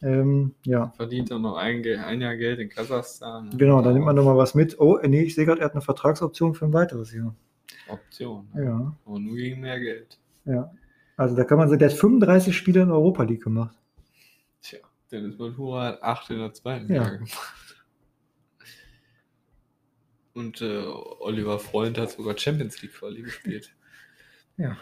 Ähm, 0.03 0.55
ja, 0.65 0.93
verdient 0.97 1.31
dann 1.31 1.43
noch 1.43 1.57
ein, 1.57 1.85
ein 1.87 2.21
Jahr 2.21 2.37
Geld 2.37 2.59
in 2.59 2.69
Kasachstan. 2.69 3.51
genau, 3.57 3.83
da 3.83 3.93
nimmt 3.93 4.05
man 4.07 4.17
nochmal 4.17 4.37
was 4.37 4.55
mit. 4.55 4.79
Oh, 4.81 4.99
nee, 5.07 5.23
ich 5.23 5.35
sehe 5.35 5.45
gerade, 5.45 5.61
er 5.61 5.67
hat 5.67 5.73
eine 5.73 5.83
Vertragsoption 5.83 6.55
für 6.55 6.65
ein 6.65 6.73
weiteres 6.73 7.13
Jahr. 7.13 7.35
Option. 7.89 8.49
Ja, 8.57 8.95
Aber 9.05 9.19
nur 9.19 9.37
gegen 9.37 9.61
mehr 9.61 9.79
Geld. 9.79 10.19
ja. 10.47 10.71
Also 11.17 11.37
da 11.37 11.45
kann 11.45 11.59
man 11.59 11.69
sagen, 11.69 11.79
der 11.79 11.91
hat 11.91 11.97
35 11.97 12.57
Spiele 12.57 12.81
in 12.83 12.91
Europa 12.91 13.23
League 13.23 13.45
gemacht. 13.45 13.77
Tja, 14.63 14.81
Dennis 15.13 15.39
Maltura 15.39 15.85
hat 15.89 16.03
acht 16.03 16.29
in 16.31 16.39
der 16.39 16.53
zweiten 16.53 16.93
Ja. 16.93 17.03
Liga 17.05 17.17
gemacht. 17.17 17.74
Und 20.35 20.61
äh, 20.61 20.85
Oliver 21.21 21.59
Freund 21.59 21.97
hat 21.99 22.11
sogar 22.11 22.37
Champions 22.37 22.83
League 22.83 22.95
Quali 22.95 23.23
gespielt. 23.23 23.73
Ja, 24.57 24.77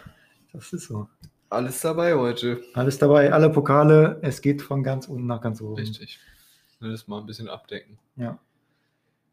das 0.51 0.71
ist 0.71 0.85
so. 0.85 1.09
Alles 1.49 1.81
dabei 1.81 2.13
heute. 2.13 2.61
Alles 2.75 2.99
dabei, 2.99 3.33
alle 3.33 3.49
Pokale, 3.49 4.19
es 4.21 4.39
geht 4.39 4.61
von 4.61 4.83
ganz 4.83 5.07
unten 5.07 5.25
nach 5.25 5.41
ganz 5.41 5.61
oben. 5.61 5.77
Richtig. 5.81 6.19
Das 6.79 7.07
mal 7.07 7.19
ein 7.19 7.25
bisschen 7.25 7.49
abdecken. 7.49 7.97
Ja. 8.15 8.37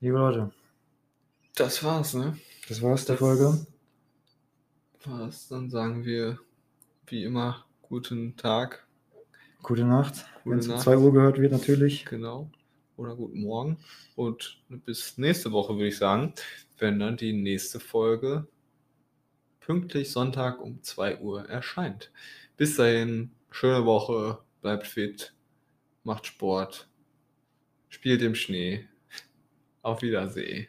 Liebe 0.00 0.16
Leute, 0.16 0.50
Das 1.56 1.84
war's, 1.84 2.14
ne? 2.14 2.38
das 2.70 2.80
war's 2.80 3.04
der 3.04 3.16
Das 3.16 3.20
Folge. 3.20 3.66
War's. 5.04 5.48
Dann 5.48 5.68
sagen 5.68 6.06
wir 6.06 6.38
wie 7.06 7.24
immer 7.24 7.66
guten 7.82 8.34
Tag. 8.36 8.86
Gute 9.62 9.84
Nacht. 9.84 10.24
Gute 10.44 10.52
Wenn 10.52 10.58
es 10.60 10.68
um 10.68 10.72
Nacht. 10.72 10.84
2 10.84 10.96
Uhr 10.96 11.12
gehört 11.12 11.38
wird, 11.38 11.52
natürlich. 11.52 12.06
Genau. 12.06 12.50
Oder 13.00 13.16
guten 13.16 13.40
Morgen. 13.40 13.78
Und 14.14 14.62
bis 14.68 15.16
nächste 15.16 15.52
Woche, 15.52 15.74
würde 15.74 15.88
ich 15.88 15.96
sagen, 15.96 16.34
wenn 16.78 16.98
dann 16.98 17.16
die 17.16 17.32
nächste 17.32 17.80
Folge 17.80 18.46
pünktlich 19.60 20.12
Sonntag 20.12 20.60
um 20.60 20.82
2 20.82 21.18
Uhr 21.20 21.48
erscheint. 21.48 22.12
Bis 22.58 22.76
dahin, 22.76 23.30
schöne 23.50 23.86
Woche, 23.86 24.40
bleibt 24.60 24.86
fit, 24.86 25.34
macht 26.04 26.26
Sport, 26.26 26.90
spielt 27.88 28.20
im 28.20 28.34
Schnee. 28.34 28.86
Auf 29.80 30.02
Wiedersehen. 30.02 30.68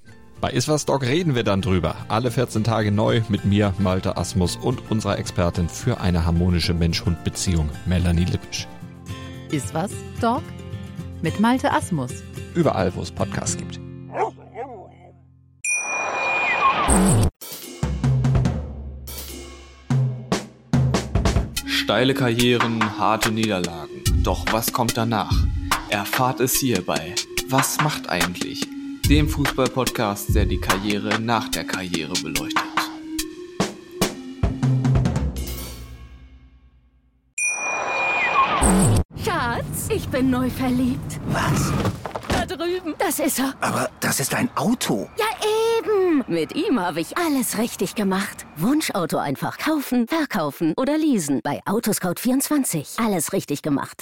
Bei 0.41 0.49
Iswas 0.49 0.85
Dog 0.87 1.03
reden 1.03 1.35
wir 1.35 1.43
dann 1.43 1.61
drüber. 1.61 1.95
Alle 2.07 2.31
14 2.31 2.63
Tage 2.63 2.91
neu 2.91 3.21
mit 3.29 3.45
mir, 3.45 3.75
Malte 3.77 4.17
Asmus 4.17 4.55
und 4.55 4.89
unserer 4.89 5.19
Expertin 5.19 5.69
für 5.69 6.01
eine 6.01 6.25
harmonische 6.25 6.73
Mensch-Hund-Beziehung, 6.73 7.69
Melanie 7.85 8.25
Lippisch. 8.25 8.67
Ist 9.51 9.71
was, 9.75 9.91
Dog? 10.19 10.41
Mit 11.21 11.39
Malte 11.39 11.71
Asmus. 11.71 12.11
Überall, 12.55 12.91
wo 12.95 13.01
es 13.01 13.11
Podcasts 13.11 13.55
gibt. 13.55 13.79
Steile 21.67 22.15
Karrieren, 22.15 22.97
harte 22.97 23.31
Niederlagen. 23.31 24.01
Doch 24.23 24.51
was 24.51 24.73
kommt 24.73 24.97
danach? 24.97 25.35
Erfahrt 25.89 26.39
es 26.39 26.55
hierbei. 26.55 27.13
Was 27.47 27.79
macht 27.83 28.09
eigentlich? 28.09 28.65
dem 29.11 29.27
Fußball-Podcast, 29.27 30.33
der 30.33 30.45
die 30.45 30.57
Karriere 30.57 31.19
nach 31.19 31.49
der 31.49 31.65
Karriere 31.65 32.13
beleuchtet. 32.23 32.63
Schatz, 39.21 39.89
ich 39.93 40.07
bin 40.07 40.29
neu 40.29 40.49
verliebt. 40.49 41.19
Was? 41.27 41.73
Da 42.29 42.45
drüben. 42.45 42.95
Das 42.99 43.19
ist 43.19 43.39
er. 43.39 43.53
Aber 43.59 43.89
das 43.99 44.21
ist 44.21 44.33
ein 44.33 44.49
Auto. 44.55 45.09
Ja, 45.17 45.25
eben. 45.77 46.23
Mit 46.27 46.55
ihm 46.55 46.79
habe 46.79 47.01
ich 47.01 47.17
alles 47.17 47.57
richtig 47.57 47.95
gemacht. 47.95 48.45
Wunschauto 48.55 49.17
einfach 49.17 49.57
kaufen, 49.57 50.07
verkaufen 50.07 50.73
oder 50.77 50.97
leasen. 50.97 51.41
Bei 51.43 51.59
Autoscout24. 51.65 53.05
Alles 53.05 53.33
richtig 53.33 53.61
gemacht. 53.61 53.99